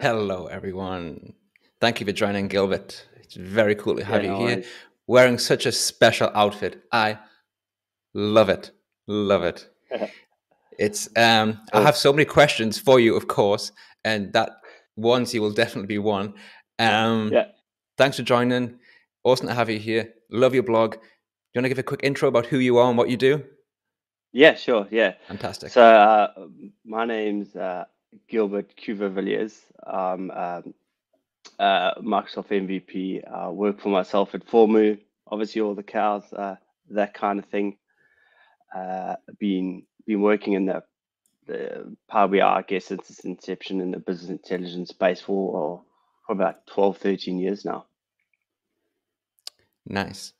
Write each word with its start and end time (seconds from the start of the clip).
Hello, 0.00 0.46
everyone. 0.46 1.34
Thank 1.80 2.00
you 2.00 2.06
for 2.06 2.12
joining, 2.12 2.48
Gilbert. 2.48 3.06
It's 3.22 3.34
very 3.34 3.74
cool 3.74 3.96
to 3.96 4.04
have 4.04 4.22
Yeah, 4.24 4.30
you 4.30 4.38
no 4.38 4.46
here 4.46 4.54
worries. 4.56 4.66
wearing 5.06 5.38
such 5.38 5.66
a 5.66 5.72
special 5.72 6.30
outfit. 6.34 6.82
I 6.90 7.18
love 8.14 8.48
it. 8.48 8.70
Love 9.06 9.42
it. 9.44 9.68
It's 10.78 11.10
um 11.16 11.60
I 11.74 11.82
have 11.82 11.94
so 11.96 12.10
many 12.10 12.24
questions 12.24 12.78
for 12.78 12.98
you, 13.00 13.14
of 13.14 13.28
course, 13.28 13.70
and 14.04 14.32
that 14.32 14.50
one's 14.96 15.34
you 15.34 15.42
will 15.42 15.52
definitely 15.52 15.88
be 15.88 15.98
one. 15.98 16.32
Um 16.78 17.30
Yeah. 17.32 17.48
thanks 17.98 18.16
for 18.16 18.22
joining. 18.22 18.78
Awesome 19.22 19.48
to 19.48 19.54
have 19.54 19.68
you 19.68 19.78
here. 19.78 20.14
Love 20.30 20.54
your 20.54 20.62
blog. 20.62 20.92
Do 20.92 20.98
you 21.52 21.58
want 21.58 21.64
to 21.64 21.68
give 21.68 21.78
a 21.78 21.82
quick 21.82 22.00
intro 22.02 22.28
about 22.28 22.46
who 22.46 22.58
you 22.60 22.78
are 22.78 22.88
and 22.88 22.96
what 22.96 23.10
you 23.10 23.18
do? 23.18 23.44
Yeah, 24.32 24.54
sure. 24.54 24.86
Yeah. 24.90 25.14
Fantastic. 25.28 25.70
So, 25.72 25.82
uh, 25.82 26.28
my 26.84 27.04
name's 27.04 27.54
uh, 27.56 27.84
Gilbert 28.28 28.74
Quevauvilliers. 28.76 29.56
Um, 29.86 30.30
uh, 31.58 31.94
Microsoft 32.00 32.48
MVP. 32.48 33.22
I 33.30 33.48
work 33.48 33.80
for 33.80 33.88
myself 33.88 34.34
at 34.34 34.46
FourMoo. 34.46 34.98
Obviously, 35.26 35.60
all 35.60 35.74
the 35.74 35.82
cows, 35.82 36.32
uh, 36.32 36.56
that 36.90 37.14
kind 37.14 37.38
of 37.38 37.44
thing. 37.46 37.76
Uh, 38.74 39.16
been 39.38 39.84
been 40.06 40.22
working 40.22 40.54
in 40.54 40.66
the 40.66 40.82
the 41.46 41.96
Power 42.08 42.28
BI, 42.28 42.40
I 42.40 42.62
guess, 42.62 42.86
since 42.86 43.10
its 43.10 43.20
inception 43.20 43.80
in 43.80 43.90
the 43.90 43.98
business 43.98 44.30
intelligence 44.30 44.90
space 44.90 45.20
for, 45.20 45.56
oh, 45.56 45.84
for 46.26 46.32
about 46.32 46.66
12, 46.68 46.98
13 46.98 47.38
years 47.38 47.64
now. 47.64 47.86
Nice. 49.84 50.32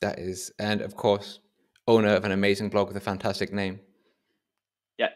That 0.00 0.20
is, 0.20 0.52
and 0.58 0.80
of 0.80 0.94
course, 0.94 1.40
owner 1.88 2.14
of 2.14 2.24
an 2.24 2.32
amazing 2.32 2.68
blog 2.68 2.88
with 2.88 2.96
a 2.96 3.00
fantastic 3.00 3.52
name. 3.52 3.80
Yeah. 4.98 5.08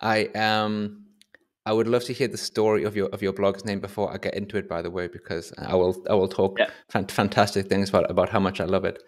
I 0.00 0.26
um 0.26 1.06
I 1.64 1.72
would 1.72 1.86
love 1.86 2.04
to 2.04 2.12
hear 2.12 2.28
the 2.28 2.36
story 2.38 2.82
of 2.84 2.96
your 2.96 3.08
of 3.10 3.22
your 3.22 3.32
blog's 3.32 3.64
name 3.64 3.80
before 3.80 4.12
I 4.12 4.18
get 4.18 4.34
into 4.34 4.56
it. 4.56 4.68
By 4.68 4.82
the 4.82 4.90
way, 4.90 5.06
because 5.08 5.52
I 5.58 5.74
will 5.76 6.04
I 6.10 6.14
will 6.14 6.28
talk 6.28 6.58
Yeah. 6.58 6.70
fan- 6.88 7.06
fantastic 7.06 7.68
things 7.68 7.88
about 7.90 8.10
about 8.10 8.28
how 8.28 8.40
much 8.40 8.60
I 8.60 8.64
love 8.64 8.84
it. 8.84 9.02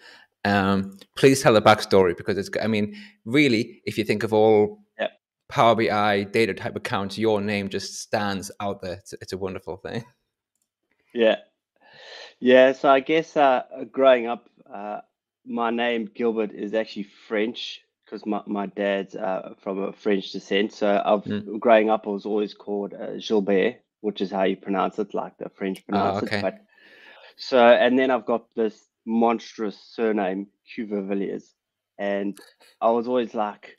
Um, 0.45 0.97
please 1.17 1.43
tell 1.43 1.55
the 1.55 1.63
backstory 1.63 2.17
because 2.17 2.39
it's. 2.39 2.51
I 2.63 2.67
mean, 2.67 2.95
really, 3.25 3.83
if 3.87 3.99
you 3.99 4.05
think 4.05 4.23
of 4.23 4.33
all 4.33 4.79
Yeah. 4.99 5.09
Power 5.49 5.75
BI 5.75 6.25
data 6.25 6.55
type 6.55 6.77
accounts, 6.77 7.19
your 7.19 7.41
name 7.41 7.69
just 7.69 8.01
stands 8.01 8.51
out 8.61 8.81
there. 8.83 8.95
It's, 8.95 9.15
it's 9.15 9.33
a 9.33 9.39
wonderful 9.39 9.77
thing. 9.79 10.05
Yeah. 11.15 11.37
Yeah, 12.41 12.73
so 12.73 12.89
I 12.89 12.99
guess 12.99 13.37
uh, 13.37 13.63
growing 13.93 14.27
up, 14.27 14.49
uh, 14.69 15.01
my 15.47 15.71
name 15.71 16.11
Gilbert 16.13 16.51
is 16.53 16.75
actually 16.75 17.05
French 17.29 17.83
because 18.05 18.27
my, 18.27 18.43
my 18.47 18.67
dad's 18.67 19.17
uh, 19.17 19.55
from 19.63 19.83
a 19.83 19.93
French 19.93 20.33
descent. 20.33 20.73
So 20.73 21.03
I've 21.05 21.25
Mm. 21.27 21.45
growing 21.61 21.91
up, 21.91 22.07
I 22.07 22.11
was 22.11 22.27
always 22.27 22.55
called 22.55 22.95
uh, 22.95 23.19
Gilbert, 23.19 23.77
which 24.01 24.21
is 24.21 24.31
how 24.31 24.45
you 24.45 24.57
pronounce 24.57 24.99
it, 24.99 25.15
like 25.15 25.39
the 25.39 25.51
French 25.51 25.85
Ah, 25.93 26.17
pronounce 26.17 26.19
okay. 26.19 26.23
it. 26.23 26.33
But 26.41 26.59
so, 27.37 27.59
and 27.59 27.99
then 27.99 28.11
I've 28.11 28.27
got 28.27 28.47
this 28.57 28.89
monstrous 29.07 29.79
surname, 29.93 30.49
Quevauvilliers, 30.77 31.45
and 31.99 32.37
I 32.81 32.91
was 32.91 33.09
always 33.09 33.35
like, 33.35 33.77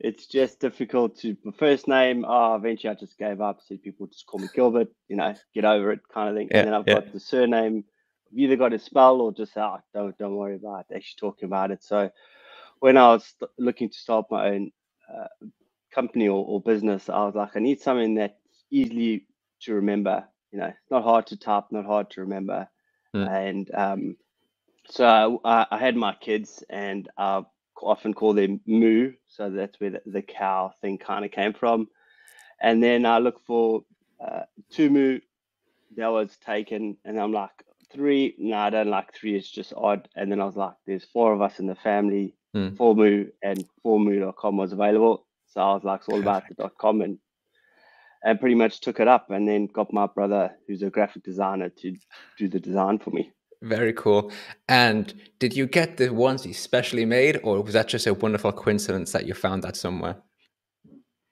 it's 0.00 0.26
just 0.26 0.60
difficult 0.60 1.16
to 1.18 1.36
my 1.44 1.52
first 1.52 1.88
name. 1.88 2.24
Oh, 2.28 2.56
eventually 2.56 2.90
I 2.90 2.94
just 2.94 3.18
gave 3.18 3.40
up. 3.40 3.60
Said 3.62 3.82
people 3.82 4.06
just 4.08 4.26
call 4.26 4.40
me 4.40 4.48
Gilbert, 4.54 4.88
you 5.08 5.16
know, 5.16 5.34
get 5.54 5.64
over 5.64 5.92
it, 5.92 6.00
kind 6.12 6.28
of 6.30 6.36
thing. 6.36 6.50
Yeah, 6.50 6.56
And 6.56 6.66
then 6.66 6.74
I've 6.74 6.88
yeah. 6.88 6.94
got 6.94 7.12
the 7.12 7.20
surname. 7.20 7.84
I've 8.32 8.38
either 8.38 8.56
got 8.56 8.70
to 8.70 8.78
spell 8.78 9.20
or 9.20 9.32
just 9.32 9.56
ah, 9.56 9.80
don't 9.94 10.16
don't 10.18 10.36
worry 10.36 10.56
about 10.56 10.86
it, 10.90 10.96
actually 10.96 11.18
talking 11.20 11.46
about 11.46 11.70
it. 11.70 11.84
So 11.84 12.10
when 12.80 12.96
I 12.96 13.08
was 13.08 13.34
looking 13.58 13.88
to 13.90 13.98
start 13.98 14.26
my 14.30 14.48
own 14.48 14.70
uh, 15.12 15.26
company 15.94 16.28
or, 16.28 16.44
or 16.44 16.60
business, 16.60 17.08
I 17.08 17.24
was 17.24 17.34
like, 17.34 17.56
I 17.56 17.60
need 17.60 17.80
something 17.80 18.14
that's 18.14 18.34
easily 18.70 19.26
to 19.62 19.74
remember. 19.74 20.24
You 20.52 20.60
know, 20.60 20.72
not 20.90 21.04
hard 21.04 21.26
to 21.28 21.36
type, 21.36 21.64
not 21.70 21.86
hard 21.86 22.10
to 22.10 22.20
remember. 22.22 22.68
Mm. 23.14 23.28
And 23.48 23.70
um, 23.74 24.16
so 24.88 25.40
I, 25.44 25.66
I- 25.70 25.78
had 25.78 25.96
my 25.96 26.14
kids, 26.14 26.62
and 26.70 27.08
I 27.18 27.42
often 27.82 28.14
call 28.14 28.34
them 28.34 28.60
moo. 28.66 29.12
So 29.28 29.50
that's 29.50 29.78
where 29.80 29.90
the, 29.90 30.02
the 30.06 30.22
cow 30.22 30.72
thing 30.80 30.98
kind 30.98 31.24
of 31.24 31.30
came 31.30 31.52
from. 31.52 31.88
And 32.60 32.82
then 32.82 33.04
I 33.06 33.18
look 33.18 33.44
for 33.46 33.84
uh, 34.24 34.42
tumu. 34.72 35.20
That 35.96 36.08
was 36.08 36.36
taken, 36.44 36.96
and 37.04 37.18
I'm 37.20 37.32
like 37.32 37.50
three. 37.92 38.34
No, 38.38 38.56
I 38.58 38.70
don't 38.70 38.88
like 38.90 39.14
three. 39.14 39.36
It's 39.36 39.50
just 39.50 39.72
odd. 39.76 40.08
And 40.16 40.30
then 40.30 40.40
I 40.40 40.44
was 40.44 40.56
like, 40.56 40.74
there's 40.86 41.04
four 41.04 41.32
of 41.32 41.42
us 41.42 41.58
in 41.58 41.66
the 41.66 41.74
family. 41.74 42.34
Mm. 42.56 42.74
FourMoo 42.76 43.30
and 43.42 43.64
fourmoo.com 43.84 44.56
was 44.56 44.72
available. 44.72 45.26
So 45.46 45.60
I 45.60 45.74
was 45.74 45.84
like, 45.84 46.00
it's 46.00 46.08
all 46.08 46.20
about 46.20 46.44
com 46.78 47.02
and 47.02 47.18
and 48.24 48.40
pretty 48.40 48.54
much 48.54 48.80
took 48.80 48.98
it 48.98 49.06
up 49.06 49.30
and 49.30 49.46
then 49.46 49.66
got 49.66 49.92
my 49.92 50.06
brother 50.06 50.50
who's 50.66 50.82
a 50.82 50.90
graphic 50.90 51.22
designer 51.22 51.68
to 51.68 51.96
do 52.38 52.48
the 52.48 52.58
design 52.58 52.98
for 52.98 53.10
me. 53.10 53.30
Very 53.62 53.92
cool. 53.92 54.32
And 54.68 55.14
did 55.38 55.54
you 55.54 55.66
get 55.66 55.98
the 55.98 56.08
onesie 56.08 56.54
specially 56.54 57.04
made, 57.04 57.40
or 57.42 57.62
was 57.62 57.74
that 57.74 57.88
just 57.88 58.06
a 58.06 58.14
wonderful 58.14 58.52
coincidence 58.52 59.12
that 59.12 59.26
you 59.26 59.34
found 59.34 59.62
that 59.64 59.76
somewhere? 59.76 60.16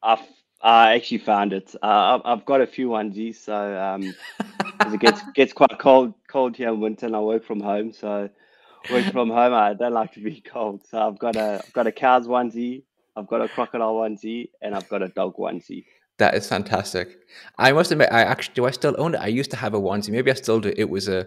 I 0.02 0.22
I 0.62 0.94
actually 0.94 1.18
found 1.18 1.52
it. 1.52 1.74
Uh, 1.82 1.86
I've, 2.16 2.20
I've 2.24 2.44
got 2.46 2.60
a 2.60 2.66
few 2.66 2.88
onesies, 2.88 3.36
so 3.36 3.54
um, 3.78 4.14
it 4.92 5.00
gets 5.00 5.20
gets 5.34 5.52
quite 5.52 5.78
cold 5.78 6.14
cold 6.28 6.56
here 6.56 6.68
in 6.68 6.80
winter, 6.80 7.06
and 7.06 7.16
I 7.16 7.20
work 7.20 7.44
from 7.44 7.60
home. 7.60 7.92
So 7.92 8.30
work 8.91 9.11
from 9.12 9.31
home, 9.31 9.55
I 9.55 9.75
don't 9.75 9.93
like 9.95 10.12
to 10.15 10.21
be 10.21 10.41
cold. 10.53 10.83
So 10.89 10.99
I've 10.99 11.19
got 11.19 11.37
a 11.37 11.62
I've 11.65 11.72
got 11.72 11.87
a 11.87 11.93
cow's 11.93 12.27
onesie, 12.27 12.83
I've 13.17 13.27
got 13.27 13.41
a 13.41 13.49
crocodile 13.49 13.95
onesie, 13.95 14.50
and 14.62 14.75
I've 14.75 14.89
got 14.89 15.03
a 15.03 15.09
dog 15.09 15.37
onesie. 15.37 15.84
That 16.19 16.34
is 16.34 16.49
fantastic. 16.49 17.19
I 17.59 17.72
must 17.72 17.91
admit, 17.91 18.09
I 18.12 18.22
actually 18.22 18.55
do. 18.55 18.67
I 18.67 18.71
still 18.71 18.95
own 18.99 19.15
it. 19.15 19.19
I 19.19 19.27
used 19.27 19.50
to 19.50 19.56
have 19.56 19.75
a 19.75 19.81
onesie. 19.81 20.11
Maybe 20.11 20.31
I 20.31 20.34
still 20.34 20.61
do. 20.61 20.72
It 20.77 20.89
was 20.89 21.09
a 21.09 21.27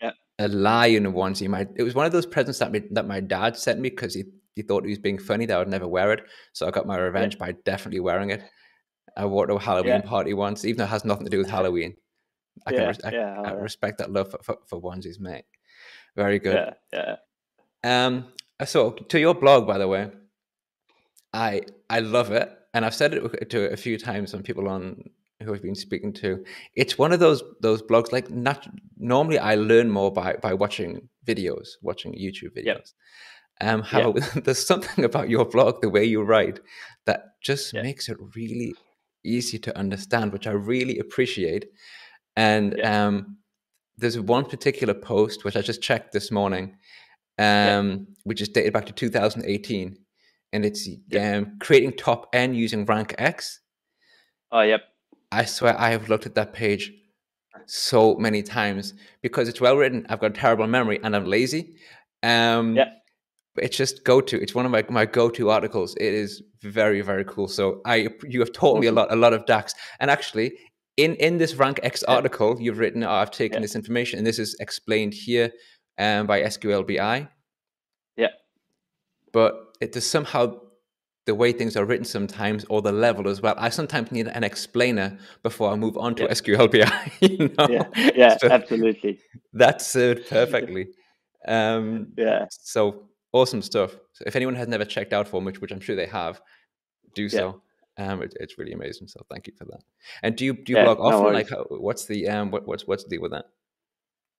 Yeah. 0.00 0.12
a 0.38 0.48
lion 0.48 1.04
onesie. 1.12 1.48
My 1.48 1.66
it 1.76 1.82
was 1.82 1.94
one 1.94 2.06
of 2.06 2.12
those 2.12 2.26
presents 2.26 2.58
that 2.60 2.72
my, 2.72 2.82
that 2.92 3.06
my 3.06 3.20
dad 3.20 3.56
sent 3.56 3.80
me 3.80 3.90
because 3.90 4.14
he 4.14 4.24
he 4.56 4.62
thought 4.62 4.84
he 4.84 4.90
was 4.90 4.98
being 4.98 5.18
funny 5.18 5.46
that 5.46 5.54
I 5.54 5.58
would 5.58 5.68
never 5.68 5.88
wear 5.88 6.12
it. 6.12 6.22
So 6.52 6.66
I 6.66 6.70
got 6.70 6.86
my 6.86 6.96
revenge 6.98 7.38
by 7.38 7.52
definitely 7.64 8.00
wearing 8.00 8.30
it. 8.30 8.42
I 9.16 9.26
wore 9.26 9.44
it 9.44 9.48
to 9.48 9.54
a 9.54 9.60
Halloween 9.60 10.00
Yeah. 10.00 10.00
party 10.02 10.32
once, 10.32 10.64
even 10.64 10.78
though 10.78 10.84
it 10.84 10.88
has 10.88 11.04
nothing 11.04 11.24
to 11.26 11.30
do 11.30 11.38
with 11.38 11.50
Halloween. 11.58 11.94
I 12.66 12.72
can 12.72 12.82
Yeah, 12.82 12.88
res- 12.88 13.00
I, 13.04 13.10
yeah, 13.12 13.34
I 13.34 13.38
alright. 13.50 13.62
respect 13.62 13.98
that 13.98 14.10
love 14.12 14.30
for, 14.30 14.38
for, 14.42 14.58
for 14.66 14.80
onesies, 14.80 15.20
mate. 15.20 15.44
Very 16.16 16.38
good. 16.38 16.74
Yeah, 16.92 17.16
yeah, 17.82 18.06
Um, 18.06 18.32
so 18.64 18.90
to 18.92 19.18
your 19.18 19.34
blog, 19.34 19.66
by 19.66 19.78
the 19.78 19.88
way, 19.88 20.10
I 21.32 21.62
I 21.90 22.00
love 22.00 22.30
it, 22.32 22.48
and 22.72 22.84
I've 22.84 22.94
said 22.94 23.14
it 23.14 23.50
to 23.50 23.72
a 23.72 23.76
few 23.76 23.98
times 23.98 24.34
on 24.34 24.42
people 24.42 24.68
on 24.68 25.10
who 25.42 25.52
I've 25.54 25.62
been 25.62 25.74
speaking 25.74 26.12
to. 26.14 26.44
It's 26.74 26.96
one 26.98 27.12
of 27.12 27.20
those 27.20 27.42
those 27.60 27.82
blogs 27.82 28.12
like 28.12 28.30
not 28.30 28.66
normally 28.96 29.38
I 29.38 29.56
learn 29.56 29.90
more 29.90 30.12
by 30.12 30.34
by 30.34 30.54
watching 30.54 31.08
videos, 31.26 31.70
watching 31.82 32.12
YouTube 32.12 32.54
videos. 32.56 32.64
Yep. 32.66 32.86
Um, 33.60 33.82
however, 33.92 34.20
there's 34.40 34.64
something 34.66 35.04
about 35.04 35.28
your 35.28 35.44
blog, 35.44 35.80
the 35.80 35.90
way 35.90 36.04
you 36.04 36.22
write, 36.22 36.60
that 37.06 37.34
just 37.40 37.72
Yeah. 37.72 37.82
makes 37.82 38.08
it 38.08 38.16
really 38.36 38.74
easy 39.24 39.58
to 39.58 39.76
understand, 39.76 40.32
which 40.32 40.46
I 40.46 40.52
really 40.52 40.98
appreciate. 40.98 41.66
And 42.36 42.80
um, 42.82 43.38
there's 43.96 44.18
one 44.18 44.44
particular 44.44 44.94
post 44.94 45.44
which 45.44 45.56
I 45.56 45.60
just 45.62 45.82
checked 45.82 46.12
this 46.12 46.30
morning, 46.30 46.76
Yeah. 47.38 47.78
um, 47.78 48.06
which 48.24 48.40
is 48.40 48.48
dated 48.48 48.72
back 48.72 48.86
to 48.86 48.92
2018, 48.92 49.96
and 50.52 50.64
it's 50.64 50.88
Yeah. 51.08 51.36
um, 51.38 51.58
creating 51.60 51.92
top 51.92 52.28
N 52.32 52.54
using 52.54 52.86
RANKX. 52.86 53.58
Oh, 54.52 54.62
yep. 54.62 54.82
I 55.32 55.44
swear 55.44 55.78
I 55.78 55.90
have 55.90 56.08
looked 56.08 56.26
at 56.26 56.34
that 56.36 56.52
page 56.52 56.92
so 57.66 58.14
many 58.16 58.42
times 58.42 58.94
because 59.22 59.48
it's 59.48 59.60
well 59.60 59.76
written. 59.76 60.06
I've 60.08 60.20
got 60.20 60.30
a 60.32 60.40
terrible 60.40 60.66
memory 60.66 61.00
and 61.02 61.14
I'm 61.16 61.24
lazy. 61.24 61.76
Um, 62.22 62.76
Yeah. 62.76 62.90
it's 63.56 63.76
just 63.76 64.04
go 64.04 64.20
to. 64.20 64.40
It's 64.40 64.54
one 64.54 64.64
of 64.66 64.72
my, 64.72 64.84
my 64.88 65.06
go 65.06 65.30
to 65.30 65.50
articles. 65.50 65.94
It 65.96 66.12
is 66.14 66.42
very 66.62 67.00
very 67.00 67.24
cool. 67.24 67.48
So 67.48 67.80
I 67.84 68.08
you 68.28 68.40
have 68.40 68.52
taught 68.52 68.80
me 68.80 68.86
a 68.86 68.92
lot 68.92 69.12
a 69.12 69.16
lot 69.16 69.32
of 69.32 69.44
DAX. 69.46 69.74
And 70.00 70.10
actually, 70.10 70.56
in 70.96 71.14
in 71.16 71.38
this 71.38 71.54
RANKX 71.54 72.02
Yeah. 72.02 72.14
article, 72.14 72.56
you've 72.60 72.78
written 72.78 73.02
oh, 73.04 73.10
I've 73.10 73.30
taken 73.30 73.56
Yeah. 73.56 73.62
this 73.62 73.74
information 73.76 74.18
and 74.18 74.26
this 74.26 74.38
is 74.38 74.56
explained 74.60 75.14
here 75.14 75.52
um, 75.98 76.26
by 76.26 76.42
SQLBI. 76.42 77.28
Yeah. 78.16 78.28
But 79.32 79.54
it 79.80 79.96
is 79.96 80.08
somehow 80.08 80.60
the 81.26 81.34
way 81.34 81.52
things 81.52 81.74
are 81.76 81.86
written 81.86 82.04
sometimes, 82.04 82.66
or 82.68 82.82
the 82.82 82.92
level 82.92 83.28
as 83.28 83.40
well. 83.40 83.54
I 83.56 83.70
sometimes 83.70 84.12
need 84.12 84.28
an 84.28 84.44
explainer 84.44 85.18
before 85.42 85.70
I 85.72 85.74
move 85.76 85.96
on 85.96 86.14
to 86.16 86.24
Yeah. 86.24 86.30
SQLBI. 86.30 87.10
You 87.22 87.48
know? 87.56 87.66
Yeah, 87.68 88.12
yeah, 88.14 88.36
So 88.36 88.48
absolutely. 88.48 89.18
that's 89.52 89.86
served 89.86 90.28
perfectly. 90.28 90.88
Um, 91.46 92.12
Yeah, 92.16 92.46
so 92.50 93.08
awesome 93.32 93.60
stuff. 93.60 93.90
So 94.14 94.24
if 94.26 94.34
anyone 94.34 94.54
has 94.54 94.66
never 94.66 94.86
checked 94.86 95.12
out 95.12 95.28
for 95.28 95.42
which 95.42 95.60
which 95.60 95.72
I'm 95.72 95.80
sure 95.80 95.94
they 95.94 96.06
have, 96.06 96.40
do 97.14 97.28
so. 97.28 97.60
Um, 97.96 98.22
it, 98.22 98.34
it's 98.40 98.58
really 98.58 98.72
amazing. 98.72 99.08
So 99.08 99.20
thank 99.30 99.46
you 99.46 99.52
for 99.56 99.64
that. 99.66 99.80
And 100.22 100.36
do 100.36 100.44
you 100.44 100.54
do 100.54 100.72
you 100.72 100.78
Yeah, 100.78 100.84
blog 100.84 100.98
often? 101.00 101.32
like, 101.32 101.50
how, 101.50 101.64
what's 101.70 102.06
the 102.06 102.28
um, 102.28 102.50
what, 102.50 102.66
what's 102.66 102.86
what's 102.86 103.04
the 103.04 103.10
deal 103.10 103.22
with 103.22 103.32
that? 103.32 103.46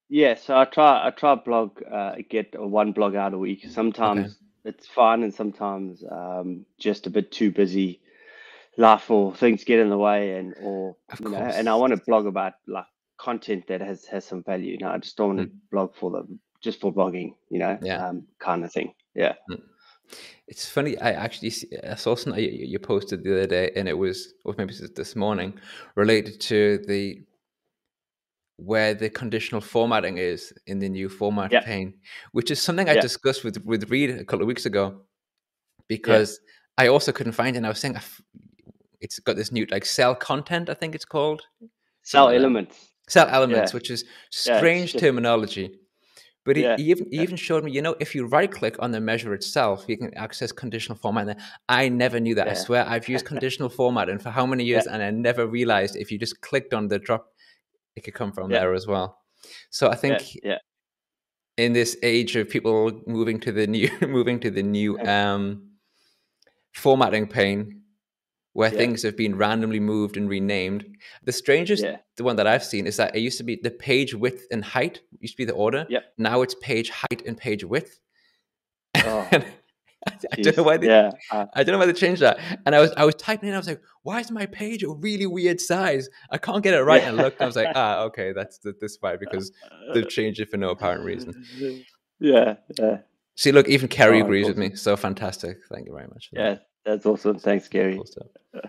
yeah. 0.10 0.36
So 0.36 0.58
I 0.58 0.66
try, 0.66 1.08
I 1.08 1.12
try 1.12 1.36
to 1.36 1.42
blog, 1.42 1.82
uh, 1.92 2.16
get 2.30 2.54
one 2.60 2.92
blog 2.92 3.16
out 3.16 3.34
a 3.34 3.38
week. 3.38 3.66
Sometimes 3.70 4.38
it's 4.64 4.88
fun, 4.88 5.24
and 5.24 5.34
sometimes 5.34 6.04
um, 6.12 6.66
just 6.80 7.08
a 7.08 7.10
bit 7.10 7.32
too 7.32 7.52
busy. 7.52 8.02
life 8.78 9.10
or 9.12 9.34
things 9.36 9.64
get 9.66 9.80
in 9.80 9.90
the 9.90 9.98
way 9.98 10.38
and 10.38 10.54
or 10.58 10.98
you 11.20 11.30
know 11.30 11.38
and 11.38 11.70
I 11.70 11.76
want 11.76 11.92
to 11.92 11.98
blog 11.98 12.26
about 12.28 12.54
like 12.68 12.86
content 13.18 13.68
that 13.68 13.82
has 13.82 14.06
has 14.06 14.26
some 14.26 14.44
value. 14.44 14.74
You 14.74 14.80
know, 14.80 14.90
I 14.92 14.98
just 15.00 15.18
don't 15.18 15.38
want 15.38 15.50
to 15.50 15.56
blog 15.72 15.96
for 15.96 16.12
the 16.12 16.28
just 16.62 16.82
for 16.82 16.94
blogging, 16.94 17.36
you 17.50 17.60
know, 17.60 17.78
Mm. 17.82 17.86
Yeah. 17.86 18.08
um, 18.10 18.28
kind 18.40 18.64
of 18.66 18.72
thing. 18.74 18.94
Yeah. 19.16 19.36
It's 20.48 20.68
funny. 20.70 20.98
I 21.00 21.12
actually 21.12 21.50
see, 21.50 21.68
I 21.90 21.96
saw 21.96 22.16
something 22.16 22.44
you, 22.44 22.50
you 22.50 22.80
posted 22.80 23.24
the 23.24 23.34
other 23.34 23.48
day, 23.48 23.72
and 23.76 23.88
it 23.88 23.98
was, 23.98 24.34
or 24.44 24.54
maybe 24.58 24.74
it 24.74 24.82
was 24.82 24.92
this 24.92 25.16
morning, 25.16 25.60
related 25.96 26.40
to 26.42 26.80
the 26.88 27.22
where 28.58 28.94
the 28.94 29.10
conditional 29.10 29.60
formatting 29.60 30.18
is 30.18 30.54
in 30.68 30.80
the 30.80 30.88
new 30.88 31.10
format 31.10 31.52
Yeah. 31.52 31.60
pane, 31.62 31.94
which 32.32 32.52
is 32.52 32.62
something 32.62 32.88
I 32.88 32.94
Yeah. 32.94 33.02
discussed 33.02 33.44
with 33.44 33.58
with 33.66 33.90
Reed 33.90 34.12
a 34.12 34.24
couple 34.24 34.44
of 34.44 34.48
weeks 34.48 34.66
ago, 34.66 35.02
because 35.90 36.40
I 36.78 36.88
also 36.88 37.12
couldn't 37.12 37.34
find 37.34 37.56
it. 37.56 37.58
And 37.58 37.66
I 37.66 37.70
was 37.70 37.80
saying, 37.80 37.98
it's 39.02 39.20
got 39.20 39.36
this 39.36 39.52
new 39.52 39.66
like 39.70 39.86
cell 39.86 40.16
content, 40.16 40.70
I 40.70 40.74
think 40.74 40.96
it's 40.96 41.06
called 41.06 41.42
Cell 42.04 42.30
elements. 42.30 42.92
cell 43.10 43.28
elements, 43.30 43.74
which 43.74 43.90
is 43.90 44.04
it's 44.04 44.40
strange 44.40 44.94
terminology. 44.96 45.80
But 46.46 46.56
he, 46.58 46.64
Yeah, 46.64 46.78
he 46.78 46.84
even 46.92 47.08
yeah. 47.12 47.22
even 47.24 47.36
showed 47.36 47.64
me, 47.64 47.72
you 47.72 47.82
know, 47.82 47.96
if 48.00 48.14
you 48.16 48.28
right 48.28 48.52
click 48.52 48.76
on 48.80 48.92
the 48.92 49.02
measure 49.02 49.34
itself, 49.34 49.86
you 49.88 49.98
can 49.98 50.14
access 50.14 50.52
conditional 50.52 50.98
formatting. 50.98 51.36
I 51.68 51.90
never 51.90 52.20
knew 52.20 52.36
that. 52.36 52.48
I 52.48 52.54
swear 52.54 52.86
I've 52.88 53.10
used 53.10 53.26
conditional 53.34 53.70
formatting 53.70 54.20
for 54.20 54.30
how 54.30 54.46
many 54.46 54.64
years, 54.64 54.86
and 54.86 55.02
I 55.02 55.10
never 55.10 55.48
realized 55.48 55.96
if 55.96 56.12
you 56.12 56.20
just 56.20 56.40
clicked 56.42 56.74
on 56.74 56.88
the 56.88 57.00
drop, 57.00 57.26
it 57.96 58.02
could 58.04 58.14
come 58.14 58.32
from 58.32 58.52
Yeah. 58.52 58.60
there 58.60 58.74
as 58.74 58.86
well. 58.86 59.18
So 59.72 59.88
I 59.88 59.92
Yeah, 59.92 59.98
think 59.98 60.38
yeah. 60.44 60.58
in 61.58 61.74
this 61.74 61.98
age 62.04 62.36
of 62.36 62.50
people 62.50 63.02
moving 63.08 63.40
to 63.40 63.52
the 63.52 63.66
new 63.66 63.90
moving 64.08 64.40
to 64.42 64.52
the 64.52 64.64
new 64.64 65.00
um, 65.00 65.72
formatting 66.74 67.28
pane 67.28 67.82
where 68.58 68.72
Yeah. 68.72 68.78
things 68.82 69.04
have 69.04 69.16
been 69.18 69.36
randomly 69.46 69.80
moved 69.80 70.16
and 70.18 70.28
renamed 70.30 70.82
the 71.28 71.32
strangest 71.42 71.84
Yeah. 71.84 71.98
the 72.18 72.24
one 72.30 72.36
that 72.38 72.48
i've 72.48 72.64
seen 72.74 72.84
is 72.88 72.96
that 72.98 73.16
it 73.16 73.20
used 73.30 73.38
to 73.42 73.44
be 73.50 73.56
the 73.68 73.72
page 73.90 74.12
width 74.24 74.44
and 74.54 74.64
height 74.76 74.96
used 75.20 75.34
to 75.36 75.38
be 75.44 75.46
the 75.52 75.58
order 75.66 75.82
Yep. 75.90 76.04
now 76.18 76.42
it's 76.44 76.56
page 76.70 76.90
height 77.02 77.22
and 77.28 77.36
page 77.38 77.64
width 77.64 78.00
Oh, 79.12 79.28
I, 79.32 80.12
I 80.34 80.36
don't 80.42 80.56
know 80.58 80.64
why 80.64 80.78
they, 80.78 80.88
yeah. 80.88 81.10
uh, 81.32 81.46
I 81.54 81.64
don't 81.64 81.74
know 81.74 81.80
why 81.80 81.88
they 81.88 81.94
changed 82.06 82.22
that. 82.22 82.38
And 82.66 82.76
I 82.76 82.80
was 82.80 82.92
I 82.96 83.04
was 83.06 83.16
typing 83.16 83.50
in, 83.50 83.56
I 83.56 83.58
was 83.58 83.68
like, 83.68 83.82
why 84.04 84.20
is 84.20 84.30
my 84.30 84.46
page 84.46 84.84
a 84.84 84.90
really 84.90 85.26
weird 85.26 85.60
size? 85.60 86.10
I 86.30 86.38
can't 86.38 86.62
get 86.64 86.76
it 86.76 86.84
right. 86.84 87.02
And 87.04 87.20
I 87.20 87.24
looked, 87.24 87.38
and 87.40 87.46
I 87.46 87.48
was 87.48 87.56
like, 87.56 87.70
ah, 87.76 88.02
okay, 88.04 88.32
that's 88.32 88.60
th- 88.60 88.76
this 88.80 88.98
why 89.02 89.16
because 89.18 89.52
they've 89.94 90.08
changed 90.18 90.40
it 90.40 90.50
for 90.52 90.58
no 90.58 90.70
apparent 90.70 91.04
reason. 91.04 91.34
Yeah, 92.20 92.56
yeah, 92.78 92.98
See, 93.36 93.52
look, 93.52 93.68
even 93.68 93.88
Kerry 93.90 94.22
Oh, 94.22 94.26
agrees 94.26 94.48
with 94.48 94.58
me. 94.60 94.76
So 94.76 94.96
fantastic. 94.96 95.58
Thank 95.72 95.88
you 95.88 95.94
very 95.94 96.08
much. 96.08 96.30
for 96.30 96.36
that. 96.36 96.68
That's 96.86 97.06
awesome. 97.06 97.40
Thanks, 97.40 97.68
Gary. 97.68 98.00
Stuff. 98.06 98.28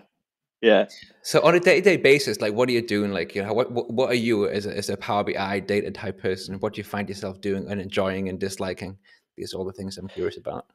Yeah. 0.61 0.87
So 1.21 1.39
on 1.41 1.53
a 1.53 1.59
day-to-day 1.59 1.97
basis, 1.97 2.41
like 2.41 2.53
what 2.53 2.67
are 2.67 2.71
you 2.71 2.81
doing? 2.81 3.11
Like, 3.11 3.35
you 3.35 3.43
know, 3.43 3.53
what 3.53 3.71
what, 3.71 3.91
what 3.91 4.09
are 4.09 4.15
you 4.15 4.47
as 4.47 4.65
a, 4.65 4.75
as 4.75 4.89
a 4.89 4.97
Power 4.97 5.23
BI 5.23 5.59
data 5.59 5.91
type 5.91 6.19
person? 6.19 6.59
What 6.59 6.73
do 6.73 6.79
you 6.79 6.83
find 6.83 7.07
yourself 7.07 7.41
doing 7.41 7.69
and 7.69 7.79
enjoying 7.79 8.27
and 8.27 8.39
disliking? 8.39 8.97
These 9.35 9.53
are 9.53 9.57
all 9.57 9.65
the 9.65 9.71
things 9.71 9.97
I'm 9.97 10.07
curious 10.07 10.37
about. 10.37 10.65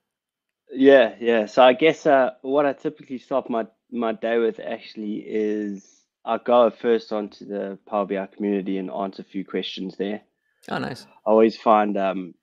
Yeah, 0.71 1.17
yeah. 1.21 1.47
So 1.47 1.63
I 1.65 1.73
guess 1.73 2.07
uh, 2.07 2.31
what 2.43 2.65
I 2.65 2.75
typically 2.75 3.19
start 3.19 3.51
my 3.51 3.67
my 3.91 4.13
day 4.13 4.39
with 4.39 4.61
actually 4.61 5.25
is 5.27 5.85
I 6.25 6.39
go 6.39 6.71
first 6.71 7.13
onto 7.13 7.45
the 7.45 7.79
Power 7.87 8.07
BI 8.07 8.27
community 8.27 8.79
and 8.79 8.91
answer 8.91 9.23
a 9.23 9.25
few 9.25 9.45
questions 9.45 9.97
there. 9.97 10.23
Oh, 10.69 10.79
nice. 10.79 11.07
I 11.27 11.31
always 11.31 11.57
find 11.57 11.97
um, 11.99 12.35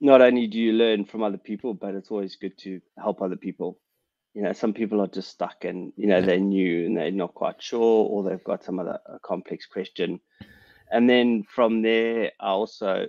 not 0.00 0.22
only 0.22 0.46
do 0.46 0.58
you 0.58 0.72
learn 0.72 1.04
from 1.04 1.24
other 1.24 1.38
people, 1.38 1.74
but 1.74 1.94
it's 1.94 2.12
always 2.12 2.36
good 2.36 2.56
to 2.58 2.80
help 2.96 3.20
other 3.20 3.36
people. 3.36 3.80
You 4.34 4.42
know, 4.42 4.52
some 4.52 4.72
people 4.72 5.00
are 5.00 5.06
just 5.06 5.30
stuck 5.30 5.64
and 5.64 5.92
you 5.96 6.06
know 6.08 6.20
they're 6.20 6.38
new 6.38 6.86
and 6.86 6.96
they're 6.96 7.10
not 7.10 7.34
quite 7.34 7.62
sure, 7.62 8.08
or 8.08 8.22
they've 8.22 8.44
got 8.44 8.64
some 8.64 8.78
other 8.78 8.98
a 9.06 9.18
complex 9.20 9.66
question. 9.66 10.20
And 10.90 11.08
then 11.08 11.44
from 11.44 11.82
there, 11.82 12.32
I 12.40 12.48
also 12.48 13.06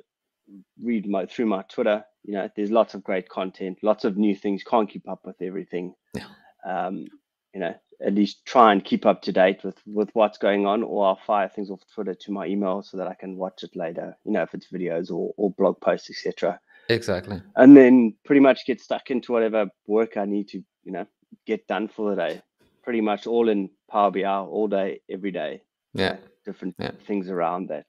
read 0.82 1.08
my 1.08 1.26
through 1.26 1.48
my 1.48 1.64
Twitter. 1.64 2.04
You 2.24 2.34
know, 2.34 2.50
there's 2.56 2.72
lots 2.72 2.94
of 2.94 3.04
great 3.04 3.30
content, 3.30 3.80
lots 3.84 4.06
of 4.06 4.18
new 4.18 4.36
things. 4.36 4.64
Can't 4.64 4.90
keep 4.90 5.08
up 5.10 5.22
with 5.26 5.42
everything. 5.42 5.94
Yeah. 6.14 6.28
Um, 6.66 7.08
you 7.54 7.60
know, 7.60 7.74
at 8.06 8.14
least 8.14 8.46
try 8.46 8.72
and 8.72 8.84
keep 8.84 9.06
up 9.06 9.22
to 9.24 9.32
date 9.32 9.64
with 9.64 9.78
with 9.86 10.10
what's 10.14 10.38
going 10.38 10.66
on, 10.66 10.84
or 10.84 11.08
I'll 11.08 11.20
fire 11.26 11.50
things 11.50 11.70
off 11.70 11.82
Twitter 11.94 12.14
to 12.14 12.32
my 12.32 12.46
email 12.46 12.82
so 12.84 12.98
that 12.98 13.08
I 13.08 13.14
can 13.14 13.38
watch 13.38 13.64
it 13.64 13.76
later. 13.76 14.18
You 14.26 14.32
know, 14.32 14.44
if 14.44 14.54
it's 14.54 14.68
videos 14.72 15.12
or 15.12 15.34
or 15.38 15.52
blog 15.52 15.80
posts, 15.82 16.10
etc. 16.10 16.60
Exactly. 16.90 17.42
And 17.56 17.76
then 17.76 18.16
pretty 18.26 18.42
much 18.42 18.66
get 18.66 18.82
stuck 18.82 19.10
into 19.10 19.32
whatever 19.32 19.70
work 19.88 20.18
I 20.18 20.26
need 20.26 20.50
to, 20.50 20.64
you 20.84 20.92
know, 20.92 21.08
get 21.46 21.68
done 21.68 21.88
for 21.88 22.10
the 22.10 22.16
day. 22.16 22.42
Pretty 22.84 23.02
much 23.02 23.26
all 23.28 23.50
in 23.50 23.70
Power 23.90 24.12
BI 24.12 24.24
all 24.26 24.68
day, 24.68 25.02
every 25.10 25.32
day. 25.32 25.62
Yeah. 25.94 26.18
Different 26.46 26.76
Yeah. 26.80 26.92
things 27.08 27.30
around 27.30 27.70
that. 27.70 27.86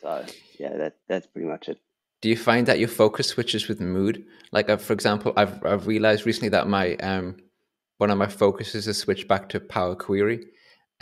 So 0.00 0.24
yeah, 0.58 0.76
that 0.76 0.94
that's 1.08 1.26
pretty 1.26 1.46
much 1.48 1.68
it. 1.68 1.78
Do 2.22 2.28
you 2.28 2.36
find 2.36 2.66
that 2.66 2.78
your 2.78 2.88
focus 2.88 3.28
switches 3.28 3.68
with 3.68 3.80
mood? 3.80 4.24
Like, 4.52 4.68
uh, 4.68 4.76
for 4.76 4.92
example, 4.92 5.32
I've 5.36 5.64
I've 5.64 5.86
realized 5.86 6.26
recently 6.26 6.48
that 6.50 6.68
my 6.68 6.96
um 6.96 7.36
one 7.98 8.10
of 8.10 8.18
my 8.18 8.26
focuses 8.28 8.88
is 8.88 8.98
switched 8.98 9.28
back 9.28 9.48
to 9.50 9.60
Power 9.60 9.94
Query, 9.94 10.40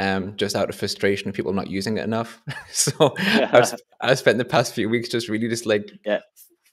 um, 0.01 0.37
just 0.37 0.57
out 0.57 0.69
of 0.69 0.75
frustration 0.77 1.29
of 1.29 1.35
people 1.35 1.53
not 1.53 1.71
using 1.71 1.97
it 1.97 2.05
enough. 2.05 2.43
so 2.73 3.15
I've 3.19 3.73
I've 4.01 4.19
spent 4.19 4.39
the 4.39 4.45
past 4.45 4.75
few 4.75 4.89
weeks 4.89 5.09
just 5.09 5.29
really 5.29 5.49
just 5.49 5.65
like 5.67 5.91
Yeah. 6.05 6.21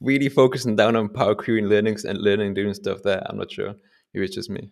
really 0.01 0.29
focusing 0.29 0.75
down 0.75 0.95
on 0.95 1.09
Power 1.09 1.35
Query 1.35 1.59
and 1.61 1.69
learning 1.69 1.97
and 2.07 2.17
learning 2.17 2.55
doing 2.55 2.73
stuff 2.73 3.03
there. 3.03 3.21
I'm 3.29 3.37
not 3.37 3.51
sure. 3.51 3.75
Maybe 4.13 4.25
it's 4.25 4.35
just 4.35 4.49
me. 4.49 4.69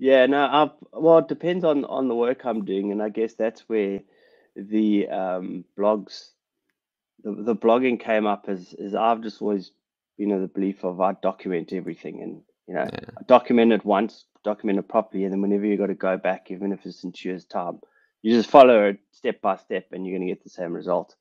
Yeah, 0.00 0.26
no, 0.26 0.48
I've 0.50 0.70
well, 0.92 1.18
it 1.18 1.28
depends 1.28 1.64
on 1.64 1.84
on 1.84 2.08
the 2.08 2.14
work 2.16 2.44
I'm 2.46 2.64
doing, 2.64 2.90
and 2.90 3.02
I 3.02 3.10
guess 3.10 3.34
that's 3.34 3.68
where 3.68 4.00
the 4.56 5.08
um 5.08 5.64
blogs, 5.78 6.30
the 7.22 7.32
the 7.32 7.54
blogging 7.54 8.00
came 8.00 8.26
up 8.26 8.46
as 8.48 8.72
is 8.74 8.94
I've 8.94 9.20
just 9.20 9.42
always 9.42 9.72
you 10.20 10.26
know, 10.26 10.40
the 10.40 10.48
belief 10.48 10.84
of 10.84 11.00
I 11.00 11.14
document 11.22 11.72
everything, 11.72 12.22
and 12.22 12.42
you 12.68 12.74
know, 12.74 12.88
Yeah. 12.92 13.00
Document 13.26 13.72
it 13.72 13.84
once, 13.84 14.26
document 14.44 14.78
it 14.78 14.88
properly, 14.88 15.24
and 15.24 15.32
then 15.32 15.40
whenever 15.42 15.64
you've 15.64 15.78
got 15.78 15.86
to 15.86 15.94
go 15.94 16.18
back, 16.18 16.50
even 16.50 16.72
if 16.72 16.84
it's 16.84 17.04
in 17.04 17.12
two 17.12 17.30
years' 17.30 17.46
time, 17.46 17.80
you 18.22 18.34
just 18.36 18.50
follow 18.50 18.88
it 18.88 18.98
step 19.12 19.40
by 19.40 19.56
step, 19.56 19.86
and 19.92 20.06
you're 20.06 20.18
going 20.18 20.26
to 20.28 20.34
get 20.34 20.44
the 20.44 20.50
same 20.50 20.74
result. 20.74 21.16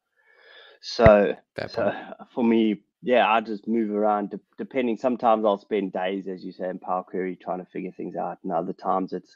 So, 0.82 1.36
so 1.68 1.94
for 2.34 2.44
me, 2.44 2.82
yeah, 3.02 3.30
I 3.32 3.42
just 3.42 3.68
move 3.68 3.92
around 3.92 4.32
de- 4.32 4.40
depending. 4.58 4.98
Sometimes 4.98 5.46
I'll 5.46 5.58
spend 5.58 5.94
days, 5.94 6.28
as 6.28 6.44
you 6.44 6.52
say, 6.52 6.70
in 6.70 6.80
Power 6.80 7.04
Query 7.04 7.36
trying 7.36 7.60
to 7.60 7.72
figure 7.72 7.92
things 7.92 8.16
out, 8.16 8.40
and 8.44 8.52
other 8.52 8.74
times 8.74 9.14
it's 9.14 9.36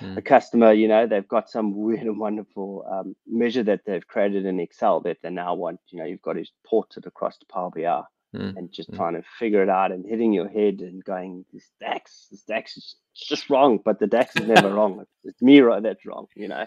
Hmm. 0.00 0.16
a 0.16 0.22
customer. 0.22 0.72
You 0.72 0.86
know, 0.88 1.06
they've 1.06 1.26
got 1.26 1.50
some 1.50 1.74
weird 1.76 2.02
and 2.02 2.20
wonderful 2.20 2.86
um, 2.90 3.16
measure 3.26 3.64
that 3.64 3.80
they've 3.86 4.06
created 4.06 4.46
in 4.46 4.60
Excel 4.60 5.00
that 5.00 5.18
they 5.22 5.30
now 5.30 5.54
want. 5.54 5.80
You 5.88 5.98
know, 5.98 6.04
you've 6.04 6.22
got 6.22 6.34
to 6.34 6.44
port 6.66 6.96
it 6.96 7.06
across 7.06 7.38
to 7.38 7.46
Power 7.46 7.70
BI 7.70 8.02
Mm. 8.36 8.56
and 8.58 8.70
just 8.70 8.90
Mm. 8.92 8.96
trying 8.96 9.14
to 9.14 9.22
figure 9.38 9.62
it 9.62 9.70
out 9.70 9.90
and 9.90 10.04
hitting 10.04 10.34
your 10.34 10.48
head 10.48 10.80
and 10.80 11.02
going, 11.02 11.46
this 11.52 11.70
DAX, 11.80 12.28
this 12.30 12.42
DAX 12.42 12.76
is 12.76 12.96
just 13.16 13.48
wrong, 13.48 13.78
but 13.82 13.98
the 13.98 14.06
DAX 14.06 14.36
is 14.36 14.46
never 14.46 14.70
wrong. 14.70 15.00
It's, 15.00 15.10
it's 15.24 15.42
me 15.42 15.60
right 15.60 15.82
that's 15.82 16.04
wrong. 16.04 16.26
You 16.36 16.48
know, 16.48 16.66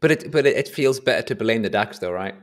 But 0.00 0.10
it 0.10 0.30
but 0.32 0.46
it, 0.46 0.56
it 0.56 0.68
feels 0.68 0.98
better 0.98 1.22
to 1.22 1.34
blame 1.34 1.62
the 1.62 1.68
DAX 1.70 1.98
though, 1.98 2.12
right? 2.12 2.34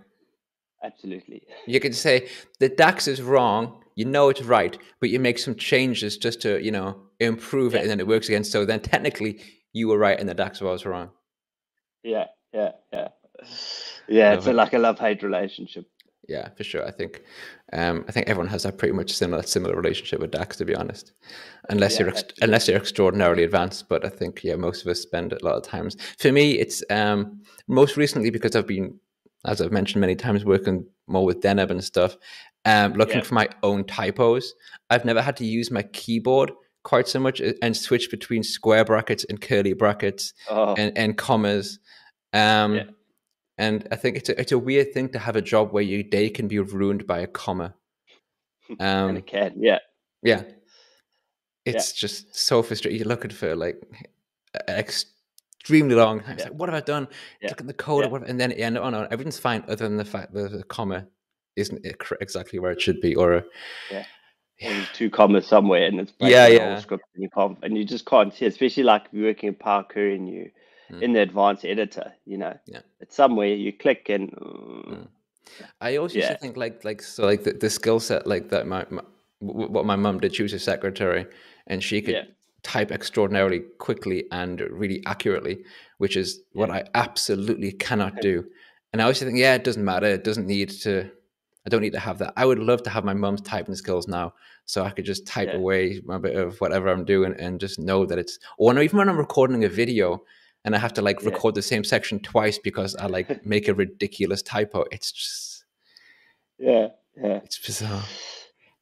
Absolutely. 0.83 1.43
You 1.65 1.79
can 1.79 1.93
say 1.93 2.29
the 2.59 2.69
DAX 2.69 3.07
is 3.07 3.21
wrong. 3.21 3.83
You 3.95 4.05
know 4.05 4.29
it's 4.29 4.43
right, 4.43 4.77
but 4.99 5.09
you 5.09 5.19
make 5.19 5.39
some 5.39 5.55
changes 5.55 6.17
just 6.17 6.41
to 6.41 6.63
you 6.63 6.71
know 6.71 7.01
improve 7.19 7.75
it, 7.75 7.81
and 7.81 7.89
then 7.89 7.99
it 7.99 8.07
works 8.07 8.27
again. 8.27 8.43
So 8.43 8.65
then 8.65 8.79
technically 8.79 9.39
you 9.73 9.87
were 9.87 9.97
right, 9.97 10.19
and 10.19 10.29
the 10.29 10.33
DAX 10.33 10.61
was 10.61 10.85
wrong. 10.85 11.09
Yeah, 12.03 12.25
yeah, 12.53 12.71
yeah. 12.93 13.07
Yeah, 14.07 14.33
it's 14.33 14.47
it. 14.47 14.55
like 14.55 14.73
a 14.73 14.79
love 14.79 14.99
hate 14.99 15.21
relationship. 15.23 15.85
Yeah, 16.27 16.49
for 16.57 16.63
sure. 16.63 16.85
I 16.85 16.91
think 16.91 17.23
um, 17.73 18.03
I 18.07 18.11
think 18.11 18.27
everyone 18.27 18.49
has 18.49 18.65
a 18.65 18.71
pretty 18.71 18.93
much 18.93 19.11
similar 19.11 19.43
similar 19.43 19.75
relationship 19.75 20.19
with 20.19 20.31
DAX, 20.31 20.57
to 20.57 20.65
be 20.65 20.75
honest. 20.75 21.13
Unless 21.69 21.93
Yeah, 21.93 21.99
you're 22.05 22.09
ex- 22.09 22.33
unless 22.41 22.67
you're 22.67 22.77
extraordinarily 22.77 23.43
advanced, 23.43 23.87
but 23.87 24.05
I 24.05 24.09
think 24.09 24.43
yeah, 24.43 24.55
most 24.55 24.81
of 24.81 24.87
us 24.89 25.01
spend 25.01 25.33
a 25.33 25.43
lot 25.43 25.55
of 25.55 25.63
times. 25.63 25.95
For 26.19 26.31
me, 26.31 26.59
it's 26.59 26.83
um, 26.89 27.41
most 27.67 27.95
recently 27.95 28.29
because 28.29 28.55
I've 28.55 28.67
been, 28.67 28.99
as 29.47 29.61
I've 29.61 29.71
mentioned 29.71 30.01
many 30.01 30.15
times, 30.15 30.45
working 30.45 30.85
more 31.07 31.25
with 31.25 31.41
Deneb 31.41 31.71
and 31.71 31.83
stuff, 31.83 32.17
um, 32.65 32.93
looking 32.93 33.17
Yeah. 33.17 33.23
for 33.23 33.33
my 33.33 33.47
own 33.63 33.85
typos. 33.85 34.53
I've 34.89 35.05
never 35.05 35.21
had 35.21 35.37
to 35.37 35.45
use 35.45 35.71
my 35.71 35.83
keyboard 35.83 36.51
quite 36.83 37.07
so 37.07 37.19
much 37.19 37.41
uh, 37.41 37.53
and 37.61 37.75
switch 37.75 38.11
between 38.11 38.43
square 38.43 38.85
brackets 38.85 39.23
and 39.29 39.39
curly 39.41 39.73
brackets 39.73 40.33
Oh, 40.49 40.73
and, 40.75 40.97
and 40.97 41.17
commas. 41.17 41.79
Um, 42.33 42.75
Yeah. 42.75 42.83
And 43.59 43.87
I 43.91 43.95
think 43.95 44.17
it's 44.17 44.29
a, 44.29 44.39
it's 44.39 44.51
a 44.51 44.59
weird 44.59 44.93
thing 44.93 45.09
to 45.09 45.19
have 45.19 45.35
a 45.35 45.41
job 45.41 45.71
where 45.73 45.81
your 45.81 46.03
day 46.03 46.29
can 46.29 46.47
be 46.47 46.59
ruined 46.59 47.07
by 47.07 47.19
a 47.21 47.27
comma. 47.27 47.73
and 48.79 49.09
Um, 49.11 49.17
it 49.17 49.25
can. 49.25 49.53
Yeah, 49.57 49.79
yeah, 50.21 50.43
it's 51.65 51.91
just 51.93 52.35
so 52.35 52.61
frustrating. 52.61 52.99
You're 52.99 53.07
looking 53.07 53.31
for 53.31 53.55
like 53.55 53.81
an 54.67 54.75
extremely 55.67 55.95
long 55.95 56.21
time. 56.21 56.33
It's 56.33 56.43
Yeah. 56.43 56.49
like, 56.49 56.59
what 56.59 56.69
have 56.69 56.77
I 56.77 56.81
done? 56.85 57.07
Yeah. 57.41 57.49
Look 57.49 57.61
at 57.61 57.67
the 57.67 57.73
code, 57.73 58.11
Yeah. 58.11 58.19
and 58.27 58.39
then 58.39 58.53
yeah, 58.57 58.69
no, 58.69 58.81
oh, 58.81 58.89
no, 58.89 59.07
everything's 59.11 59.39
fine 59.39 59.63
other 59.67 59.87
than 59.87 59.97
the 59.97 60.05
fact 60.05 60.33
that 60.33 60.51
the 60.51 60.63
comma 60.63 61.07
isn't 61.55 61.85
exactly 62.21 62.59
where 62.59 62.71
it 62.71 62.81
should 62.81 63.01
be, 63.01 63.15
or 63.15 63.43
Yeah. 63.91 64.05
or 64.63 64.73
there's 64.73 64.89
two 64.93 65.09
commas 65.09 65.45
somewhere 65.45 65.85
and 65.85 65.99
it's 65.99 66.13
Yeah, 66.19 66.47
yeah. 66.47 66.73
whole 66.73 66.81
script 66.81 67.03
and 67.15 67.23
you 67.23 67.29
can't 67.29 67.57
and 67.63 67.77
you 67.77 67.83
just 67.85 68.05
can't 68.05 68.33
see, 68.33 68.45
especially 68.45 68.83
like 68.83 69.05
if 69.05 69.13
you're 69.13 69.27
working 69.27 69.49
in 69.49 69.55
Power 69.55 69.83
Query 69.83 70.15
and 70.15 70.29
you 70.29 70.51
Mm. 70.89 71.01
in 71.01 71.13
the 71.13 71.19
advanced 71.19 71.65
editor, 71.65 72.13
you 72.25 72.37
know, 72.37 72.57
Yeah. 72.65 72.79
it's 73.01 73.13
somewhere 73.13 73.49
you 73.49 73.73
click 73.73 74.07
and 74.09 74.31
Mm. 74.31 75.07
I 75.81 75.97
also 75.97 76.17
Yeah. 76.19 76.37
think 76.37 76.55
like 76.55 76.85
like 76.85 77.01
so 77.01 77.25
like 77.25 77.43
the, 77.43 77.53
the 77.53 77.69
skill 77.69 77.99
set 77.99 78.25
like 78.25 78.49
that 78.49 78.67
my, 78.67 78.85
my 78.89 79.01
what 79.39 79.85
my 79.85 79.95
mum 79.95 80.19
did 80.19 80.33
she 80.33 80.43
was 80.43 80.53
a 80.53 80.59
secretary 80.59 81.25
and 81.67 81.83
she 81.83 82.01
could 82.01 82.15
Yeah. 82.15 82.25
Type 82.73 82.91
extraordinarily 82.91 83.61
quickly 83.85 84.19
and 84.31 84.59
really 84.81 84.99
accurately 85.05 85.55
which 85.99 86.15
is 86.17 86.41
what 86.59 86.69
I 86.69 86.83
absolutely 86.93 87.71
cannot 87.71 88.13
do 88.21 88.35
and 88.91 89.01
I 89.01 89.05
always 89.05 89.19
think 89.19 89.37
yeah 89.37 89.55
it 89.55 89.63
doesn't 89.63 89.85
matter 89.93 90.07
it 90.07 90.23
doesn't 90.25 90.47
need 90.47 90.69
to 90.85 91.09
I 91.65 91.69
don't 91.69 91.81
need 91.81 91.93
to 91.93 92.05
have 92.07 92.17
that 92.19 92.33
I 92.35 92.45
would 92.45 92.59
love 92.59 92.83
to 92.83 92.89
have 92.89 93.05
my 93.05 93.13
mum's 93.13 93.41
typing 93.41 93.75
skills 93.75 94.07
now 94.07 94.33
so 94.65 94.83
I 94.83 94.91
could 94.91 95.05
just 95.05 95.25
type 95.25 95.49
Yeah. 95.51 95.59
away 95.61 96.01
a 96.09 96.19
bit 96.19 96.35
of 96.35 96.59
whatever 96.59 96.89
I'm 96.89 97.05
doing 97.05 97.33
and 97.39 97.59
just 97.59 97.79
know 97.79 98.05
that 98.05 98.19
it's 98.19 98.37
or 98.57 98.73
no, 98.73 98.81
even 98.81 98.97
when 98.97 99.09
I'm 99.09 99.17
recording 99.17 99.63
a 99.63 99.69
video 99.69 100.23
and 100.65 100.75
I 100.75 100.79
have 100.79 100.93
to 100.95 101.01
like 101.01 101.21
Yeah. 101.21 101.29
record 101.29 101.55
the 101.55 101.61
same 101.61 101.85
section 101.85 102.19
twice 102.19 102.57
because 102.59 102.95
I 102.95 103.05
like 103.07 103.45
make 103.53 103.69
a 103.69 103.73
ridiculous 103.73 104.41
typo 104.41 104.83
it's 104.91 105.11
just 105.13 105.63
yeah, 106.59 106.87
yeah. 107.15 107.39
it's 107.45 107.59
bizarre. 107.65 108.03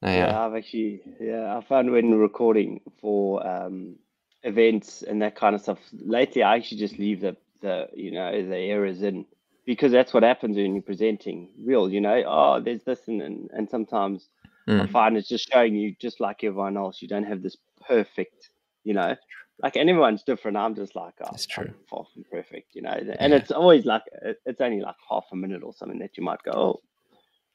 Oh, 0.04 0.10
Yeah, 0.10 0.28
yeah. 0.28 0.46
I've 0.46 0.56
actually, 0.56 1.02
yeah, 1.20 1.58
I 1.58 1.62
found 1.62 1.92
when 1.92 2.14
recording 2.16 2.82
for 3.00 3.46
um, 3.46 3.96
events 4.44 5.02
and 5.04 5.22
that 5.22 5.36
kind 5.36 5.56
of 5.56 5.62
stuff. 5.62 5.80
Lately, 5.94 6.44
I 6.44 6.56
actually 6.56 6.78
just 6.78 7.00
leave 7.00 7.22
the 7.22 7.36
the 7.62 7.88
you 7.96 8.12
know 8.12 8.32
the 8.32 8.58
errors 8.58 9.02
in 9.02 9.26
because 9.66 9.92
that's 9.92 10.14
what 10.14 10.24
happens 10.24 10.58
when 10.58 10.74
you're 10.76 10.82
presenting 10.84 11.50
real. 11.64 11.90
You 11.90 12.02
know, 12.02 12.24
oh, 12.28 12.62
there's 12.62 12.84
this 12.84 13.08
and 13.08 13.22
and, 13.22 13.50
and 13.54 13.70
sometimes 13.70 14.30
I 14.68 14.74
Mm. 14.86 14.92
find 14.92 15.18
it's 15.18 15.30
just 15.30 15.48
showing 15.52 15.76
you 15.76 15.96
just 16.02 16.20
like 16.20 16.44
everyone 16.44 16.76
else. 16.76 17.02
You 17.02 17.08
don't 17.08 17.24
have 17.24 17.42
this 17.44 17.56
perfect, 17.88 18.50
you 18.84 18.94
know, 18.96 19.16
like 19.60 19.78
everyone's 19.78 20.24
different. 20.24 20.58
I'm 20.58 20.76
just 20.76 20.96
like, 20.96 21.14
oh, 21.22 21.26
That's 21.32 21.46
I'm 21.58 21.66
true. 21.66 21.74
far 21.90 22.04
from 22.14 22.26
perfect, 22.32 22.76
you 22.76 22.82
know. 22.82 22.90
And 23.20 23.32
Yeah. 23.32 23.38
it's 23.40 23.52
always 23.52 23.86
like 23.86 24.02
it's 24.46 24.60
only 24.62 24.82
like 24.82 24.96
half 25.10 25.26
a 25.32 25.36
minute 25.36 25.64
or 25.64 25.74
something 25.74 26.00
that 26.00 26.18
you 26.18 26.24
might 26.24 26.42
go, 26.44 26.52
oh, 26.52 26.82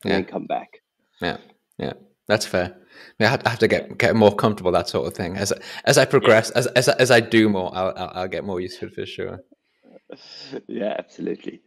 and 0.04 0.10
Yeah. 0.12 0.16
then 0.18 0.24
come 0.24 0.46
back. 0.46 0.80
Yeah. 1.20 1.36
Yeah. 1.78 1.92
That's 2.30 2.46
fair. 2.46 2.76
Yeah, 3.18 3.26
I 3.26 3.30
have, 3.30 3.42
I 3.46 3.48
have 3.50 3.58
to 3.58 3.68
get 3.68 3.98
get 3.98 4.14
more 4.14 4.34
comfortable 4.34 4.72
that 4.72 4.88
sort 4.88 5.06
of 5.08 5.14
thing. 5.14 5.36
As 5.36 5.52
as 5.84 5.98
I 5.98 6.04
progress, 6.04 6.50
as 6.50 6.66
as 6.68 6.88
as 6.88 7.10
I 7.10 7.20
do 7.20 7.48
more, 7.48 7.70
I'll 7.74 7.92
I'll, 7.96 8.12
I'll 8.14 8.28
get 8.28 8.44
more 8.44 8.60
used 8.60 8.78
to 8.80 8.86
it 8.86 8.94
for 8.94 9.04
sure. 9.04 9.40
yeah, 10.68 10.94
absolutely. 10.98 11.60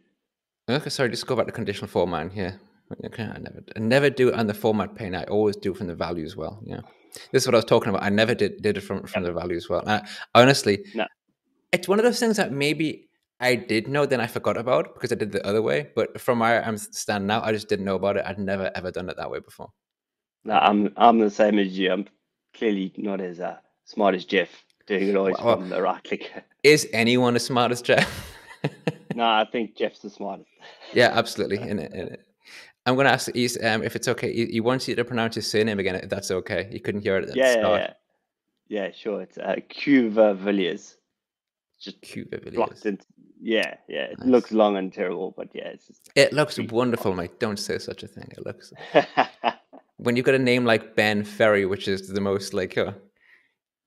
Okay, 0.68 0.90
sorry. 0.90 1.10
Just 1.10 1.26
go 1.26 1.36
back 1.36 1.46
to 1.46 1.52
conditional 1.52 1.88
formatting 1.88 2.30
here. 2.30 2.58
Okay, 3.04 3.24
I 3.24 3.38
never 3.38 3.60
I 3.76 3.80
never 3.80 4.08
do 4.10 4.28
it 4.28 4.34
on 4.34 4.46
the 4.46 4.54
format 4.54 4.94
pane. 4.94 5.14
I 5.14 5.24
always 5.24 5.56
do 5.56 5.72
it 5.72 5.76
from 5.76 5.86
the 5.88 5.94
value 5.94 6.24
as 6.24 6.34
well. 6.36 6.60
Yeah, 6.64 6.80
this 7.32 7.42
is 7.42 7.46
what 7.48 7.54
I 7.54 7.58
was 7.58 7.64
talking 7.66 7.90
about. 7.90 8.02
I 8.02 8.08
never 8.08 8.34
did 8.34 8.62
did 8.62 8.78
it 8.78 8.80
from 8.82 9.06
from 9.06 9.22
the 9.22 9.32
value 9.32 9.56
as 9.56 9.68
well. 9.68 9.82
I, 9.86 10.00
honestly, 10.34 10.84
No. 10.94 11.06
it's 11.72 11.88
one 11.88 11.98
of 11.98 12.04
those 12.06 12.18
things 12.20 12.36
that 12.38 12.52
maybe 12.52 13.08
I 13.40 13.54
did 13.56 13.88
know, 13.88 14.06
then 14.06 14.20
I 14.20 14.26
forgot 14.26 14.56
about 14.56 14.94
because 14.94 15.12
I 15.12 15.16
did 15.16 15.32
the 15.32 15.46
other 15.46 15.60
way. 15.60 15.90
But 15.94 16.20
from 16.20 16.38
where 16.38 16.64
I'm 16.64 16.78
standing 16.78 17.26
now, 17.26 17.42
I 17.42 17.52
just 17.52 17.68
didn't 17.68 17.84
know 17.84 17.96
about 17.96 18.16
it. 18.16 18.24
I'd 18.26 18.38
never 18.38 18.70
ever 18.74 18.90
done 18.90 19.08
it 19.10 19.16
that 19.18 19.30
way 19.30 19.40
before. 19.40 19.68
No, 20.44 20.54
I'm 20.54 20.92
I'm 20.96 21.18
the 21.18 21.30
same 21.30 21.58
as 21.58 21.78
you. 21.78 21.92
I'm 21.92 22.06
clearly 22.54 22.92
not 22.96 23.20
as 23.20 23.40
uh, 23.40 23.56
smart 23.84 24.14
as 24.14 24.24
Jeff, 24.24 24.48
doing 24.86 25.08
it 25.08 25.16
always 25.16 25.36
Well, 25.42 25.56
from 25.58 25.68
the 25.70 25.80
right 25.82 26.02
click. 26.04 26.30
Is 26.62 26.88
anyone 26.92 27.36
as 27.36 27.44
smart 27.44 27.72
as 27.72 27.82
Jeff? 27.82 28.30
no, 29.14 29.24
I 29.24 29.46
think 29.50 29.76
Jeff's 29.76 30.00
the 30.00 30.10
smartest. 30.10 30.48
yeah, 30.94 31.10
absolutely. 31.12 31.58
In 31.58 31.78
it, 31.78 31.92
in 31.92 32.08
it. 32.08 32.20
I'm 32.86 32.94
going 32.96 33.06
to 33.06 33.12
ask 33.12 33.28
um, 33.64 33.82
if 33.82 33.96
it's 33.96 34.08
okay. 34.08 34.32
He, 34.32 34.46
he 34.46 34.60
wants 34.60 34.86
you 34.88 34.94
to 34.94 35.04
pronounce 35.04 35.34
his 35.36 35.50
surname 35.50 35.78
again. 35.78 35.94
If 35.96 36.10
that's 36.10 36.30
okay. 36.30 36.68
You 36.70 36.80
couldn't 36.80 37.00
hear 37.00 37.16
it 37.16 37.30
at 37.30 37.36
Yeah, 37.36 37.44
yeah, 37.54 37.60
start. 37.60 37.80
yeah. 37.80 37.92
Yeah, 38.68 38.90
sure. 38.92 39.22
It's 39.22 39.38
uh, 39.38 39.56
Quevauvilliers. 39.70 40.96
Just 41.80 42.00
Cuba 42.02 42.38
videos. 42.38 42.54
blocked 42.54 42.86
in. 42.86 42.98
Yeah, 43.40 43.74
yeah. 43.88 44.04
It 44.04 44.18
Nice. 44.20 44.28
looks 44.28 44.52
long 44.52 44.76
and 44.76 44.92
terrible, 44.92 45.34
but 45.36 45.48
yeah, 45.54 45.68
it's 45.68 45.86
just. 45.86 46.10
It 46.14 46.32
looks 46.32 46.58
wonderful, 46.58 47.14
mate. 47.14 47.38
Don't 47.40 47.58
say 47.58 47.78
such 47.78 48.02
a 48.02 48.06
thing. 48.06 48.30
It 48.36 48.44
looks 48.44 48.72
when 50.04 50.16
you've 50.16 50.26
got 50.26 50.34
a 50.34 50.38
name 50.38 50.64
like 50.64 50.94
Ben 50.94 51.24
Ferry, 51.24 51.66
which 51.66 51.88
is 51.88 52.08
the 52.08 52.20
most 52.20 52.54
like, 52.54 52.78
uh, 52.78 52.92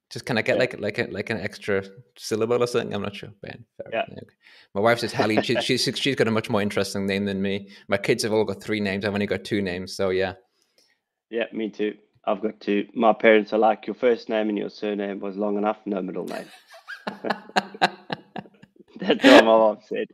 just 0.10 0.26
can 0.26 0.38
I 0.38 0.42
get 0.42 0.56
Yeah. 0.56 0.60
like 0.60 0.80
like 0.80 0.98
a, 1.00 1.04
like 1.12 1.30
an 1.30 1.40
extra 1.40 1.84
syllable 2.18 2.62
or 2.64 2.68
something? 2.68 2.94
I'm 2.94 3.02
not 3.02 3.16
sure. 3.16 3.30
Ben 3.42 3.66
Ferry. 3.78 3.92
Yeah. 3.94 4.04
Okay. 4.12 4.28
My 4.74 4.82
wife 4.82 5.00
says 5.00 5.14
Hallie. 5.14 5.42
She, 5.42 5.56
she's 5.62 5.84
she's 5.84 6.16
got 6.16 6.28
a 6.28 6.32
much 6.32 6.50
more 6.50 6.62
interesting 6.62 7.06
name 7.06 7.26
than 7.26 7.42
me. 7.42 7.70
My 7.88 7.98
kids 7.98 8.24
have 8.24 8.34
all 8.34 8.46
got 8.46 8.62
three 8.62 8.80
names. 8.80 9.06
I've 9.06 9.14
only 9.14 9.28
got 9.28 9.44
two 9.44 9.62
names. 9.62 9.96
So 9.96 10.10
yeah. 10.10 10.34
yeah, 11.30 11.46
me 11.54 11.70
too. 11.70 11.96
I've 12.26 12.42
got 12.42 12.60
two. 12.60 12.88
My 12.94 13.14
parents 13.14 13.54
are 13.54 13.58
like, 13.58 13.88
your 13.88 13.96
first 13.96 14.28
name 14.28 14.50
and 14.50 14.58
your 14.58 14.70
surname 14.70 15.20
was 15.22 15.38
long 15.38 15.58
enough, 15.58 15.78
no 15.86 16.02
middle 16.02 16.26
name. 16.26 16.46
That's 19.00 19.24
what 19.24 19.46
my 19.46 19.58
mom 19.64 19.78
said. 19.88 20.08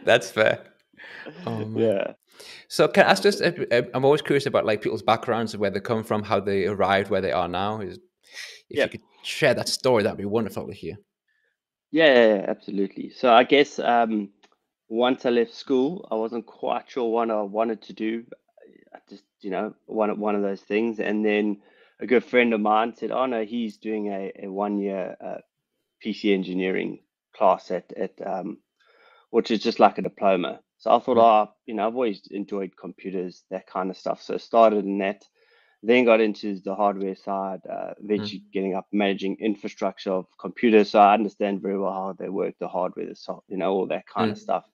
That's 0.04 0.30
fair. 0.30 0.64
Oh. 1.44 1.68
Yeah. 1.74 2.12
So 2.68 2.88
can 2.88 3.06
I 3.06 3.10
ask 3.10 3.22
just? 3.22 3.40
I'm 3.40 4.04
always 4.04 4.22
curious 4.22 4.46
about 4.46 4.64
like 4.66 4.82
people's 4.82 5.02
backgrounds 5.02 5.54
and 5.54 5.60
where 5.60 5.70
they 5.70 5.80
come 5.80 6.02
from, 6.02 6.22
how 6.22 6.40
they 6.40 6.66
arrived 6.66 7.10
where 7.10 7.20
they 7.20 7.32
are 7.32 7.48
now. 7.48 7.80
Is 7.80 7.98
if 8.70 8.78
you 8.78 8.88
could 8.88 9.02
share 9.22 9.54
that 9.54 9.68
story, 9.68 10.02
that'd 10.02 10.18
be 10.18 10.24
wonderful 10.24 10.66
to 10.66 10.72
hear. 10.72 10.96
Yeah, 11.90 12.44
absolutely. 12.48 13.10
So 13.10 13.32
I 13.32 13.44
guess 13.44 13.78
um, 13.78 14.30
once 14.88 15.24
I 15.24 15.30
left 15.30 15.54
school, 15.54 16.06
I 16.10 16.14
wasn't 16.16 16.46
quite 16.46 16.90
sure 16.90 17.10
what 17.10 17.30
I 17.30 17.42
wanted 17.42 17.82
to 17.82 17.92
do. 17.92 18.24
I 18.94 18.98
just, 19.08 19.24
you 19.40 19.50
know, 19.50 19.74
one 19.86 20.18
one 20.18 20.34
of 20.34 20.42
those 20.42 20.62
things. 20.62 21.00
And 21.00 21.24
then 21.24 21.62
a 22.00 22.06
good 22.06 22.24
friend 22.24 22.52
of 22.52 22.60
mine 22.60 22.94
said, 22.94 23.10
"Oh 23.10 23.26
no, 23.26 23.44
he's 23.44 23.76
doing 23.78 24.08
a, 24.08 24.32
a 24.42 24.48
one 24.48 24.78
year 24.78 25.16
uh, 25.24 25.38
PC 26.04 26.34
engineering 26.34 27.00
class 27.34 27.70
at 27.70 27.92
at 27.92 28.14
um, 28.26 28.58
which 29.30 29.50
is 29.50 29.60
just 29.60 29.80
like 29.80 29.98
a 29.98 30.02
diploma." 30.02 30.60
So 30.78 30.94
I 30.94 30.98
thought, 31.00 31.18
oh, 31.18 31.52
you 31.66 31.74
know, 31.74 31.86
I've 31.86 31.94
always 31.94 32.22
enjoyed 32.30 32.76
computers, 32.76 33.44
that 33.50 33.66
kind 33.66 33.90
of 33.90 33.96
stuff. 33.96 34.22
So 34.22 34.34
I 34.34 34.38
started 34.38 34.84
in 34.84 34.98
that. 34.98 35.24
Then 35.82 36.04
got 36.04 36.20
into 36.20 36.58
the 36.60 36.74
hardware 36.74 37.14
side, 37.14 37.60
uh, 37.70 37.94
eventually 38.02 38.44
getting 38.52 38.74
up 38.74 38.86
managing 38.92 39.36
infrastructure 39.40 40.12
of 40.12 40.26
computers. 40.40 40.90
So 40.90 40.98
I 41.00 41.14
understand 41.14 41.62
very 41.62 41.78
well 41.78 41.92
how 41.92 42.14
they 42.18 42.28
work, 42.28 42.54
the 42.58 42.68
hardware, 42.68 43.06
the 43.06 43.14
soft, 43.16 43.44
you 43.48 43.56
know, 43.58 43.72
all 43.72 43.86
that 43.88 44.06
kind 44.06 44.30
of 44.30 44.38
stuff. 44.38 44.64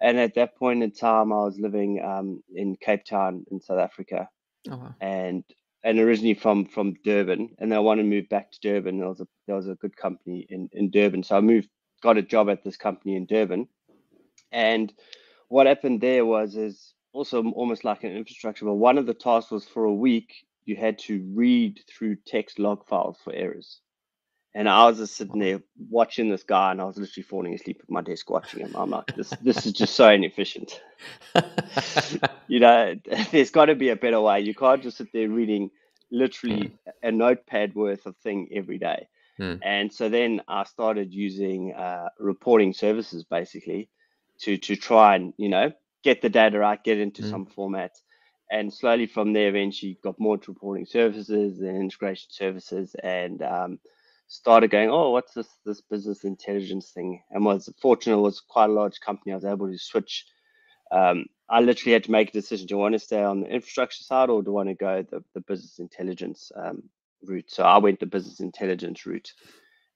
And 0.00 0.18
at 0.18 0.34
that 0.34 0.56
point 0.56 0.82
in 0.82 0.90
time, 0.92 1.32
I 1.32 1.44
was 1.44 1.58
living 1.58 2.02
um, 2.04 2.42
in 2.54 2.76
Cape 2.76 3.04
Town 3.04 3.44
in 3.50 3.60
South 3.60 3.78
Africa, 3.78 4.28
Oh 4.70 4.76
wow. 4.76 4.94
and 5.00 5.44
and 5.84 5.98
originally 5.98 6.34
from 6.34 6.66
from 6.66 6.94
Durban, 7.04 7.54
and 7.58 7.74
I 7.74 7.78
wanted 7.80 8.02
to 8.02 8.08
move 8.08 8.28
back 8.28 8.50
to 8.52 8.60
Durban. 8.60 8.98
There 8.98 9.08
was 9.08 9.20
a 9.20 9.28
there 9.46 9.56
was 9.56 9.68
a 9.68 9.74
good 9.76 9.96
company 9.96 10.46
in 10.48 10.68
in 10.72 10.90
Durban, 10.90 11.22
so 11.22 11.36
I 11.36 11.40
moved, 11.40 11.68
got 12.02 12.18
a 12.18 12.22
job 12.22 12.48
at 12.50 12.62
this 12.64 12.76
company 12.76 13.16
in 13.16 13.26
Durban, 13.26 13.68
and 14.52 14.92
what 15.52 15.66
happened 15.66 16.00
there 16.00 16.24
was 16.24 16.56
is 16.56 16.94
also 17.12 17.44
almost 17.50 17.84
like 17.84 18.04
an 18.04 18.16
infrastructure, 18.16 18.64
but 18.64 18.74
one 18.74 18.96
of 18.96 19.04
the 19.04 19.12
tasks 19.12 19.50
was 19.50 19.66
for 19.66 19.84
a 19.84 19.92
week 19.92 20.32
you 20.64 20.76
had 20.76 20.98
to 20.98 21.22
read 21.34 21.78
through 21.86 22.16
text 22.26 22.58
log 22.58 22.86
files 22.86 23.18
for 23.22 23.34
errors. 23.34 23.80
And 24.54 24.66
I 24.66 24.86
was 24.86 24.96
just 24.96 25.14
sitting 25.14 25.38
there 25.38 25.60
watching 25.90 26.30
this 26.30 26.42
guy, 26.42 26.70
and 26.70 26.80
I 26.80 26.84
was 26.84 26.96
literally 26.96 27.24
falling 27.24 27.54
asleep 27.54 27.80
at 27.82 27.90
my 27.90 28.00
desk 28.00 28.30
watching 28.30 28.60
him. 28.60 28.74
I'm 28.74 28.90
like, 28.90 29.14
this 29.14 29.30
this 29.42 29.66
is 29.66 29.72
just 29.72 29.94
so 29.94 30.08
inefficient. 30.08 30.80
you 32.48 32.60
know, 32.60 32.94
there's 33.30 33.50
got 33.50 33.66
to 33.66 33.74
be 33.74 33.90
a 33.90 33.96
better 33.96 34.20
way. 34.22 34.40
You 34.40 34.54
can't 34.54 34.82
just 34.82 34.96
sit 34.98 35.12
there 35.12 35.28
reading 35.28 35.70
literally 36.10 36.72
a 37.02 37.12
notepad 37.12 37.74
worth 37.74 38.06
of 38.06 38.16
thing 38.18 38.48
every 38.52 38.78
day. 38.78 39.06
Hmm. 39.36 39.56
And 39.62 39.92
so 39.92 40.08
then 40.08 40.40
I 40.48 40.64
started 40.64 41.12
using 41.12 41.74
uh, 41.74 42.08
reporting 42.18 42.72
services 42.72 43.24
basically 43.24 43.90
to 44.40 44.56
to 44.58 44.76
try 44.76 45.16
and 45.16 45.34
you 45.36 45.48
know 45.48 45.72
get 46.04 46.22
the 46.22 46.28
data 46.30 46.58
right, 46.58 46.82
get 46.82 46.98
into 46.98 47.22
Hmm. 47.22 47.24
some 47.24 47.46
format, 47.46 47.92
and 48.50 48.72
slowly 48.72 49.06
from 49.06 49.32
there, 49.32 49.48
eventually 49.48 49.98
got 50.02 50.18
more 50.20 50.38
to 50.38 50.50
reporting 50.52 50.86
services 50.86 51.60
and 51.60 51.76
integration 51.76 52.28
services, 52.30 52.94
and 53.02 53.42
um, 53.42 53.78
started 54.28 54.70
going, 54.70 54.90
oh, 54.90 55.10
what's 55.10 55.34
this 55.34 55.48
this 55.64 55.80
business 55.82 56.24
intelligence 56.24 56.90
thing? 56.92 57.22
And 57.30 57.44
was 57.44 57.68
fortunate, 57.80 58.18
it 58.18 58.22
was 58.22 58.40
quite 58.40 58.70
a 58.70 58.74
large 58.74 59.00
company. 59.00 59.32
I 59.32 59.36
was 59.36 59.44
able 59.44 59.70
to 59.70 59.78
switch. 59.78 60.26
Um, 60.92 61.26
I 61.50 61.60
literally 61.60 61.94
had 61.94 62.04
to 62.04 62.12
make 62.12 62.30
a 62.30 62.32
decision: 62.32 62.66
do 62.66 62.78
I 62.78 62.82
want 62.82 62.94
to 62.94 62.98
stay 63.00 63.22
on 63.22 63.40
the 63.40 63.48
infrastructure 63.48 64.04
side 64.04 64.30
or 64.30 64.42
do 64.42 64.50
I 64.52 64.54
want 64.54 64.68
to 64.70 64.74
go 64.74 65.04
the 65.10 65.22
the 65.34 65.40
business 65.42 65.78
intelligence 65.78 66.52
um, 66.56 66.84
route? 67.24 67.50
So 67.50 67.64
I 67.64 67.78
went 67.78 68.00
the 68.00 68.06
business 68.06 68.40
intelligence 68.40 69.06
route, 69.06 69.32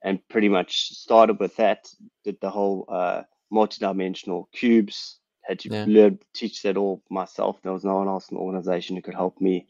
and 0.05 0.21
pretty 0.29 0.49
much 0.49 0.91
started 0.91 1.41
with 1.41 1.57
that. 1.57 1.89
Did 2.25 2.39
the 2.41 2.51
whole 2.51 2.87
uh, 2.91 3.23
multi-dimensional 3.51 4.49
cubes. 4.53 5.19
Had 5.43 5.61
to 5.61 5.69
Yeah. 5.71 5.85
learn 5.87 6.19
teach 6.35 6.63
that 6.63 6.77
all 6.77 7.03
myself. 7.11 7.61
There 7.63 7.73
was 7.73 7.85
no 7.85 7.97
one 7.97 8.09
else 8.09 8.29
in 8.31 8.37
the 8.37 8.41
organization 8.43 8.97
who 8.97 9.03
could 9.03 9.15
help 9.15 9.41
me. 9.41 9.67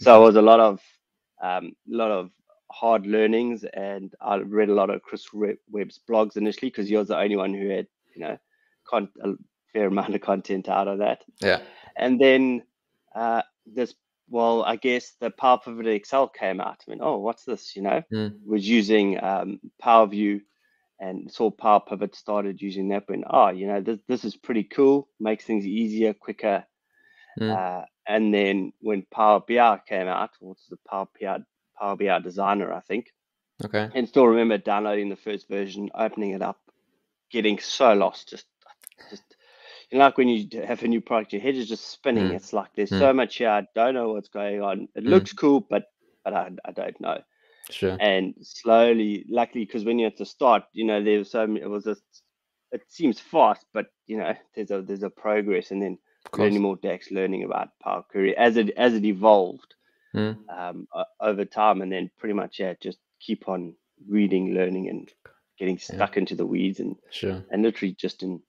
So 0.00 0.20
it 0.20 0.26
was 0.26 0.36
a 0.36 0.42
lot 0.42 0.60
of 0.60 0.80
um, 1.42 1.74
lot 1.86 2.10
of 2.10 2.30
hard 2.70 3.06
learnings, 3.06 3.64
and 3.64 4.14
I 4.20 4.36
read 4.36 4.68
a 4.68 4.74
lot 4.74 4.90
of 4.90 5.02
Chris 5.02 5.26
Webb's 5.32 6.00
blogs 6.08 6.36
initially 6.36 6.70
because 6.70 6.88
he 6.88 6.96
was 6.96 7.08
the 7.08 7.18
only 7.18 7.36
one 7.36 7.52
who 7.54 7.68
had 7.68 7.86
you 8.14 8.20
know 8.22 8.38
con- 8.84 9.10
a 9.22 9.32
fair 9.72 9.86
amount 9.92 10.14
of 10.14 10.20
content 10.20 10.68
out 10.68 10.88
of 10.88 10.98
that. 10.98 11.24
yeah. 11.40 11.60
And 11.96 12.20
then 12.20 12.62
uh, 13.14 13.42
this 13.66 13.94
well, 14.28 14.62
I 14.64 14.76
guess 14.76 15.12
the 15.20 15.30
Power 15.30 15.58
Pivot 15.62 15.86
Excel 15.86 16.26
came 16.28 16.60
out. 16.60 16.82
I 16.86 16.90
mean, 16.90 17.00
oh, 17.02 17.18
what's 17.18 17.44
this? 17.44 17.76
You 17.76 17.82
know, 17.82 18.02
Mm. 18.12 18.38
was 18.46 18.66
using 18.68 19.22
um, 19.22 19.60
Power 19.80 20.06
View 20.06 20.40
and 21.02 21.32
saw 21.32 21.50
Power 21.50 21.82
Pivot 21.88 22.16
started 22.16 22.62
using 22.62 22.88
that. 22.90 23.04
When 23.08 23.24
oh, 23.30 23.50
you 23.50 23.68
know, 23.68 23.82
this 23.82 24.00
this 24.08 24.24
is 24.24 24.36
pretty 24.36 24.64
cool. 24.64 25.08
Makes 25.20 25.44
things 25.46 25.66
easier, 25.66 26.14
quicker. 26.14 26.64
Mm. 27.40 27.52
Uh, 27.52 27.86
and 28.08 28.34
then 28.34 28.72
when 28.80 29.06
Power 29.12 29.40
BI 29.46 29.80
came 29.88 30.08
out, 30.08 30.30
what's 30.40 30.66
the 30.68 30.78
Power 30.88 31.08
BI 31.20 31.38
Power 31.78 31.96
BI 31.96 32.20
Designer, 32.20 32.72
I 32.72 32.80
think, 32.80 33.08
Okay. 33.64 33.90
and 33.94 34.08
still 34.08 34.26
remember 34.28 34.58
downloading 34.58 35.10
the 35.10 35.16
first 35.16 35.48
version, 35.48 35.90
opening 35.94 36.32
it 36.32 36.42
up, 36.42 36.60
getting 37.32 37.58
so 37.58 37.94
lost, 37.94 38.30
just 38.30 38.46
just 39.10 39.24
you 39.90 39.98
know, 39.98 40.04
like 40.06 40.18
when 40.18 40.28
you 40.28 40.48
have 40.64 40.82
a 40.84 40.88
new 40.88 41.00
product, 41.02 41.32
your 41.34 41.42
head 41.42 41.56
is 41.56 41.68
just 41.68 41.90
spinning. 41.90 42.30
Mm. 42.30 42.36
It's 42.36 42.52
like 42.54 42.70
there's 42.76 42.92
Mm. 42.92 42.98
so 42.98 43.12
much 43.14 43.36
here, 43.36 43.50
I 43.50 43.66
don't 43.74 43.94
know 43.94 44.12
what's 44.14 44.30
going 44.30 44.62
on. 44.62 44.88
It 44.96 45.04
Mm. 45.04 45.10
looks 45.10 45.32
cool, 45.34 45.60
but 45.60 45.84
but 46.24 46.34
I, 46.34 46.50
I 46.64 46.72
don't 46.72 47.00
know. 47.00 47.20
Sure. 47.70 47.96
And 48.00 48.34
slowly, 48.42 49.24
luckily, 49.28 49.64
because 49.64 49.84
when 49.84 49.98
you're 49.98 50.08
at 50.10 50.16
the 50.16 50.26
start, 50.26 50.64
you 50.72 50.84
know, 50.84 51.02
there 51.02 51.18
was 51.18 51.30
so 51.30 51.46
many, 51.46 51.60
it 51.60 51.68
was 51.70 51.84
just 51.84 52.02
it 52.72 52.82
seems 52.88 53.20
fast, 53.20 53.66
but 53.72 53.86
you 54.06 54.16
know, 54.16 54.34
there's 54.54 54.70
a 54.70 54.82
there's 54.82 55.02
a 55.02 55.10
progress, 55.10 55.70
and 55.70 55.80
then 55.82 55.98
learning 56.44 56.62
more 56.62 56.76
DAX, 56.76 57.10
learning 57.10 57.44
about 57.44 57.68
Power 57.82 58.02
Query 58.10 58.36
as 58.36 58.56
it 58.56 58.70
as 58.70 58.94
it 58.94 59.04
evolved 59.04 59.74
Mm. 60.14 60.36
um, 60.50 60.86
over 61.20 61.44
time, 61.46 61.80
and 61.80 61.90
then 61.90 62.10
pretty 62.18 62.34
much 62.34 62.58
yeah, 62.60 62.74
just 62.82 62.98
keep 63.20 63.48
on 63.48 63.74
reading, 64.06 64.52
learning, 64.54 64.88
and 64.90 65.10
getting 65.58 65.78
stuck 65.78 66.16
into 66.18 66.34
the 66.34 66.44
weeds, 66.46 66.80
and 66.80 66.96
Sure. 67.10 67.42
and 67.50 67.62
literally 67.62 67.94
just 67.94 68.22
in 68.22 68.42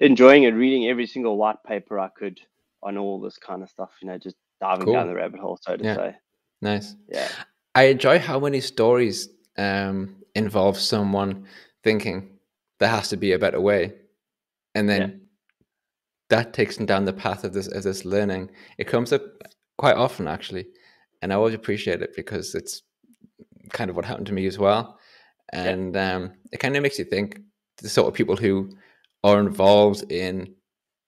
enjoying 0.00 0.44
it, 0.44 0.50
reading 0.54 0.86
every 0.88 1.06
single 1.06 1.36
white 1.36 1.62
paper 1.66 1.98
I 1.98 2.08
could 2.08 2.40
on 2.82 2.96
all 2.96 3.20
this 3.20 3.36
kind 3.38 3.62
of 3.62 3.68
stuff. 3.70 3.90
You 4.00 4.08
know, 4.08 4.18
just 4.18 4.36
diving 4.60 4.86
down 4.92 5.06
the 5.08 5.14
rabbit 5.14 5.40
hole, 5.40 5.58
so 5.60 5.76
to 5.76 5.84
Yeah. 5.84 5.94
say. 5.96 6.16
Nice. 6.62 6.94
Yeah, 7.08 7.28
I 7.76 7.88
enjoy 7.88 8.18
how 8.18 8.40
many 8.40 8.62
stories 8.62 9.28
um, 9.58 10.16
involve 10.34 10.78
someone 10.78 11.44
thinking 11.84 12.38
there 12.80 12.88
has 12.88 13.10
to 13.10 13.18
be 13.18 13.32
a 13.32 13.38
better 13.38 13.60
way, 13.60 13.92
and 14.74 14.88
then 14.88 15.20
that 16.30 16.54
takes 16.54 16.78
them 16.78 16.86
down 16.86 17.04
the 17.04 17.12
path 17.12 17.44
of 17.44 17.52
this 17.52 17.68
of 17.68 17.82
this 17.82 18.06
learning. 18.06 18.50
It 18.78 18.86
comes 18.86 19.12
up 19.12 19.20
quite 19.76 19.96
often, 19.96 20.26
actually, 20.26 20.68
and 21.20 21.30
I 21.30 21.36
always 21.36 21.52
appreciate 21.52 22.00
it 22.00 22.16
because 22.16 22.54
it's 22.54 22.80
kind 23.74 23.90
of 23.90 23.96
what 23.96 24.06
happened 24.06 24.28
to 24.28 24.32
me 24.32 24.46
as 24.46 24.58
well, 24.58 24.98
and 25.52 25.94
um, 25.98 26.32
it 26.52 26.60
kind 26.60 26.76
of 26.76 26.82
makes 26.82 26.98
you 26.98 27.04
think 27.04 27.40
the 27.82 27.90
sort 27.90 28.08
of 28.08 28.14
people 28.14 28.36
who 28.36 28.70
are 29.22 29.38
involved 29.38 30.10
in 30.10 30.54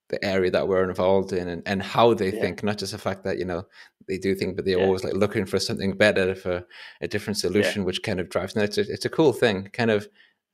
the 0.08 0.24
area 0.24 0.50
that 0.50 0.66
we're 0.68 0.88
involved 0.88 1.32
in 1.32 1.48
and, 1.48 1.62
and 1.66 1.82
how 1.82 2.14
they 2.14 2.32
Yeah. 2.32 2.40
think, 2.40 2.62
not 2.62 2.78
just 2.78 2.92
the 2.92 2.98
fact 2.98 3.24
that 3.24 3.38
you 3.38 3.44
know 3.44 3.66
they 4.06 4.18
do 4.18 4.34
think, 4.34 4.56
but 4.56 4.64
they're 4.64 4.78
Yeah. 4.78 4.84
always 4.86 5.04
like 5.04 5.14
looking 5.14 5.44
for 5.46 5.58
something 5.58 5.92
better, 5.96 6.34
for 6.34 6.66
a 7.02 7.08
different 7.08 7.36
solution, 7.36 7.84
which 7.84 8.02
kind 8.02 8.18
of 8.20 8.28
drives. 8.30 8.54
And 8.54 8.64
it's 8.64 8.78
a, 8.78 8.90
it's 8.90 9.04
a 9.04 9.10
cool 9.10 9.32
thing, 9.32 9.68
kind 9.72 9.90
of 9.90 10.08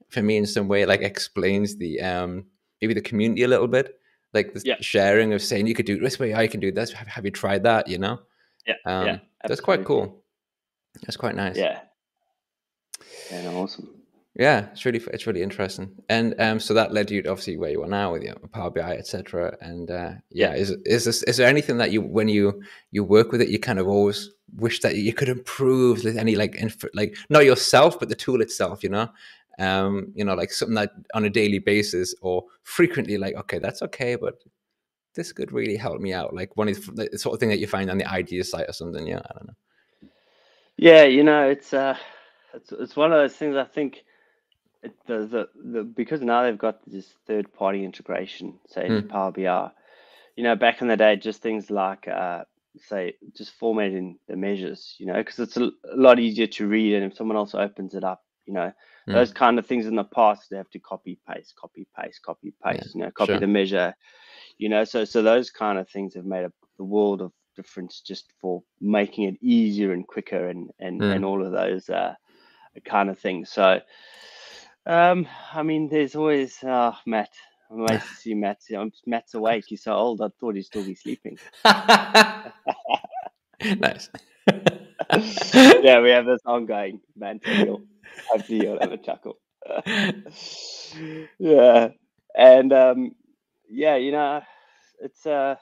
for 0.09 0.23
me 0.23 0.37
in 0.37 0.47
some 0.47 0.67
way, 0.69 0.85
like 0.87 1.03
explains 1.03 1.77
the 1.77 2.01
um 2.01 2.47
maybe 2.81 2.95
the 2.95 3.01
community 3.01 3.43
a 3.45 3.49
little 3.49 3.69
bit, 3.69 3.99
like 4.33 4.53
the 4.55 4.63
Yeah. 4.65 4.77
sharing 4.81 5.33
of 5.33 5.41
saying 5.41 5.67
you 5.69 5.75
could 5.75 5.87
do 5.87 5.95
it 5.97 6.03
this 6.03 6.19
way, 6.19 6.35
I 6.35 6.49
can 6.49 6.61
do 6.61 6.73
this. 6.73 6.93
Have, 6.93 7.09
have 7.09 7.25
you 7.25 7.31
tried 7.31 7.63
that? 7.63 7.87
You 7.89 7.99
know, 7.99 8.21
yeah, 8.67 8.75
um, 8.85 9.07
yeah. 9.07 9.19
that's 9.47 9.61
quite 9.61 9.85
cool. 9.85 10.25
That's 11.03 11.17
quite 11.17 11.37
nice. 11.37 11.57
Yeah, 11.57 11.81
yeah, 13.31 13.51
awesome. 13.53 13.89
Yeah, 14.37 14.67
it's 14.73 14.85
really 14.85 15.01
it's 15.13 15.29
really 15.29 15.43
interesting, 15.43 15.95
and 16.09 16.35
um, 16.41 16.59
so 16.59 16.75
that 16.75 16.93
led 16.93 17.09
you 17.09 17.23
to 17.23 17.31
obviously 17.31 17.57
where 17.57 17.71
you 17.71 17.85
are 17.85 17.89
now 17.89 18.13
with 18.13 18.25
your 18.25 18.35
Power 18.53 18.69
BI, 18.69 18.97
etc. 18.97 19.57
And 19.61 19.89
uh, 19.93 20.15
yeah, 20.31 20.55
is 20.55 20.71
is 20.85 21.05
this 21.05 21.23
is 21.23 21.37
there 21.37 21.47
anything 21.47 21.77
that 21.79 21.93
you 21.93 22.03
when 22.03 22.29
you 22.29 22.61
you 22.91 23.05
work 23.05 23.31
with 23.31 23.41
it, 23.41 23.49
you 23.49 23.61
kind 23.61 23.79
of 23.79 23.87
always 23.87 24.31
wish 24.57 24.81
that 24.81 24.97
you 24.97 25.13
could 25.13 25.29
improve 25.29 26.05
any 26.05 26.35
like 26.35 26.57
inf- 26.57 26.85
like 26.95 27.17
not 27.31 27.45
yourself, 27.45 28.01
but 28.01 28.09
the 28.09 28.17
tool 28.17 28.41
itself, 28.41 28.83
you 28.83 28.89
know, 28.89 29.09
um, 29.61 30.13
you 30.17 30.25
know, 30.25 30.35
like 30.35 30.51
something 30.51 30.75
that 30.75 30.91
on 31.15 31.25
a 31.25 31.31
daily 31.31 31.61
basis 31.61 32.13
or 32.21 32.43
frequently, 32.65 33.17
like 33.17 33.37
okay, 33.37 33.61
that's 33.61 33.83
okay, 33.83 34.17
but 34.17 34.35
this 35.15 35.33
could 35.33 35.53
really 35.53 35.77
help 35.77 36.01
me 36.01 36.13
out. 36.13 36.35
Like 36.35 36.57
one 36.57 36.69
of 36.69 36.85
the 36.97 37.09
the 37.13 37.19
sort 37.19 37.35
of 37.35 37.41
thing 37.41 37.51
that 37.51 37.61
you 37.61 37.69
find 37.69 37.89
on 37.89 37.99
the 37.99 38.11
idea 38.11 38.43
site 38.43 38.69
or 38.69 38.73
something. 38.73 39.07
Yeah, 39.07 39.21
I 39.31 39.33
don't 39.35 39.47
know. 39.47 40.09
Yeah, 40.77 41.05
you 41.05 41.23
know, 41.23 41.49
it's 41.49 41.73
uh, 41.73 41.97
it's 42.53 42.73
it's 42.73 42.97
one 42.97 43.13
of 43.13 43.19
those 43.19 43.37
things. 43.37 43.55
I 43.55 43.65
think 43.65 44.03
it, 44.85 44.95
the, 45.07 45.27
the 45.27 45.49
the 45.73 45.85
because 45.85 46.23
now 46.23 46.43
they've 46.45 46.59
got 46.59 46.81
this 46.87 47.09
third 47.27 47.53
party 47.53 47.85
integration, 47.85 48.59
say 48.69 48.91
Mm. 48.91 49.09
Power 49.09 49.33
BI. 49.33 49.71
You 50.37 50.45
know, 50.45 50.57
back 50.57 50.83
in 50.83 50.89
the 50.89 50.97
day, 50.97 51.17
just 51.17 51.43
things 51.43 51.71
like 51.71 52.09
uh, 52.09 52.45
say 52.79 53.15
just 53.37 53.53
formatting 53.53 54.19
the 54.29 54.37
measures. 54.37 54.97
You 54.99 55.07
know, 55.07 55.15
because 55.15 55.39
it's 55.41 55.57
a, 55.57 55.65
a 55.93 55.97
lot 55.97 56.19
easier 56.21 56.47
to 56.47 56.69
read, 56.69 56.95
and 56.95 57.05
if 57.05 57.17
someone 57.17 57.37
else 57.37 57.55
opens 57.55 57.95
it 57.95 58.05
up, 58.05 58.23
you 58.47 58.55
know, 58.55 58.73
Mm. 59.09 59.13
those 59.13 59.33
kind 59.33 59.59
of 59.59 59.67
things 59.67 59.87
in 59.87 59.97
the 59.97 60.05
past 60.05 60.51
they 60.51 60.57
have 60.57 60.71
to 60.71 60.81
copy 60.81 61.19
paste, 61.29 61.55
copy 61.61 61.87
paste, 61.99 62.23
copy 62.25 62.53
paste. 62.65 62.95
You 62.95 63.03
know, 63.03 63.11
copy 63.11 63.37
sure. 63.37 63.39
the 63.39 63.47
measure. 63.49 63.95
You 64.59 64.69
know, 64.69 64.85
so 64.85 65.05
so 65.05 65.23
those 65.23 65.51
kind 65.51 65.79
of 65.79 65.89
things 65.89 66.15
have 66.15 66.27
made 66.27 66.45
a 66.45 66.53
the 66.79 66.85
world 66.85 67.21
of 67.23 67.33
difference 67.57 68.01
just 68.01 68.33
for 68.41 68.63
making 68.81 69.25
it 69.25 69.37
easier 69.43 69.93
and 69.93 70.07
quicker 70.07 70.49
and 70.49 70.71
and 70.79 71.05
Mm. 71.05 71.11
and 71.11 71.25
all 71.25 71.45
of 71.45 71.53
those 71.53 71.89
uh 71.89 72.15
kind 72.85 73.09
of 73.11 73.19
things 73.19 73.51
so 73.51 73.81
um 74.87 75.27
i 75.53 75.63
mean 75.63 75.89
there's 75.89 76.15
always 76.15 76.63
uh 76.63 76.93
matt. 77.07 77.31
I'm 77.71 77.81
amazed 77.81 78.09
to 78.09 78.15
see 78.17 78.35
matt 78.35 78.61
um, 78.77 78.93
matt's 79.07 79.35
awake 79.35 79.65
he's 79.67 79.83
so 79.85 79.95
old 79.95 80.21
i 80.21 80.29
thought 80.39 80.55
he'd 80.57 80.65
still 80.65 80.85
be 80.85 80.95
sleeping. 80.95 81.39
Nice. 83.79 84.11
yeah 85.83 86.01
we 86.01 86.11
have 86.11 86.27
this 86.27 86.41
ongoing 86.45 87.01
man 87.17 87.41
hopefully 88.31 88.63
you'll 88.63 88.81
have 88.81 88.93
a 88.93 88.99
chuckle. 88.99 89.39
Yeah. 91.39 91.89
And 92.37 92.73
um 92.73 93.13
yeah 93.69 93.97
you 93.97 94.13
know 94.13 94.43
it's 95.01 95.27
uh 95.27 95.57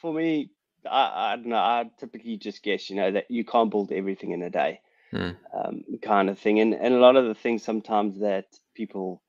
for 0.00 0.12
me 0.12 0.50
I, 0.90 1.32
I 1.32 1.36
don't 1.36 1.46
know 1.46 1.56
i 1.56 1.90
typically 1.98 2.36
just 2.36 2.62
guess 2.62 2.90
you 2.90 2.96
know 2.96 3.10
that 3.12 3.30
you 3.30 3.44
can't 3.44 3.70
build 3.70 3.92
everything 3.92 4.32
in 4.32 4.42
a 4.42 4.50
day 4.50 4.80
Hmm. 5.10 5.30
um, 5.52 5.84
kind 6.02 6.30
of 6.30 6.38
thing. 6.38 6.60
And 6.60 6.72
and 6.74 6.94
a 6.94 7.00
lot 7.00 7.16
of 7.16 7.26
the 7.26 7.34
things 7.34 7.64
sometimes 7.64 8.20
that 8.20 8.46
people 8.74 9.22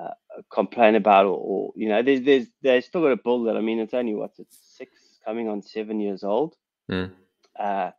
uh, 0.00 0.10
complain 0.52 0.94
about, 0.94 1.26
or, 1.26 1.36
or 1.36 1.72
you 1.74 1.88
know, 1.88 2.02
there's 2.02 2.22
there's 2.22 2.46
they 2.62 2.80
still 2.80 3.02
got 3.02 3.08
to 3.08 3.16
build 3.16 3.48
it. 3.48 3.56
I 3.56 3.60
mean, 3.60 3.80
it's 3.80 3.94
only 3.94 4.14
what's 4.14 4.38
it 4.38 4.46
six 4.50 4.92
coming 5.24 5.48
on 5.48 5.62
seven 5.62 6.00
years 6.00 6.22
old. 6.22 6.54
Hmm. 6.88 7.06
Uh, 7.58 7.90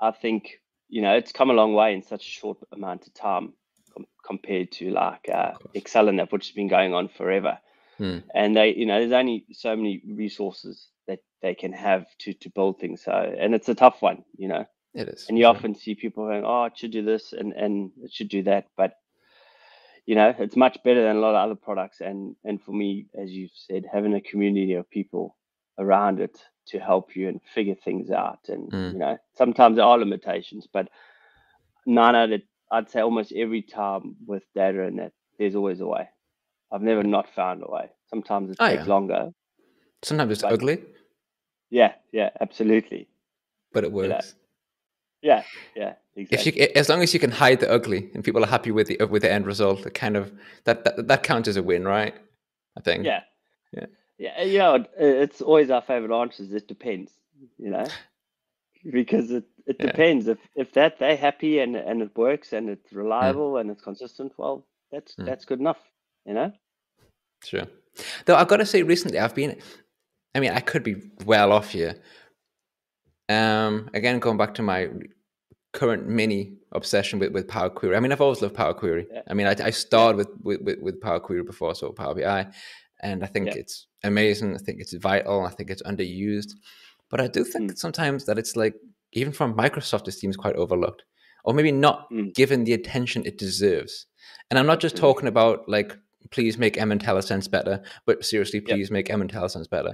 I 0.00 0.10
think 0.10 0.60
you 0.88 1.02
know 1.02 1.14
it's 1.14 1.32
come 1.32 1.50
a 1.50 1.54
long 1.54 1.74
way 1.74 1.94
in 1.94 2.02
such 2.02 2.26
a 2.26 2.30
short 2.30 2.58
amount 2.72 3.06
of 3.06 3.14
time 3.14 3.52
com- 3.94 4.06
compared 4.26 4.72
to 4.72 4.90
like 4.90 5.28
uh. 5.32 5.52
Excel 5.74 6.08
and 6.08 6.18
that, 6.18 6.32
which 6.32 6.48
has 6.48 6.54
been 6.54 6.68
going 6.68 6.94
on 6.94 7.08
forever. 7.08 7.58
Hmm. 7.98 8.18
And 8.34 8.56
they, 8.56 8.74
you 8.74 8.86
know, 8.86 8.98
there's 8.98 9.12
only 9.12 9.44
so 9.52 9.76
many 9.76 10.02
resources 10.04 10.88
that 11.06 11.20
they 11.42 11.54
can 11.54 11.72
have 11.72 12.06
to 12.20 12.32
to 12.32 12.50
build 12.50 12.80
things. 12.80 13.02
So, 13.04 13.12
and 13.12 13.54
it's 13.54 13.68
a 13.68 13.74
tough 13.76 14.02
one, 14.02 14.24
you 14.36 14.48
know 14.48 14.66
It 14.94 15.08
is. 15.08 15.26
and 15.28 15.38
you 15.38 15.44
sure. 15.44 15.54
often 15.54 15.74
see 15.74 15.94
people 15.94 16.26
going, 16.26 16.44
"Oh, 16.44 16.64
it 16.64 16.76
should 16.76 16.90
do 16.90 17.02
this 17.02 17.32
and 17.32 17.52
and 17.52 17.90
it 18.02 18.12
should 18.12 18.28
do 18.28 18.42
that," 18.44 18.66
but 18.76 18.94
you 20.06 20.14
know, 20.14 20.34
it's 20.38 20.56
much 20.56 20.78
better 20.82 21.02
than 21.02 21.16
a 21.16 21.20
lot 21.20 21.34
of 21.36 21.44
other 21.44 21.54
products. 21.54 22.00
And 22.00 22.36
and 22.44 22.60
for 22.62 22.72
me, 22.72 23.06
as 23.14 23.30
you've 23.30 23.52
said, 23.54 23.84
having 23.92 24.14
a 24.14 24.20
community 24.20 24.74
of 24.74 24.90
people 24.90 25.36
around 25.78 26.20
it 26.20 26.44
to 26.66 26.78
help 26.78 27.14
you 27.16 27.28
and 27.28 27.40
figure 27.54 27.74
things 27.76 28.10
out, 28.10 28.48
and 28.48 28.70
Mm. 28.72 28.92
you 28.92 28.98
know, 28.98 29.18
sometimes 29.36 29.76
there 29.76 29.84
are 29.84 29.98
limitations, 29.98 30.66
but 30.66 30.88
nine 31.86 32.14
out 32.14 32.32
of 32.32 32.42
I'd 32.72 32.88
say 32.90 33.00
almost 33.00 33.32
every 33.32 33.62
time 33.62 34.16
with 34.26 34.44
data 34.54 34.84
and 34.84 34.98
that, 35.00 35.12
there's 35.38 35.56
always 35.56 35.80
a 35.80 35.86
way. 35.86 36.08
I've 36.72 36.82
never 36.82 37.02
not 37.02 37.28
found 37.34 37.62
a 37.64 37.70
way. 37.70 37.90
Sometimes 38.06 38.50
it 38.50 38.56
Oh, 38.60 38.68
takes 38.68 38.84
yeah. 38.86 38.90
longer. 38.90 39.32
Sometimes 40.02 40.32
it's 40.32 40.44
ugly, 40.44 40.82
Yeah, 41.70 41.94
yeah, 42.12 42.30
absolutely. 42.40 43.08
but 43.72 43.84
it 43.84 43.92
know, 43.92 43.96
works. 43.96 44.34
Yeah, 45.22 45.42
yeah, 45.76 45.94
exactly. 46.16 46.52
If 46.52 46.56
you, 46.56 46.68
as 46.76 46.88
long 46.88 47.02
as 47.02 47.12
you 47.12 47.20
can 47.20 47.30
hide 47.30 47.60
the 47.60 47.70
ugly 47.70 48.10
and 48.14 48.24
people 48.24 48.42
are 48.42 48.48
happy 48.48 48.70
with 48.70 48.86
the 48.86 49.04
with 49.04 49.22
the 49.22 49.30
end 49.30 49.46
result, 49.46 49.84
it 49.86 49.94
kind 49.94 50.16
of 50.16 50.32
that 50.64 50.84
that, 50.84 51.08
that 51.08 51.22
counts 51.22 51.48
as 51.48 51.56
a 51.56 51.62
win, 51.62 51.84
right? 51.86 52.14
I 52.76 52.80
think. 52.80 53.04
Yeah. 53.04 53.22
Yeah. 53.72 53.86
Yeah. 54.18 54.42
You 54.42 54.58
know, 54.58 54.84
it's 54.98 55.40
always 55.42 55.70
our 55.70 55.82
favorite 55.82 56.16
answers. 56.18 56.52
It 56.52 56.68
depends, 56.68 57.12
you 57.58 57.70
know, 57.70 57.86
because 58.90 59.30
it, 59.30 59.44
it 59.66 59.76
Yeah. 59.78 59.86
depends. 59.86 60.26
If 60.26 60.38
if 60.56 60.72
that 60.72 60.98
they're 60.98 61.16
happy 61.16 61.58
and 61.58 61.76
and 61.76 62.00
it 62.02 62.16
works 62.16 62.52
and 62.52 62.70
it's 62.70 62.92
reliable 62.92 63.58
and 63.58 63.70
it's 63.70 63.82
consistent, 63.82 64.32
well, 64.38 64.64
that's 64.90 65.14
Mm. 65.16 65.26
that's 65.26 65.44
good 65.44 65.60
enough, 65.60 65.82
you 66.24 66.32
know. 66.34 66.52
Sure. 67.44 67.66
Though 68.24 68.36
I've 68.36 68.48
got 68.48 68.58
to 68.58 68.66
say, 68.66 68.82
recently 68.82 69.18
I've 69.18 69.34
been. 69.34 69.58
I 70.34 70.38
mean, 70.40 70.52
I 70.52 70.60
could 70.60 70.84
be 70.84 70.94
well 71.26 71.50
off 71.52 71.70
here. 71.72 71.96
Um, 73.30 73.88
again, 73.94 74.18
going 74.18 74.36
back 74.36 74.54
to 74.54 74.62
my 74.62 74.88
current 75.72 76.06
mini 76.08 76.54
obsession 76.72 77.18
with, 77.20 77.32
with 77.32 77.46
Power 77.46 77.70
Query. 77.70 77.96
I 77.96 78.00
mean, 78.00 78.12
I've 78.12 78.20
always 78.20 78.42
loved 78.42 78.54
Power 78.54 78.74
Query. 78.74 79.06
Yeah. 79.12 79.22
I 79.28 79.34
mean, 79.34 79.46
I, 79.46 79.54
I 79.64 79.70
started 79.70 80.16
with, 80.16 80.60
with, 80.62 80.78
with, 80.80 81.00
Power 81.00 81.20
Query 81.20 81.44
before, 81.44 81.74
so 81.74 81.92
Power 81.92 82.14
BI, 82.14 82.46
and 83.02 83.22
I 83.22 83.26
think 83.26 83.46
Yeah. 83.46 83.54
it's 83.58 83.86
amazing. 84.02 84.54
I 84.54 84.58
think 84.58 84.80
it's 84.80 84.92
vital. 84.94 85.44
I 85.44 85.50
think 85.50 85.70
it's 85.70 85.82
underused. 85.82 86.54
But 87.08 87.20
I 87.20 87.28
do 87.28 87.44
think 87.44 87.72
Mm. 87.72 87.78
sometimes 87.78 88.24
that 88.26 88.38
it's 88.38 88.56
like 88.56 88.74
even 89.12 89.32
from 89.32 89.54
Microsoft, 89.56 90.08
it 90.08 90.12
seems 90.12 90.36
quite 90.36 90.56
overlooked, 90.56 91.04
or 91.44 91.54
maybe 91.54 91.72
not 91.72 92.10
Mm. 92.10 92.34
given 92.34 92.64
the 92.64 92.72
attention 92.72 93.24
it 93.24 93.38
deserves. 93.38 94.06
And 94.50 94.58
I'm 94.58 94.66
not 94.66 94.80
just 94.80 94.94
Absolutely. 94.96 95.14
talking 95.14 95.28
about 95.28 95.68
like, 95.68 95.96
please 96.30 96.58
make 96.58 96.78
M 96.78 96.90
IntelliSense 96.90 97.48
better, 97.50 97.82
but 98.06 98.24
seriously, 98.24 98.60
please 98.60 98.90
make 98.90 99.08
M 99.10 99.22
IntelliSense 99.26 99.68
better. 99.70 99.92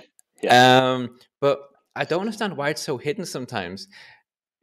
Um, 0.50 1.18
but 1.40 1.58
I 1.96 2.04
don't 2.04 2.20
understand 2.20 2.56
why 2.56 2.68
it's 2.70 2.82
so 2.82 2.98
hidden 2.98 3.24
sometimes. 3.24 3.88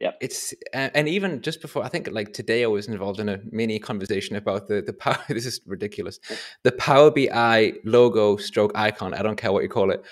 Yep. 0.00 0.18
It's 0.20 0.52
uh, 0.74 0.90
and 0.94 1.08
even 1.08 1.40
just 1.40 1.60
before 1.62 1.84
I 1.84 1.88
think 1.88 2.08
like 2.10 2.32
today 2.32 2.64
I 2.64 2.66
was 2.66 2.88
involved 2.88 3.20
in 3.20 3.28
a 3.28 3.40
mini 3.50 3.78
conversation 3.78 4.36
about 4.36 4.66
the 4.68 4.82
the 4.82 4.92
power. 4.92 5.18
This 5.28 5.46
is 5.46 5.60
ridiculous. 5.66 6.18
The 6.62 6.72
Power 6.72 7.10
BI 7.10 7.74
logo 7.84 8.36
stroke 8.36 8.72
icon. 8.74 9.14
I 9.14 9.22
don't 9.22 9.36
care 9.36 9.52
what 9.52 9.62
you 9.62 9.68
call 9.68 9.90
it 9.90 10.02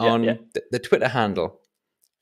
Yeah, 0.00 0.08
on 0.12 0.24
yeah. 0.24 0.34
The, 0.54 0.62
the 0.72 0.78
Twitter 0.78 1.08
handle. 1.08 1.60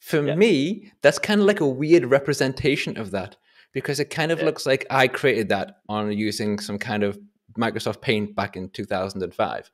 For 0.01 0.25
Yeah. 0.25 0.35
me, 0.37 0.93
that's 1.03 1.19
kind 1.19 1.41
of 1.41 1.47
like 1.47 1.61
a 1.61 1.67
weird 1.69 2.05
representation 2.07 2.97
of 2.97 3.11
that 3.11 3.37
because 3.73 3.99
it 3.99 4.11
kind 4.11 4.31
of 4.33 4.39
Yeah. 4.39 4.45
looks 4.47 4.65
like 4.65 4.87
I 4.89 5.09
created 5.09 5.49
that 5.49 5.79
on 5.89 6.13
using 6.13 6.59
some 6.61 6.79
kind 6.79 7.03
of 7.03 7.19
Microsoft 7.59 8.01
Paint 8.03 8.35
back 8.37 8.57
in 8.57 8.69
2005. 8.71 9.71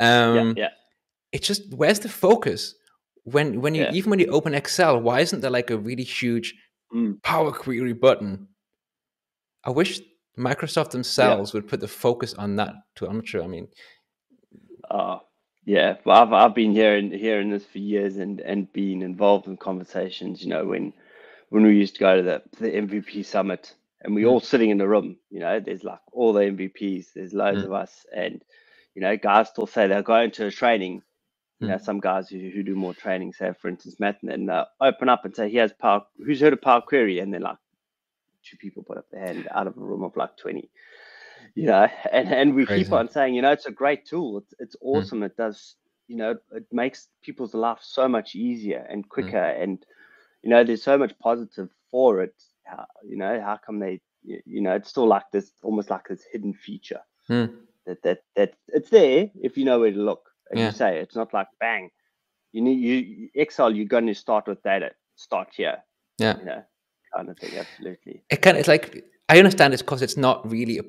Um, 0.00 0.36
yeah, 0.36 0.52
yeah. 0.56 0.68
it's 1.32 1.46
just 1.46 1.62
where's 1.74 2.00
the 2.00 2.08
focus 2.08 2.74
when 3.24 3.60
when 3.60 3.74
you 3.74 3.82
Yeah. 3.82 3.92
even 3.92 4.10
when 4.10 4.18
you 4.18 4.26
open 4.26 4.54
excel 4.54 5.00
why 5.00 5.20
isn't 5.20 5.40
there 5.40 5.50
like 5.50 5.70
a 5.70 5.78
really 5.78 6.04
huge 6.04 6.54
Mm. 6.92 7.22
power 7.22 7.52
query 7.52 7.94
button 7.94 8.48
i 9.64 9.70
wish 9.70 10.00
microsoft 10.36 10.90
themselves 10.90 11.54
would 11.54 11.66
put 11.68 11.80
the 11.80 11.88
focus 11.88 12.34
on 12.34 12.56
that 12.56 12.74
too 12.96 13.06
i'm 13.06 13.16
not 13.16 13.26
sure 13.28 13.42
i 13.42 13.46
mean 13.46 13.68
Oh, 14.90 15.20
yeah. 15.64 15.96
Well, 16.04 16.22
I've 16.22 16.32
I've 16.32 16.54
been 16.54 16.72
hearing 16.72 17.10
hearing 17.12 17.50
this 17.50 17.64
for 17.64 17.78
years 17.78 18.16
and 18.18 18.40
and 18.40 18.70
being 18.72 19.00
involved 19.02 19.46
in 19.46 19.56
conversations. 19.56 20.42
You 20.42 20.50
know, 20.50 20.64
when 20.66 20.92
when 21.50 21.62
we 21.62 21.76
used 21.76 21.94
to 21.94 22.00
go 22.00 22.16
to 22.16 22.22
the 22.22 22.42
the 22.58 22.70
MVP 22.70 23.24
summit 23.24 23.74
and 24.02 24.14
we 24.14 24.22
Mm. 24.24 24.30
all 24.30 24.40
sitting 24.40 24.70
in 24.70 24.78
the 24.78 24.88
room. 24.88 25.16
You 25.30 25.40
know, 25.40 25.60
there's 25.60 25.84
like 25.84 26.00
all 26.12 26.32
the 26.32 26.40
MVPs. 26.42 27.12
There's 27.14 27.32
loads 27.32 27.62
Mm. 27.62 27.66
of 27.66 27.72
us, 27.72 28.04
and 28.14 28.42
you 28.94 29.00
know, 29.02 29.16
guys 29.16 29.48
still 29.48 29.66
say 29.66 29.86
they're 29.86 30.02
going 30.02 30.32
to 30.32 30.46
a 30.46 30.50
training. 30.50 31.02
You 31.62 31.68
know, 31.68 31.78
Mm. 31.78 31.84
some 31.84 32.00
guys 32.00 32.28
who, 32.28 32.38
who 32.54 32.64
do 32.64 32.76
more 32.76 32.94
training, 32.94 33.34
say 33.34 33.52
for 33.60 33.68
instance, 33.68 34.00
Matt, 34.00 34.18
and 34.22 34.30
then 34.30 34.50
uh, 34.50 34.66
open 34.80 35.08
up 35.08 35.24
and 35.24 35.34
say, 35.36 35.50
"Here's 35.50 35.72
Power. 35.72 36.02
Who's 36.24 36.40
heard 36.40 36.54
of 36.54 36.62
Power 36.62 36.82
Query?" 36.82 37.20
And 37.20 37.34
then 37.34 37.42
like 37.42 37.58
two 38.44 38.56
people 38.58 38.84
put 38.84 38.98
up 38.98 39.06
their 39.10 39.20
hand 39.26 39.48
out 39.54 39.66
of 39.68 39.76
a 39.76 39.80
room 39.80 40.02
of 40.04 40.16
like 40.16 40.36
twenty 40.36 40.70
you 41.54 41.66
know 41.66 41.86
and 42.12 42.28
and 42.32 42.54
we 42.54 42.66
Crazy. 42.66 42.84
keep 42.84 42.92
on 42.92 43.08
saying 43.08 43.34
you 43.34 43.42
know 43.42 43.52
it's 43.52 43.66
a 43.66 43.72
great 43.72 44.06
tool 44.06 44.38
it's 44.38 44.54
it's 44.58 44.76
awesome 44.82 45.22
it 45.22 45.36
does 45.36 45.76
you 46.08 46.16
know 46.16 46.34
it 46.52 46.64
makes 46.72 47.08
people's 47.22 47.54
life 47.54 47.78
so 47.82 48.08
much 48.08 48.34
easier 48.34 48.86
and 48.90 49.08
quicker 49.08 49.36
and 49.38 49.84
you 50.42 50.50
know 50.50 50.64
there's 50.64 50.82
so 50.82 50.98
much 50.98 51.18
positive 51.18 51.68
for 51.90 52.22
it 52.22 52.34
how, 52.64 52.86
you 53.06 53.16
know 53.16 53.40
how 53.40 53.58
come 53.64 53.78
they 53.80 54.00
you 54.24 54.60
know 54.62 54.74
it's 54.74 54.90
still 54.90 55.06
like 55.08 55.30
this 55.32 55.52
almost 55.62 55.90
like 55.90 56.08
this 56.08 56.24
hidden 56.32 56.52
feature 56.54 57.00
Mm. 57.30 57.66
that 57.86 58.02
that 58.02 58.20
that 58.36 58.54
it's 58.68 58.90
there 58.90 59.30
if 59.42 59.56
you 59.56 59.64
know 59.64 59.80
where 59.80 59.92
to 59.92 59.98
look 59.98 60.31
as 60.52 60.58
Yeah. 60.58 60.66
you 60.66 60.72
say 60.72 60.98
it's 60.98 61.16
not 61.16 61.32
like 61.34 61.48
bang 61.60 61.90
you 62.52 62.60
need 62.62 62.78
you 62.80 62.94
you- 62.94 63.30
excel 63.34 63.70
you're 63.74 63.86
going 63.96 64.06
to 64.06 64.14
start 64.14 64.46
with 64.48 64.62
data 64.62 64.90
start 65.16 65.48
here 65.56 65.76
yeah 66.18 66.38
you 66.38 66.44
know 66.44 66.62
kind 67.14 67.28
of 67.30 67.38
thing 67.38 67.58
absolutely 67.58 68.22
it 68.30 68.42
kind 68.42 68.56
of 68.56 68.60
it's 68.60 68.68
like 68.68 69.04
i 69.28 69.38
understand 69.38 69.72
it's 69.74 69.82
because 69.82 70.02
it's 70.02 70.16
not 70.16 70.50
really 70.50 70.78
a, 70.78 70.82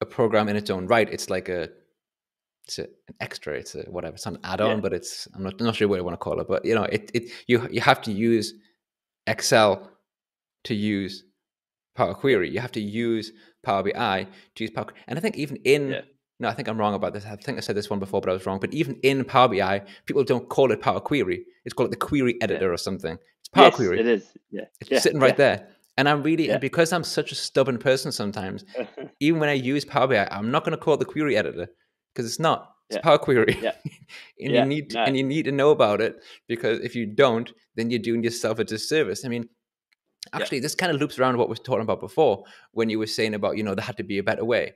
a 0.00 0.06
program 0.06 0.48
in 0.48 0.56
its 0.56 0.70
own 0.70 0.86
right 0.86 1.08
it's 1.12 1.28
like 1.30 1.48
a 1.48 1.68
it's 2.64 2.78
a, 2.78 2.84
an 2.84 3.14
extra 3.20 3.54
it's 3.54 3.74
a 3.74 3.82
whatever 3.90 4.14
it's 4.14 4.26
an 4.26 4.38
add-on 4.44 4.76
Yeah. 4.76 4.80
but 4.80 4.92
it's 4.92 5.26
i'm 5.34 5.42
not, 5.42 5.60
not 5.60 5.74
sure 5.74 5.88
what 5.88 5.98
i 5.98 6.02
want 6.02 6.14
to 6.14 6.18
call 6.18 6.40
it 6.40 6.48
but 6.48 6.64
you 6.64 6.74
know 6.74 6.84
it, 6.84 7.10
it 7.14 7.30
you 7.46 7.66
you 7.70 7.80
have 7.80 8.00
to 8.02 8.12
use 8.12 8.54
excel 9.26 9.90
to 10.64 10.74
use 10.74 11.24
power 11.96 12.14
query 12.14 12.48
you 12.50 12.60
have 12.60 12.72
to 12.72 12.80
use 12.80 13.32
power 13.64 13.82
bi 13.82 14.26
to 14.54 14.64
use 14.64 14.70
power 14.70 14.86
and 15.06 15.18
i 15.18 15.20
think 15.22 15.36
even 15.36 15.56
in 15.64 15.90
Yeah. 15.90 16.00
No 16.40 16.48
i 16.48 16.52
think 16.54 16.68
i'm 16.68 16.78
wrong 16.78 16.94
about 16.94 17.12
this 17.12 17.24
i 17.26 17.36
think 17.36 17.58
i 17.58 17.60
said 17.60 17.76
this 17.76 17.90
one 17.90 17.98
before 17.98 18.20
but 18.20 18.30
i 18.30 18.32
was 18.32 18.46
wrong 18.46 18.58
but 18.60 18.72
even 18.72 18.96
in 19.02 19.24
power 19.24 19.48
bi 19.48 19.82
people 20.06 20.24
don't 20.24 20.48
call 20.48 20.70
it 20.72 20.80
power 20.80 21.00
query 21.00 21.44
it's 21.64 21.74
called 21.74 21.90
the 21.92 21.96
query 21.96 22.36
editor 22.40 22.72
or 22.72 22.76
something 22.76 23.16
it's 23.40 23.48
power 23.48 23.66
yes, 23.66 23.76
query 23.76 24.00
it 24.00 24.06
is 24.06 24.32
yeah 24.50 24.62
it's 24.80 24.90
yeah, 24.90 24.98
sitting 25.00 25.20
right 25.20 25.36
there 25.36 25.68
and 25.96 26.08
i'm 26.08 26.22
really 26.22 26.46
Yeah. 26.46 26.52
and 26.54 26.60
because 26.60 26.92
i'm 26.92 27.04
such 27.04 27.32
a 27.32 27.34
stubborn 27.34 27.78
person 27.78 28.12
sometimes 28.12 28.64
even 29.20 29.40
when 29.40 29.48
I 29.48 29.54
use 29.54 29.84
Power 29.84 30.06
BI, 30.06 30.28
I'm 30.30 30.50
not 30.52 30.64
going 30.64 30.76
to 30.78 30.82
call 30.84 30.94
it 30.94 30.98
the 30.98 31.04
query 31.04 31.36
editor 31.36 31.66
because 32.14 32.24
it's 32.26 32.38
not. 32.38 32.70
It's 32.88 32.96
Yeah. 32.96 33.02
Power 33.02 33.18
Query, 33.18 33.58
Yeah. 33.60 33.72
and 34.40 34.52
Yeah, 34.52 34.62
you 34.62 34.68
need 34.68 34.94
no. 34.94 35.02
and 35.02 35.16
you 35.16 35.24
need 35.24 35.44
to 35.46 35.52
know 35.52 35.70
about 35.70 36.00
it 36.00 36.22
because 36.46 36.78
if 36.80 36.94
you 36.94 37.04
don't, 37.06 37.52
then 37.74 37.90
you're 37.90 37.98
doing 37.98 38.22
yourself 38.22 38.60
a 38.60 38.64
disservice. 38.64 39.24
I 39.24 39.28
mean, 39.28 39.48
actually, 40.32 40.60
this 40.60 40.74
kind 40.74 40.92
of 40.92 41.00
loops 41.00 41.18
around 41.18 41.36
what 41.38 41.48
we 41.48 41.52
were 41.54 41.64
talking 41.68 41.82
about 41.82 42.00
before 42.00 42.44
when 42.72 42.90
you 42.90 42.98
were 42.98 43.06
saying 43.08 43.34
about 43.34 43.56
you 43.56 43.64
know 43.64 43.74
there 43.74 43.84
had 43.84 43.96
to 43.96 44.04
be 44.04 44.18
a 44.18 44.22
better 44.22 44.44
way. 44.44 44.74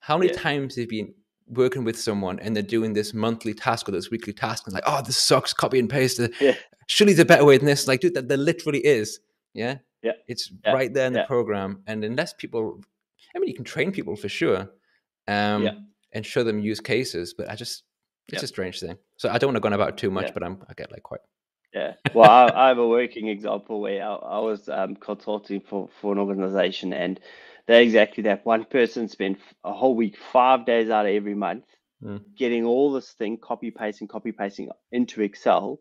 How 0.00 0.16
many 0.16 0.30
Yeah. 0.30 0.38
times 0.38 0.76
have 0.76 0.90
you 0.92 1.04
been 1.04 1.14
working 1.48 1.84
with 1.84 1.98
someone 1.98 2.38
and 2.40 2.54
they're 2.54 2.62
doing 2.62 2.92
this 2.92 3.14
monthly 3.14 3.54
task 3.54 3.88
or 3.88 3.92
this 3.92 4.10
weekly 4.10 4.32
task 4.32 4.66
and 4.66 4.74
like, 4.74 4.84
oh, 4.86 5.02
this 5.02 5.16
sucks, 5.16 5.52
copy 5.52 5.78
and 5.78 5.88
paste. 5.88 6.20
Yeah. 6.40 6.54
Surely 6.88 7.12
there's 7.12 7.22
a 7.22 7.24
better 7.24 7.44
way 7.44 7.56
than 7.56 7.66
this. 7.66 7.86
Like, 7.88 8.00
dude, 8.00 8.14
that 8.14 8.28
there 8.28 8.36
literally 8.36 8.84
is. 8.84 9.20
Yeah. 9.54 9.78
Yeah. 10.02 10.12
It's 10.28 10.50
Yeah. 10.64 10.72
right 10.72 10.92
there 10.92 11.06
in 11.06 11.12
the 11.12 11.24
program. 11.24 11.82
And 11.86 12.04
unless 12.04 12.32
people, 12.32 12.80
I 13.34 13.38
mean, 13.38 13.48
you 13.48 13.54
can 13.54 13.64
train 13.64 13.92
people 13.92 14.16
for 14.16 14.28
sure 14.28 14.70
um, 15.28 15.62
Yeah. 15.64 15.74
and 16.12 16.24
show 16.24 16.44
them 16.44 16.58
use 16.60 16.80
cases, 16.80 17.34
but 17.34 17.48
I 17.50 17.54
just, 17.56 17.82
it's 18.28 18.42
Yeah. 18.42 18.44
a 18.44 18.48
strange 18.48 18.80
thing. 18.80 18.96
So 19.16 19.28
I 19.28 19.38
don't 19.38 19.48
want 19.48 19.56
to 19.56 19.60
go 19.60 19.66
on 19.68 19.72
about 19.72 19.90
it 19.90 19.96
too 19.96 20.10
much, 20.10 20.26
Yeah. 20.26 20.32
but 20.32 20.42
I'm, 20.42 20.62
I 20.68 20.74
get 20.74 20.90
like 20.92 21.02
quite, 21.02 21.20
Yeah. 21.74 21.94
Well, 22.14 22.30
I, 22.30 22.50
I 22.64 22.68
have 22.68 22.78
a 22.78 22.86
working 22.88 23.28
example 23.28 23.80
where 23.80 24.02
I, 24.02 24.14
I 24.14 24.38
was 24.40 24.68
um, 24.68 24.96
consulting 24.96 25.60
for, 25.60 25.88
for 26.00 26.12
an 26.12 26.18
organization, 26.18 26.92
and 26.92 27.20
they're 27.66 27.82
exactly 27.82 28.24
that. 28.24 28.44
One 28.46 28.64
person 28.64 29.08
spent 29.08 29.38
a 29.64 29.72
whole 29.72 29.94
week, 29.96 30.16
five 30.16 30.66
days 30.66 30.90
out 30.90 31.06
of 31.06 31.12
every 31.12 31.34
month, 31.34 31.64
Mm. 32.02 32.20
getting 32.36 32.64
all 32.64 32.92
this 32.92 33.12
thing, 33.12 33.38
copy 33.38 33.70
pasting, 33.70 34.08
copy 34.08 34.32
pasting 34.32 34.70
into 34.92 35.22
Excel. 35.22 35.80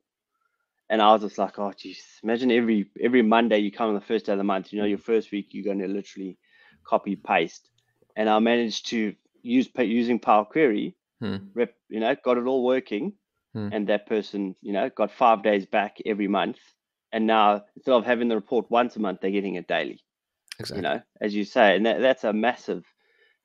And 0.89 1.01
I 1.01 1.11
was 1.13 1.21
just 1.21 1.37
like, 1.39 1.59
oh, 1.59 1.73
geez, 1.77 2.19
imagine 2.23 2.51
every 2.51 2.89
every 3.01 3.21
Monday 3.23 3.59
you 3.59 3.71
come 3.71 3.89
on 3.89 3.95
the 3.95 4.01
first 4.01 4.25
day 4.27 4.33
of 4.33 4.37
the 4.39 4.43
month, 4.43 4.73
you 4.73 4.79
know, 4.79 4.85
your 4.85 4.99
first 4.99 5.31
week, 5.31 5.49
you're 5.51 5.65
going 5.65 5.79
to 5.79 5.87
literally 5.87 6.37
copy 6.85 7.15
paste. 7.15 7.69
And 8.15 8.29
I 8.29 8.39
managed 8.39 8.87
to 8.89 9.15
use 9.43 9.69
using 9.77 10.19
Power 10.19 10.45
Query, 10.45 10.95
Hmm. 11.21 11.55
rep, 11.55 11.75
you 11.89 11.99
know, 11.99 12.15
got 12.23 12.37
it 12.37 12.45
all 12.45 12.65
working 12.65 13.13
Hmm. 13.53 13.69
and 13.71 13.87
that 13.89 14.07
person, 14.07 14.55
you 14.61 14.73
know, 14.73 14.89
got 14.89 15.11
five 15.11 15.43
days 15.43 15.65
back 15.65 15.97
every 16.05 16.27
month. 16.27 16.59
And 17.11 17.27
now 17.27 17.65
instead 17.75 17.93
of 17.93 18.05
having 18.05 18.29
the 18.29 18.35
report 18.35 18.71
once 18.71 18.95
a 18.97 18.99
month, 19.01 19.21
they're 19.21 19.31
getting 19.31 19.55
it 19.55 19.67
daily. 19.67 20.04
Exactly. 20.59 20.77
You 20.77 20.81
know, 20.83 21.01
as 21.21 21.33
you 21.35 21.45
say, 21.45 21.75
and 21.75 21.85
that, 21.85 22.01
that's 22.01 22.23
a 22.23 22.33
massive 22.33 22.83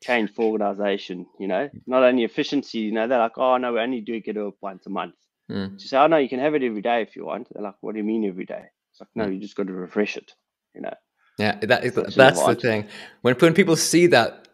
change 0.03 0.33
for 0.33 0.43
organization. 0.53 1.27
You 1.39 1.49
know, 1.49 1.69
not 1.87 2.03
only 2.03 2.25
efficiency. 2.25 2.79
You 2.79 2.93
know, 2.93 3.07
they're 3.07 3.19
like, 3.19 3.39
oh 3.39 3.57
no, 3.57 3.73
we 3.73 3.81
only 3.81 4.01
do 4.01 4.21
get 4.21 4.37
it 4.37 4.43
up 4.43 4.55
once 4.61 4.87
a 4.87 4.91
month. 4.91 5.15
Mm. 5.51 5.81
You 5.81 5.87
say, 5.87 5.97
oh 5.99 6.07
no, 6.07 6.17
you 6.17 6.29
can 6.29 6.39
have 6.41 6.55
it 6.55 6.63
every 6.63 6.83
day 6.83 7.03
if 7.03 7.17
you 7.17 7.27
want. 7.27 7.49
They're 7.53 7.63
like, 7.63 7.75
what 7.81 7.93
do 7.93 7.99
you 7.99 8.05
mean 8.05 8.25
every 8.25 8.47
day? 8.47 8.65
It's 8.93 9.01
like, 9.01 9.09
no, 9.15 9.25
Hmm. 9.25 9.33
you 9.33 9.41
just 9.41 9.57
got 9.57 9.67
to 9.67 9.73
refresh 9.73 10.17
it. 10.17 10.33
You 10.75 10.83
know, 10.83 10.95
Yeah, 11.39 11.59
that 11.63 11.85
is 11.85 11.95
that's 12.15 12.45
the 12.45 12.55
thing. 12.55 12.87
When 13.23 13.35
when 13.35 13.55
people 13.55 13.77
see 13.77 14.07
that, 14.09 14.49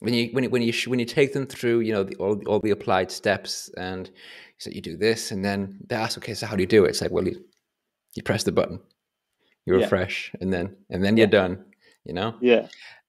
when 0.00 0.12
you 0.14 0.30
when 0.32 0.44
you 0.44 0.50
when 0.50 0.62
you 0.62 0.72
when 0.86 0.98
you 0.98 1.04
take 1.06 1.32
them 1.32 1.46
through, 1.46 1.80
you 1.80 1.92
know, 1.92 2.02
the, 2.04 2.16
all 2.16 2.40
all 2.46 2.60
the 2.60 2.70
applied 2.70 3.10
steps, 3.10 3.70
and 3.76 4.08
you 4.08 4.12
say 4.58 4.72
you 4.74 4.80
do 4.82 4.96
this, 4.96 5.30
and 5.30 5.44
then 5.44 5.78
they 5.88 5.94
ask, 5.96 6.18
okay, 6.18 6.34
so 6.34 6.46
how 6.46 6.56
do 6.56 6.62
you 6.62 6.66
do 6.66 6.84
it? 6.84 6.90
It's 6.90 7.00
like, 7.00 7.12
well, 7.12 7.26
you, 7.26 7.44
you 8.14 8.22
press 8.22 8.42
the 8.44 8.52
button, 8.52 8.80
you 9.66 9.74
Yeah. 9.74 9.80
refresh, 9.84 10.32
and 10.40 10.52
then 10.52 10.76
and 10.90 11.02
then 11.04 11.16
you're 11.16 11.26
done. 11.42 11.64
You 12.04 12.14
know. 12.14 12.34
yeah, 12.40 12.66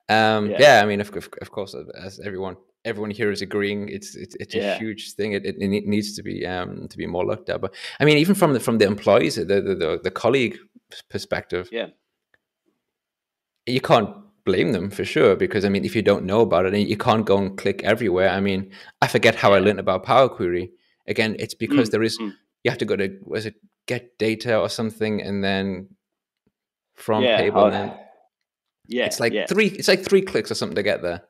Um, 0.10 0.50
Yeah. 0.52 0.58
yeah. 0.60 0.82
I 0.84 0.86
mean, 0.86 1.02
of, 1.02 1.10
of, 1.16 1.30
of 1.42 1.50
course, 1.52 1.76
as 2.06 2.20
everyone 2.20 2.56
everyone 2.86 3.12
here 3.12 3.32
is 3.32 3.42
agreeing, 3.42 3.90
it's 3.90 4.16
it's, 4.16 4.36
it's 4.36 4.56
a 4.56 4.60
Yeah. 4.60 4.78
huge 4.78 5.14
thing. 5.16 5.34
It, 5.34 5.46
it, 5.46 5.56
it 5.60 5.86
needs 5.88 6.16
to 6.16 6.24
be 6.24 6.46
um 6.46 6.88
to 6.88 6.98
be 6.98 7.08
more 7.08 7.26
looked 7.26 7.50
at. 7.50 7.60
But 7.62 7.74
I 8.00 8.06
mean, 8.06 8.18
even 8.18 8.36
from 8.36 8.54
the 8.54 8.60
from 8.60 8.78
the 8.78 8.86
employees, 8.86 9.36
the 9.36 9.46
the 9.46 9.76
the, 9.76 10.00
the 10.04 10.12
colleague 10.12 10.58
perspective, 11.10 11.68
yeah, 11.72 11.88
you 13.66 13.82
can't 13.82 14.10
blame 14.46 14.72
them 14.74 14.90
for 14.92 15.04
sure 15.04 15.36
because 15.36 15.66
I 15.66 15.70
mean, 15.70 15.86
if 15.86 15.96
you 15.96 16.02
don't 16.04 16.26
know 16.26 16.42
about 16.42 16.66
it, 16.66 16.74
and 16.74 16.88
you 16.88 16.98
can't 16.98 17.26
go 17.26 17.38
and 17.38 17.58
click 17.58 17.84
everywhere. 17.84 18.30
I 18.30 18.40
mean, 18.40 18.72
I 19.02 19.08
forget 19.08 19.36
how 19.36 19.54
I 19.54 19.60
learned 19.60 19.80
about 19.80 20.04
Power 20.04 20.30
Query. 20.30 20.72
Again, 21.08 21.36
it's 21.40 21.56
because 21.56 21.90
Mm, 21.90 21.92
there 21.92 22.04
is 22.04 22.20
mm. 22.20 22.32
you 22.64 22.72
have 22.72 22.78
to 22.80 22.86
go 22.86 22.96
to 22.96 23.18
was 23.24 23.46
it 23.46 23.56
get 23.88 24.18
data 24.20 24.58
or 24.60 24.70
something, 24.70 25.22
and 25.22 25.44
then 25.44 25.90
from 26.96 27.24
yeah, 27.24 27.38
then 27.70 27.94
yeah. 28.88 29.06
it's 29.06 29.20
like 29.20 29.34
yeah, 29.34 29.46
three. 29.46 29.68
It's 29.68 29.88
like 29.88 30.04
three 30.04 30.22
clicks 30.22 30.52
or 30.52 30.56
something 30.56 30.76
to 30.76 30.84
get 30.84 31.02
there. 31.02 31.22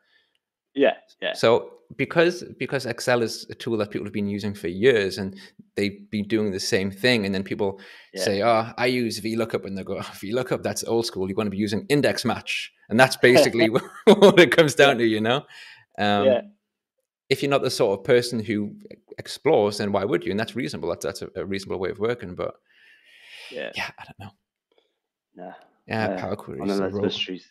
yeah, 0.74 0.94
yeah, 1.22 1.34
So 1.34 1.72
because 1.96 2.44
because 2.58 2.86
Excel 2.86 3.22
is 3.22 3.46
a 3.50 3.56
tool 3.56 3.78
that 3.78 3.92
people 3.92 4.06
have 4.06 4.14
been 4.14 4.28
using 4.28 4.54
for 4.56 4.68
years 4.68 5.18
and 5.18 5.38
they've 5.76 6.10
been 6.10 6.28
doing 6.28 6.52
the 6.52 6.60
same 6.60 6.90
thing, 6.92 7.26
and 7.26 7.34
then 7.34 7.44
people 7.44 7.80
Yeah. 8.14 8.24
say, 8.24 8.42
"Oh, 8.42 8.72
I 8.78 8.88
use 8.88 9.20
VLOOKUP," 9.20 9.66
and 9.66 9.78
they 9.78 9.84
go, 9.84 9.98
oh, 9.98 10.02
"VLOOKUP, 10.02 10.64
that's 10.64 10.84
old 10.84 11.06
school. 11.06 11.30
You 11.30 11.36
want 11.36 11.48
to 11.48 11.52
be 11.52 11.58
using 11.58 11.86
index 11.90 12.26
match," 12.26 12.72
and 12.90 13.00
that's 13.00 13.18
basically 13.18 13.68
what 14.06 14.40
it 14.40 14.52
comes 14.52 14.76
down 14.76 14.98
to, 14.98 15.06
you 15.06 15.22
know. 15.22 15.46
Um, 15.98 16.26
yeah, 16.26 16.42
if 17.30 17.42
you're 17.42 17.50
not 17.50 17.62
the 17.64 17.70
sort 17.72 18.00
of 18.00 18.04
person 18.06 18.40
who 18.40 18.76
explores, 19.18 19.78
then 19.78 19.92
why 19.92 20.04
would 20.06 20.24
you? 20.26 20.32
And 20.32 20.40
that's 20.40 20.56
reasonable. 20.56 20.90
That's 20.90 21.06
that's 21.06 21.22
a, 21.22 21.30
a 21.36 21.46
reasonable 21.46 21.80
way 21.80 21.90
of 21.90 22.00
working. 22.00 22.36
But 22.36 22.56
Yeah. 23.52 23.72
yeah, 23.76 23.90
I 24.00 24.04
don't 24.06 24.20
know. 24.20 24.32
Yeah, 25.38 25.54
Yeah, 25.88 26.20
Power 26.20 26.36
Query. 26.36 26.60
One 26.60 26.70
of 26.70 26.78
those 26.78 26.94
ro- 26.94 27.02
mysteries. 27.02 27.48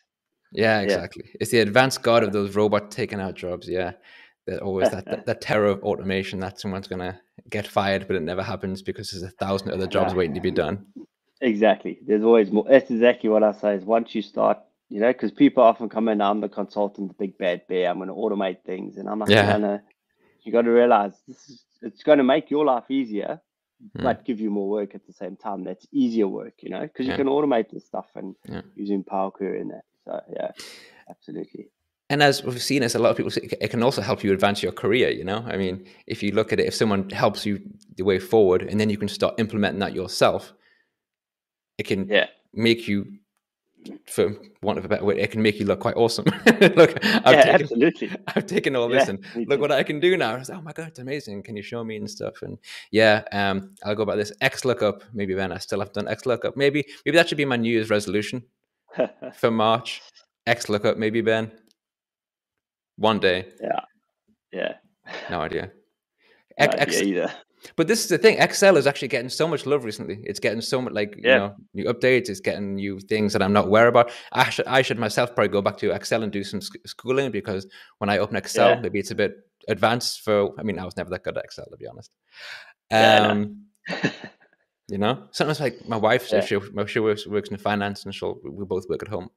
Yeah, 0.53 0.79
Yeah. 0.79 0.85
exactly. 0.85 1.25
It's 1.41 1.51
the 1.51 1.59
advanced 1.61 2.03
god 2.03 2.23
of 2.23 2.33
those 2.33 2.55
robot 2.55 2.91
taking 2.91 3.21
out 3.21 3.35
jobs. 3.35 3.69
Yeah, 3.69 3.93
that 4.47 4.61
always 4.63 4.91
that, 4.91 5.05
that 5.07 5.27
that 5.27 5.41
terror 5.41 5.67
of 5.67 5.83
automation 5.83 6.39
that 6.41 6.61
someone's 6.61 6.87
gonna 6.89 7.21
get 7.51 7.67
fired, 7.67 8.07
but 8.07 8.17
it 8.17 8.23
never 8.23 8.43
happens 8.43 8.83
because 8.83 9.11
there's 9.11 9.23
a 9.23 9.31
thousand 9.31 9.71
other 9.73 9.87
jobs 9.87 10.13
Yeah. 10.13 10.19
waiting 10.19 10.35
to 10.35 10.41
be 10.41 10.51
done. 10.51 10.87
Exactly. 11.41 11.99
There's 12.07 12.23
always 12.23 12.51
more. 12.51 12.65
That's 12.69 12.91
exactly 12.91 13.29
what 13.29 13.43
I 13.43 13.53
say. 13.53 13.75
Is 13.75 13.85
once 13.85 14.15
you 14.15 14.23
start, 14.23 14.59
you 14.89 15.01
know, 15.01 15.13
because 15.13 15.33
people 15.33 15.63
often 15.63 15.89
come 15.89 16.09
in. 16.09 16.21
I'm 16.21 16.41
the 16.41 16.49
consultant, 16.49 17.09
the 17.09 17.15
big 17.15 17.37
bad 17.37 17.67
bear. 17.69 17.91
I'm 17.91 17.97
going 17.99 18.09
to 18.09 18.15
automate 18.15 18.63
things, 18.65 18.97
and 18.97 19.09
I'm 19.09 19.19
like, 19.19 19.29
Yeah. 19.31 19.57
no, 19.57 19.59
no. 19.59 19.81
You 20.43 20.53
got 20.53 20.63
to 20.63 20.71
realize 20.71 21.13
this 21.27 21.49
is. 21.49 21.65
It's 21.83 22.03
going 22.03 22.17
to 22.19 22.25
make 22.25 22.51
your 22.51 22.65
life 22.65 22.91
easier, 22.91 23.41
Mm. 23.83 24.03
but 24.03 24.25
give 24.25 24.41
you 24.41 24.51
more 24.51 24.69
work 24.69 24.95
at 24.95 25.07
the 25.07 25.13
same 25.13 25.37
time. 25.37 25.65
That's 25.65 25.87
easier 25.93 26.29
work, 26.29 26.55
you 26.63 26.71
know, 26.71 26.81
because 26.83 27.07
Yeah. 27.07 27.13
you 27.13 27.17
can 27.19 27.27
automate 27.27 27.71
this 27.71 27.85
stuff 27.85 28.07
and 28.15 28.35
Yeah. 28.49 28.63
using 28.77 29.03
Power 29.05 29.31
Query 29.31 29.61
in 29.61 29.69
that. 29.69 29.85
So 30.05 30.21
yeah, 30.33 30.53
absolutely. 31.09 31.71
And 32.11 32.23
as 32.23 32.45
we've 32.45 32.63
seen, 32.63 32.83
as 32.83 32.95
a 32.95 32.99
lot 32.99 33.11
of 33.11 33.17
people 33.17 33.31
say, 33.31 33.49
it 33.61 33.69
can 33.71 33.83
also 33.83 34.03
help 34.03 34.23
you 34.23 34.33
advance 34.33 34.63
your 34.63 34.73
career. 34.73 35.11
You 35.11 35.25
know, 35.25 35.43
I 35.47 35.57
mean, 35.57 35.87
if 36.07 36.23
you 36.23 36.33
look 36.33 36.53
at 36.53 36.61
it, 36.61 36.67
if 36.67 36.75
someone 36.75 37.09
helps 37.11 37.45
you 37.47 37.61
the 37.97 38.05
way 38.05 38.19
forward, 38.19 38.63
and 38.63 38.79
then 38.79 38.91
you 38.91 38.99
can 38.99 39.09
start 39.09 39.35
implementing 39.39 39.81
that 39.81 39.95
yourself, 39.95 40.53
it 41.79 41.87
can 41.87 42.07
Yeah. 42.09 42.29
make 42.53 42.87
you, 42.87 43.07
for 44.07 44.35
want 44.63 44.79
of 44.79 44.85
a 44.85 44.89
better 44.89 45.05
word, 45.05 45.19
it 45.19 45.31
can 45.31 45.43
make 45.43 45.59
you 45.59 45.67
look 45.67 45.81
quite 45.81 45.97
awesome. 45.97 46.25
look, 46.47 47.05
I've 47.05 47.35
yeah, 47.35 47.45
taken, 47.45 47.63
absolutely. 47.63 48.11
I've 48.29 48.47
taken 48.47 48.77
all 48.77 48.89
this 48.89 49.09
Yeah, 49.09 49.17
and 49.35 49.49
look 49.49 49.61
what 49.61 49.73
I 49.73 49.83
can 49.83 50.01
do 50.01 50.17
now. 50.17 50.35
I 50.35 50.39
was 50.39 50.49
like, 50.49 50.59
oh 50.59 50.63
my 50.63 50.73
god, 50.73 50.89
it's 50.89 50.99
amazing. 50.99 51.43
Can 51.43 51.57
you 51.57 51.63
show 51.63 51.85
me 51.85 51.97
and 51.97 52.11
stuff? 52.11 52.43
And 52.43 52.59
yeah, 52.91 53.23
um, 53.33 53.75
I'll 53.85 53.95
go 53.95 54.03
about 54.03 54.17
this 54.17 54.33
XLOOKUP. 54.43 55.03
Maybe 55.13 55.35
then 55.35 55.53
I 55.53 55.59
still 55.59 55.81
have 55.81 55.93
done 55.93 56.07
XLOOKUP. 56.07 56.57
Maybe 56.57 56.85
maybe 57.05 57.17
that 57.17 57.29
should 57.29 57.39
be 57.39 57.45
my 57.45 57.57
New 57.57 57.73
Year's 57.73 57.91
resolution 57.91 58.43
for 59.35 59.51
March. 59.51 60.03
XLOOKUP, 60.47 60.97
maybe 60.97 61.21
Ben. 61.21 61.51
One 62.97 63.19
day, 63.19 63.47
yeah. 63.61 63.81
Yeah. 64.53 64.75
No 65.31 65.41
idea. 65.41 65.63
No 66.59 66.67
X, 66.67 66.75
X- 66.79 66.97
idea 67.01 67.23
either. 67.23 67.35
But 67.77 67.89
this 67.89 68.01
is 68.03 68.09
the 68.09 68.19
thing. 68.19 68.39
Excel 68.39 68.77
is 68.77 68.87
actually 68.87 69.09
getting 69.09 69.29
so 69.29 69.49
much 69.49 69.67
love 69.67 69.85
recently. 69.85 70.21
It's 70.25 70.41
getting 70.41 70.61
so 70.61 70.81
much 70.83 70.93
like 70.93 71.15
you 71.17 71.23
know 71.23 71.55
new 71.75 71.85
updates. 71.85 72.29
It's 72.29 72.41
getting 72.41 72.75
new 72.77 73.01
things 73.01 73.33
that 73.33 73.43
I'm 73.43 73.53
not 73.53 73.67
aware 73.67 73.89
about. 73.89 74.11
I 74.33 74.51
should 74.51 74.67
I 74.67 74.83
should 74.83 74.99
myself 74.99 75.35
probably 75.35 75.49
go 75.49 75.63
back 75.63 75.77
to 75.79 75.91
Excel 75.93 76.23
and 76.23 76.31
do 76.33 76.45
some 76.45 76.61
sc- 76.61 76.87
schooling 76.87 77.31
because 77.31 77.67
when 77.99 78.11
I 78.11 78.19
open 78.19 78.37
Excel, 78.37 78.71
Yeah. 78.71 78.81
maybe 78.81 78.99
it's 78.99 79.11
a 79.11 79.15
bit 79.15 79.37
advanced 79.69 80.21
for. 80.23 80.51
I 80.59 80.63
mean, 80.63 80.79
I 80.79 80.85
was 80.85 80.97
never 80.97 81.11
that 81.11 81.23
good 81.25 81.39
at 81.39 81.45
Excel 81.45 81.67
to 81.71 81.77
be 81.77 81.87
honest. 81.87 82.11
Yeah. 82.91 83.29
Um, 83.29 83.67
you 84.89 84.99
know, 84.99 85.25
sometimes 85.31 85.61
like 85.61 85.89
my 85.89 85.97
wife, 85.97 86.31
Yeah. 86.31 86.41
she 86.45 86.59
she 86.87 87.01
works 87.01 87.27
works 87.27 87.49
in 87.51 87.57
finance, 87.57 88.05
and 88.05 88.15
she'll 88.15 88.39
we 88.45 88.65
both 88.65 88.85
work 88.89 89.03
at 89.03 89.09
home. 89.09 89.31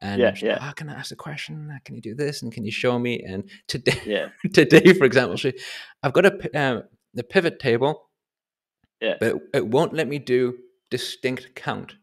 And 0.00 0.20
Yeah, 0.20 0.32
she's 0.34 0.48
like, 0.48 0.60
yeah. 0.60 0.68
"Oh, 0.70 0.72
can 0.74 0.88
I 0.90 0.94
ask 0.94 1.10
a 1.10 1.16
question? 1.16 1.76
Can 1.84 1.96
you 1.96 2.00
do 2.00 2.14
this? 2.14 2.42
And 2.42 2.52
can 2.52 2.64
you 2.64 2.70
show 2.70 3.00
me? 3.00 3.20
And 3.20 3.50
today, 3.66 4.00
yeah. 4.06 4.28
today, 4.52 4.92
for 4.94 5.04
example, 5.04 5.36
she, 5.36 5.54
I've 6.04 6.12
got 6.12 6.24
a 6.26 6.32
um, 6.60 6.82
the 7.18 7.24
pivot 7.24 7.58
table, 7.60 8.08
Yeah. 9.00 9.16
but 9.20 9.28
it, 9.36 9.42
it 9.54 9.66
won't 9.66 9.92
let 9.94 10.08
me 10.08 10.18
do 10.18 10.58
distinct 10.90 11.54
count. 11.54 11.94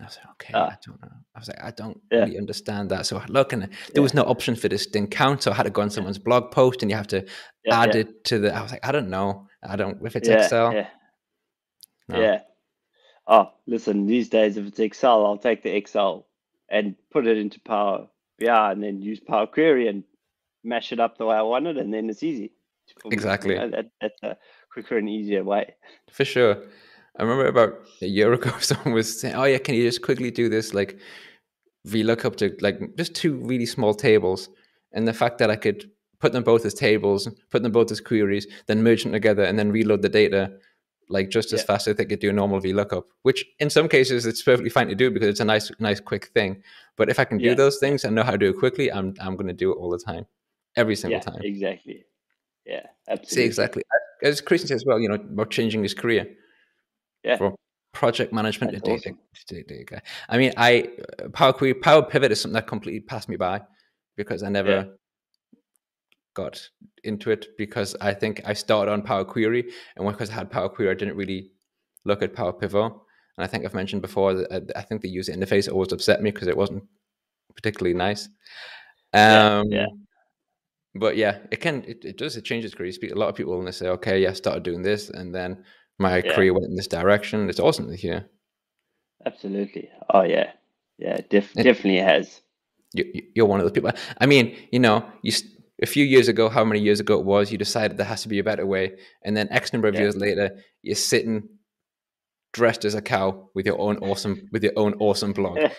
I 0.00 0.04
was 0.06 0.16
like, 0.18 0.30
okay, 0.32 0.54
I 0.54 0.60
Ah. 0.60 0.78
don't 0.84 1.00
know. 1.00 1.12
I 1.34 1.38
was 1.38 1.48
like, 1.48 1.62
I 1.62 1.70
don't 1.70 2.00
Yeah. 2.10 2.20
really 2.24 2.36
understand 2.38 2.90
that. 2.90 3.06
So 3.06 3.18
I 3.18 3.26
look, 3.26 3.52
and 3.52 3.68
there 3.94 4.02
was 4.02 4.14
no 4.14 4.22
option 4.24 4.56
for 4.56 4.68
distinct 4.68 5.12
count, 5.12 5.42
so 5.42 5.52
I 5.52 5.54
had 5.54 5.62
to 5.62 5.70
go 5.70 5.82
on 5.82 5.90
someone's 5.90 6.18
blog 6.18 6.50
post, 6.50 6.82
and 6.82 6.90
you 6.90 6.96
have 6.96 7.06
to 7.08 7.24
Yeah. 7.64 7.80
add 7.80 7.94
yeah. 7.94 8.00
it 8.02 8.24
to 8.24 8.38
the. 8.40 8.54
I 8.54 8.62
was 8.62 8.72
like, 8.72 8.84
I 8.86 8.90
don't 8.92 9.08
know. 9.10 9.46
I 9.62 9.76
don't. 9.76 10.04
If 10.04 10.16
it's 10.16 10.28
yeah, 10.28 10.42
Excel, 10.42 10.72
Yeah. 10.74 10.88
no. 12.08 12.20
Yeah. 12.20 12.42
Oh, 13.28 13.52
listen, 13.66 14.06
these 14.06 14.28
days, 14.28 14.56
if 14.56 14.66
it's 14.66 14.80
Excel, 14.80 15.24
I'll 15.24 15.38
take 15.38 15.62
the 15.62 15.74
Excel 15.74 16.26
and 16.68 16.96
put 17.12 17.26
it 17.28 17.38
into 17.38 17.60
Power 17.60 18.08
BI 18.40 18.72
and 18.72 18.82
then 18.82 19.00
use 19.00 19.20
Power 19.20 19.46
Query 19.46 19.86
and 19.86 20.02
mash 20.64 20.90
it 20.92 20.98
up 20.98 21.16
the 21.16 21.26
way 21.26 21.36
I 21.36 21.42
want 21.42 21.68
it, 21.68 21.76
and 21.76 21.94
then 21.94 22.10
it's 22.10 22.24
easy. 22.24 22.52
Exactly. 23.10 23.54
that, 23.56 23.86
that's 24.00 24.22
a 24.22 24.36
quicker 24.72 24.98
and 24.98 25.08
easier 25.08 25.44
way. 25.44 25.74
For 26.10 26.24
sure. 26.24 26.62
I 27.18 27.22
remember 27.22 27.46
about 27.46 27.74
a 28.00 28.06
year 28.06 28.32
ago, 28.32 28.50
someone 28.60 28.94
was 28.94 29.20
saying, 29.20 29.34
"Oh 29.34 29.44
yeah, 29.44 29.58
can 29.58 29.74
you 29.74 29.82
just 29.84 30.02
quickly 30.02 30.30
do 30.30 30.48
this 30.48 30.72
like 30.72 30.98
VLOOKUP 31.86 32.36
to 32.36 32.56
like 32.60 32.80
just 32.96 33.14
two 33.14 33.34
really 33.36 33.66
small 33.66 33.94
tables?" 33.94 34.48
And 34.92 35.06
the 35.06 35.12
fact 35.12 35.38
that 35.38 35.50
I 35.50 35.56
could 35.56 35.90
put 36.20 36.32
them 36.32 36.42
both 36.44 36.64
as 36.64 36.74
tables, 36.74 37.28
put 37.50 37.62
them 37.62 37.72
both 37.72 37.90
as 37.90 38.00
queries, 38.00 38.46
then 38.66 38.82
merge 38.82 39.02
them 39.02 39.12
together, 39.12 39.42
and 39.44 39.58
then 39.58 39.72
reload 39.72 40.02
the 40.02 40.08
data 40.08 40.52
like 41.08 41.28
just 41.28 41.52
as 41.52 41.60
Yeah. 41.60 41.66
fast 41.66 41.88
as 41.88 41.96
they 41.96 42.04
could 42.06 42.20
do 42.20 42.30
a 42.30 42.32
normal 42.32 42.60
VLOOKUP. 42.60 43.02
Which 43.22 43.44
in 43.58 43.68
some 43.68 43.88
cases 43.88 44.24
it's 44.24 44.42
perfectly 44.42 44.70
fine 44.70 44.88
to 44.88 44.94
do 44.94 45.10
because 45.10 45.28
it's 45.28 45.40
a 45.40 45.44
nice, 45.44 45.70
nice, 45.80 46.00
quick 46.00 46.26
thing. 46.28 46.62
But 46.96 47.10
if 47.10 47.18
I 47.18 47.24
can 47.24 47.38
do 47.38 47.48
Yeah. 47.48 47.54
those 47.54 47.78
things 47.78 48.04
and 48.04 48.14
know 48.14 48.22
how 48.22 48.30
to 48.30 48.38
do 48.38 48.50
it 48.50 48.58
quickly, 48.58 48.90
I'm 48.90 49.14
I'm 49.20 49.34
going 49.36 49.48
to 49.48 49.52
do 49.64 49.72
it 49.72 49.74
all 49.74 49.90
the 49.90 49.98
time, 49.98 50.24
every 50.76 50.96
single 50.96 51.18
Yeah, 51.18 51.24
time. 51.32 51.42
exactly. 51.42 52.06
Yeah, 52.64 52.86
See 53.24 53.42
exactly 53.42 53.82
as 54.22 54.40
Christian 54.40 54.68
says, 54.68 54.84
well, 54.86 55.00
you 55.00 55.08
know, 55.08 55.16
about 55.16 55.50
changing 55.50 55.82
his 55.82 55.94
career 55.94 56.26
Yeah. 57.24 57.36
for 57.36 57.54
project 57.92 58.32
management. 58.32 58.72
That's 58.72 58.88
awesome. 58.88 59.18
I 60.28 60.38
mean, 60.38 60.52
I 60.56 60.88
uh, 61.22 61.28
Power 61.30 61.52
Query, 61.52 61.74
Power 61.74 62.02
Pivot 62.02 62.32
is 62.32 62.40
something 62.40 62.54
that 62.54 62.66
completely 62.66 63.00
passed 63.00 63.28
me 63.28 63.36
by 63.36 63.62
because 64.16 64.42
I 64.42 64.48
never 64.48 64.96
got 66.34 66.68
into 67.04 67.30
it 67.30 67.48
because 67.58 67.94
I 68.00 68.14
think 68.14 68.40
I 68.46 68.54
started 68.54 68.90
on 68.90 69.02
Power 69.02 69.24
Query 69.24 69.70
and 69.96 70.06
because 70.06 70.30
I 70.30 70.34
had 70.34 70.50
Power 70.50 70.68
Query, 70.68 70.90
I 70.90 70.94
didn't 70.94 71.16
really 71.16 71.50
look 72.04 72.22
at 72.22 72.34
Power 72.34 72.52
Pivot. 72.52 72.92
And 73.36 73.44
I 73.44 73.46
think 73.46 73.64
I've 73.64 73.74
mentioned 73.74 74.02
before 74.02 74.34
that 74.34 74.52
uh, 74.52 74.60
I 74.76 74.82
think 74.82 75.02
the 75.02 75.08
user 75.08 75.32
interface 75.32 75.70
always 75.70 75.92
upset 75.92 76.22
me 76.22 76.30
because 76.30 76.48
it 76.48 76.56
wasn't 76.56 76.84
particularly 77.54 77.94
nice. 77.94 78.28
Yeah, 79.14 79.58
Um, 79.60 79.68
yeah. 79.68 79.86
But 80.94 81.16
yeah, 81.16 81.38
it 81.50 81.60
can 81.60 81.84
it, 81.86 82.04
it 82.04 82.18
does 82.18 82.36
it 82.36 82.44
changes 82.44 82.74
career. 82.74 82.92
Speak 82.92 83.12
a 83.12 83.18
lot 83.18 83.28
of 83.28 83.34
people 83.34 83.58
and 83.58 83.66
they 83.66 83.72
say, 83.72 83.88
okay, 83.88 84.20
yeah, 84.22 84.30
I 84.30 84.34
started 84.34 84.62
doing 84.62 84.82
this, 84.82 85.08
and 85.10 85.34
then 85.34 85.64
my 85.98 86.18
Yeah. 86.18 86.34
career 86.34 86.52
went 86.52 86.66
in 86.66 86.76
this 86.76 86.86
direction. 86.88 87.48
It's 87.48 87.60
awesome 87.60 87.88
to 87.88 87.96
hear. 87.96 88.28
Absolutely. 89.24 89.88
Oh 90.10 90.22
yeah, 90.22 90.52
yeah. 90.98 91.18
Def- 91.30 91.54
And- 91.56 91.64
definitely 91.64 92.00
has. 92.00 92.40
You, 92.94 93.04
you're 93.34 93.46
one 93.46 93.58
of 93.60 93.64
those 93.64 93.72
people. 93.72 93.90
I 94.20 94.26
mean, 94.26 94.54
you 94.70 94.78
know, 94.78 95.04
you 95.22 95.32
a 95.82 95.86
few 95.86 96.04
years 96.04 96.28
ago, 96.28 96.48
how 96.50 96.62
many 96.64 96.80
years 96.80 97.00
ago 97.00 97.18
it 97.18 97.24
was, 97.24 97.50
you 97.50 97.56
decided 97.56 97.96
there 97.96 98.04
has 98.06 98.22
to 98.22 98.28
be 98.28 98.38
a 98.38 98.44
better 98.44 98.66
way, 98.66 98.92
and 99.24 99.34
then 99.36 99.48
X 99.50 99.72
number 99.72 99.88
of 99.88 99.94
Yeah. 99.94 100.02
years 100.02 100.16
later, 100.16 100.58
you're 100.82 100.94
sitting 100.96 101.48
dressed 102.52 102.84
as 102.84 102.94
a 102.94 103.00
cow 103.00 103.48
with 103.54 103.64
your 103.64 103.80
own 103.80 103.96
awesome 103.98 104.46
with 104.52 104.62
your 104.62 104.74
own 104.76 104.94
awesome 105.00 105.32
blog. 105.32 105.58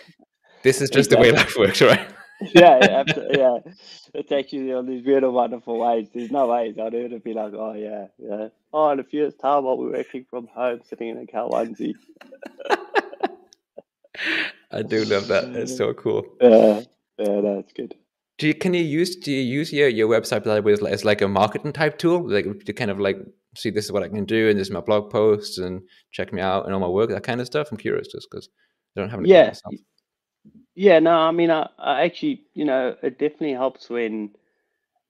This 0.64 0.80
is 0.80 0.88
just 0.88 1.10
the 1.10 1.18
way 1.18 1.30
life 1.30 1.54
works, 1.58 1.82
right? 1.90 2.08
yeah, 2.52 2.78
yeah, 2.80 3.00
absolutely, 3.00 3.38
yeah. 3.38 3.58
It 4.12 4.28
takes 4.28 4.52
you 4.52 4.76
on 4.76 4.86
these 4.86 5.06
and 5.06 5.32
wonderful 5.32 5.78
ways. 5.78 6.08
There's 6.12 6.30
no 6.30 6.46
ways 6.48 6.76
I'd 6.78 6.94
ever 6.94 7.18
be 7.18 7.32
like, 7.32 7.52
oh 7.54 7.74
yeah, 7.74 8.06
yeah. 8.18 8.48
Oh, 8.72 8.90
in 8.90 9.00
a 9.00 9.04
few 9.04 9.20
years' 9.20 9.34
time, 9.34 9.66
I'll 9.66 9.76
be 9.76 9.90
working 9.90 10.26
from 10.28 10.48
home, 10.48 10.80
sitting 10.88 11.08
in 11.08 11.18
a 11.18 11.26
cow 11.26 11.48
onesie. 11.48 11.94
I 14.70 14.82
do 14.82 15.04
love 15.04 15.28
that. 15.28 15.44
It's 15.54 15.76
so 15.76 15.94
cool. 15.94 16.24
Yeah, 16.40 16.80
yeah, 17.18 17.40
that's 17.40 17.72
good. 17.72 17.94
Do 18.38 18.48
you 18.48 18.54
can 18.54 18.74
you 18.74 18.82
use 18.82 19.14
do 19.14 19.30
you 19.30 19.40
use 19.40 19.72
your, 19.72 19.88
your 19.88 20.08
website 20.08 20.42
by 20.44 20.58
way 20.58 20.72
as 20.72 20.82
like, 20.82 20.92
as 20.92 21.04
like 21.04 21.22
a 21.22 21.28
marketing 21.28 21.72
type 21.72 21.98
tool 21.98 22.28
like 22.28 22.64
to 22.64 22.72
kind 22.72 22.90
of 22.90 22.98
like 22.98 23.16
see 23.56 23.70
this 23.70 23.84
is 23.84 23.92
what 23.92 24.02
I 24.02 24.08
can 24.08 24.24
do 24.24 24.48
and 24.48 24.58
this 24.58 24.66
is 24.66 24.72
my 24.72 24.80
blog 24.80 25.12
posts 25.12 25.58
and 25.58 25.82
check 26.10 26.32
me 26.32 26.42
out 26.42 26.64
and 26.64 26.74
all 26.74 26.80
my 26.80 26.88
work 26.88 27.10
that 27.10 27.22
kind 27.22 27.40
of 27.40 27.46
stuff 27.46 27.68
I'm 27.70 27.78
curious 27.78 28.08
just 28.08 28.26
because 28.28 28.48
I 28.96 29.00
don't 29.00 29.10
have 29.10 29.20
any 29.20 29.28
Yeah. 29.28 29.54
Yeah, 30.74 31.00
no, 31.00 31.12
I 31.12 31.32
mean, 31.32 31.50
I, 31.50 31.68
I 31.78 32.04
actually, 32.04 32.44
you 32.54 32.64
know, 32.66 32.96
it 33.02 33.18
definitely 33.18 33.54
helps 33.54 33.90
when 33.90 34.30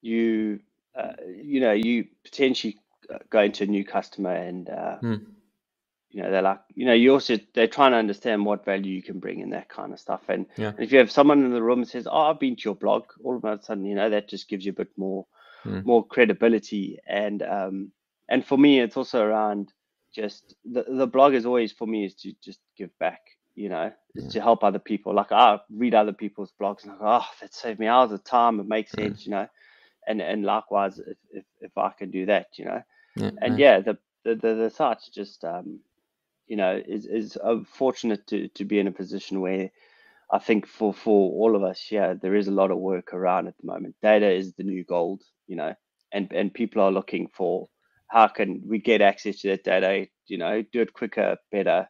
you, 0.02 0.60
uh, 0.96 1.14
you 1.26 1.60
know, 1.60 1.72
you 1.72 2.06
potentially 2.24 2.78
uh, 3.12 3.18
go 3.30 3.40
into 3.42 3.64
a 3.64 3.68
new 3.68 3.84
customer 3.84 4.34
and, 4.34 4.68
uh, 4.70 4.98
Hmm. 5.02 5.16
you 6.10 6.22
know, 6.22 6.30
they're 6.30 6.42
like, 6.42 6.60
you 6.74 6.86
know, 6.86 6.94
you 6.94 7.12
also, 7.12 7.38
they're 7.54 7.68
trying 7.68 7.92
to 7.92 7.98
understand 7.98 8.44
what 8.46 8.64
value 8.64 8.92
you 8.94 9.02
can 9.02 9.20
bring 9.20 9.42
and 9.42 9.52
that 9.52 9.68
kind 9.68 9.92
of 9.92 10.00
stuff. 10.00 10.22
And, 10.28 10.46
Yeah. 10.56 10.72
and 10.76 10.86
if 10.86 10.92
you 10.92 10.98
have 10.98 11.10
someone 11.12 11.44
in 11.44 11.52
the 11.52 11.62
room 11.62 11.80
that 11.80 11.90
says, 11.90 12.08
oh, 12.10 12.22
I've 12.30 12.40
been 12.40 12.56
to 12.56 12.62
your 12.64 12.76
blog, 12.76 13.04
all 13.24 13.36
of 13.36 13.44
a 13.44 13.62
sudden, 13.62 13.86
you 13.86 13.94
know, 13.96 14.10
that 14.10 14.28
just 14.28 14.48
gives 14.48 14.64
you 14.66 14.72
a 14.72 14.76
bit 14.76 14.90
more, 14.96 15.26
Hmm. 15.64 15.80
more 15.82 16.06
credibility. 16.06 16.98
And, 17.06 17.42
um, 17.42 17.92
and 18.28 18.44
for 18.46 18.58
me, 18.58 18.80
it's 18.80 18.96
also 18.96 19.22
around 19.22 19.72
just 20.14 20.56
the, 20.64 20.84
the 20.88 21.06
blog 21.06 21.34
is 21.34 21.46
always 21.46 21.72
for 21.72 21.86
me 21.86 22.06
is 22.06 22.14
to 22.16 22.32
just 22.42 22.60
give 22.78 22.90
back, 23.00 23.20
you 23.54 23.68
know, 23.68 23.92
Yeah. 24.14 24.30
to 24.30 24.40
help 24.40 24.64
other 24.64 24.78
people. 24.78 25.14
Like 25.14 25.32
I 25.32 25.58
read 25.70 25.94
other 25.94 26.12
people's 26.12 26.52
blogs 26.60 26.84
and 26.84 26.92
I 26.92 26.96
go, 26.98 27.04
oh, 27.06 27.26
that 27.40 27.54
saved 27.54 27.80
me 27.80 27.86
hours 27.86 28.12
of 28.12 28.24
time. 28.24 28.60
It 28.60 28.66
makes 28.66 28.94
Mm. 28.94 28.94
sense, 28.94 29.24
you 29.26 29.32
know. 29.32 29.48
And 30.06 30.20
and 30.20 30.44
likewise, 30.44 30.98
if, 30.98 31.16
if, 31.30 31.44
if 31.60 31.78
I 31.78 31.90
can 31.98 32.10
do 32.10 32.26
that, 32.26 32.46
you 32.58 32.64
know. 32.66 32.82
Yeah, 33.16 33.30
And 33.42 33.58
yeah, 33.58 33.80
the 33.80 33.98
the 34.24 34.34
the, 34.36 34.54
the 34.54 34.70
site's 34.70 35.08
just 35.08 35.44
um, 35.44 35.80
you 36.46 36.56
know, 36.56 36.80
is 36.86 37.06
is 37.06 37.36
uh, 37.42 37.56
fortunate 37.64 38.26
to 38.28 38.48
to 38.48 38.64
be 38.64 38.78
in 38.78 38.86
a 38.86 38.92
position 38.92 39.40
where 39.40 39.70
I 40.30 40.38
think 40.38 40.66
for 40.66 40.92
for 40.92 41.30
all 41.32 41.56
of 41.56 41.62
us, 41.62 41.90
yeah, 41.90 42.14
there 42.14 42.34
is 42.34 42.48
a 42.48 42.52
lot 42.52 42.70
of 42.70 42.78
work 42.78 43.12
around 43.12 43.48
at 43.48 43.56
the 43.58 43.66
moment. 43.66 43.96
Data 44.02 44.30
is 44.30 44.54
the 44.54 44.64
new 44.64 44.84
gold, 44.84 45.22
you 45.46 45.56
know. 45.56 45.74
and 46.12 46.32
and 46.32 46.52
people 46.54 46.82
are 46.82 46.92
looking 46.92 47.28
for 47.28 47.68
how 48.08 48.28
can 48.28 48.62
we 48.68 48.78
get 48.78 49.00
access 49.02 49.40
to 49.40 49.48
that 49.48 49.64
data, 49.64 50.06
you 50.26 50.38
know, 50.38 50.62
do 50.72 50.80
it 50.82 50.92
quicker, 50.92 51.36
better, 51.50 51.88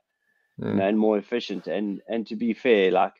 know, 0.58 0.82
and 0.82 0.98
more 0.98 1.18
efficient. 1.18 1.66
And 1.66 2.00
and 2.08 2.26
to 2.28 2.36
be 2.36 2.54
fair, 2.54 2.90
like 2.90 3.14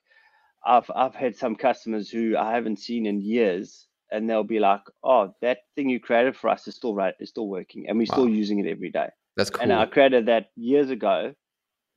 I've 0.64 0.90
I've 0.94 1.14
had 1.14 1.36
some 1.36 1.56
customers 1.56 2.10
who 2.10 2.36
I 2.36 2.52
haven't 2.52 2.78
seen 2.78 3.06
in 3.06 3.20
years, 3.20 3.86
and 4.10 4.28
they'll 4.28 4.44
be 4.44 4.60
like, 4.60 4.82
"Oh, 5.02 5.34
that 5.42 5.58
thing 5.74 5.88
you 5.88 6.00
created 6.00 6.36
for 6.36 6.50
us 6.50 6.66
is 6.66 6.76
still 6.76 6.94
right, 6.94 7.14
is 7.20 7.30
still 7.30 7.48
working, 7.48 7.88
and 7.88 7.98
we're 7.98 8.06
wow. 8.10 8.14
still 8.14 8.28
using 8.28 8.58
it 8.60 8.70
every 8.70 8.90
day." 8.90 9.08
That's 9.36 9.50
cool. 9.50 9.62
And 9.62 9.72
I 9.72 9.86
created 9.86 10.26
that 10.26 10.50
years 10.56 10.90
ago, 10.90 11.34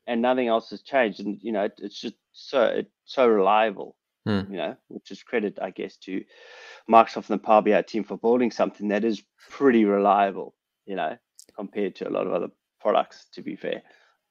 and 0.08 0.22
nothing 0.22 0.48
else 0.48 0.70
has 0.72 0.82
changed. 0.82 1.20
And 1.20 1.40
you 1.42 1.52
know, 1.52 1.70
it's 1.78 2.00
just 2.00 2.16
so 2.34 2.66
it's 2.66 2.92
so 3.06 3.28
reliable. 3.28 3.96
Hmm. 4.26 4.52
You 4.52 4.58
know, 4.58 4.76
which 4.90 5.12
is 5.12 5.24
credit, 5.24 5.58
I 5.62 5.70
guess, 5.70 5.96
to 5.98 6.22
Microsoft 6.90 7.30
and 7.30 7.40
the 7.40 7.44
Power 7.44 7.62
BI 7.62 7.82
team 7.84 8.04
for 8.04 8.18
building 8.18 8.52
something 8.52 8.90
that 8.90 9.06
is 9.06 9.24
pretty 9.50 9.86
reliable. 9.86 10.56
You 10.86 10.96
know, 10.96 11.18
compared 11.56 11.96
to 11.98 12.10
a 12.10 12.12
lot 12.12 12.28
of 12.28 12.34
other 12.34 12.50
products. 12.82 13.28
To 13.34 13.42
be 13.42 13.56
fair. 13.56 13.84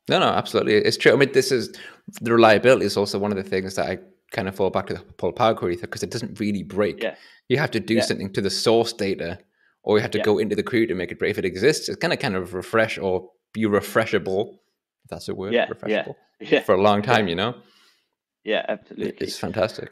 No, 0.08 0.20
no, 0.20 0.26
absolutely, 0.26 0.74
it's 0.74 0.96
true. 0.96 1.12
I 1.12 1.16
mean, 1.16 1.32
this 1.32 1.50
is 1.50 1.76
the 2.20 2.32
reliability 2.32 2.86
is 2.86 2.96
also 2.96 3.18
one 3.18 3.32
of 3.32 3.36
the 3.36 3.48
things 3.48 3.74
that 3.74 3.88
I 3.88 3.98
kind 4.32 4.48
of 4.48 4.54
fall 4.54 4.70
back 4.70 4.86
to 4.86 4.94
the 4.94 5.00
Paul 5.00 5.32
Power 5.32 5.54
Query 5.54 5.76
because 5.76 6.02
it 6.02 6.10
doesn't 6.10 6.38
really 6.38 6.62
break. 6.62 7.02
Yeah. 7.02 7.16
You 7.48 7.58
have 7.58 7.70
to 7.72 7.80
do 7.80 7.94
yeah. 7.94 8.02
something 8.02 8.32
to 8.32 8.40
the 8.40 8.50
source 8.50 8.92
data, 8.92 9.38
or 9.82 9.96
you 9.96 10.02
have 10.02 10.10
to 10.12 10.18
yeah. 10.18 10.24
go 10.24 10.38
into 10.38 10.56
the 10.56 10.62
query 10.62 10.86
to 10.86 10.94
make 10.94 11.10
it 11.10 11.18
break. 11.18 11.30
If 11.30 11.38
it 11.38 11.44
exists, 11.44 11.88
it's 11.88 11.98
kind 11.98 12.12
of 12.12 12.18
kind 12.18 12.36
of 12.36 12.54
refresh 12.54 12.98
or 12.98 13.30
be 13.52 13.62
refreshable. 13.62 14.54
If 15.04 15.10
that's 15.10 15.28
a 15.28 15.34
word. 15.34 15.52
Yeah. 15.52 15.66
Refreshable. 15.66 16.14
Yeah. 16.38 16.60
For 16.60 16.74
a 16.74 16.82
long 16.82 17.00
time, 17.00 17.28
you 17.28 17.34
know. 17.34 17.54
Yeah, 18.44 18.66
absolutely. 18.68 19.26
It's 19.26 19.38
fantastic. 19.38 19.90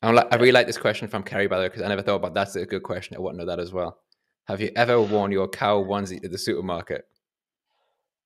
I, 0.00 0.10
like, 0.10 0.26
I 0.32 0.36
really 0.36 0.52
like 0.52 0.66
this 0.66 0.78
question 0.78 1.06
from 1.06 1.22
Kerry, 1.22 1.48
by 1.48 1.56
the 1.56 1.64
way, 1.64 1.68
because 1.68 1.82
I 1.82 1.88
never 1.88 2.00
thought 2.00 2.16
about 2.16 2.32
that's 2.32 2.56
a 2.56 2.64
good 2.64 2.82
question. 2.82 3.14
I 3.14 3.20
want 3.20 3.34
to 3.34 3.44
know 3.44 3.46
that 3.46 3.60
as 3.60 3.70
well. 3.70 3.98
Have 4.46 4.62
you 4.62 4.70
ever 4.74 5.00
worn 5.02 5.30
your 5.30 5.48
cow 5.48 5.84
onesie 5.84 6.20
to 6.22 6.28
the 6.28 6.38
supermarket? 6.38 7.04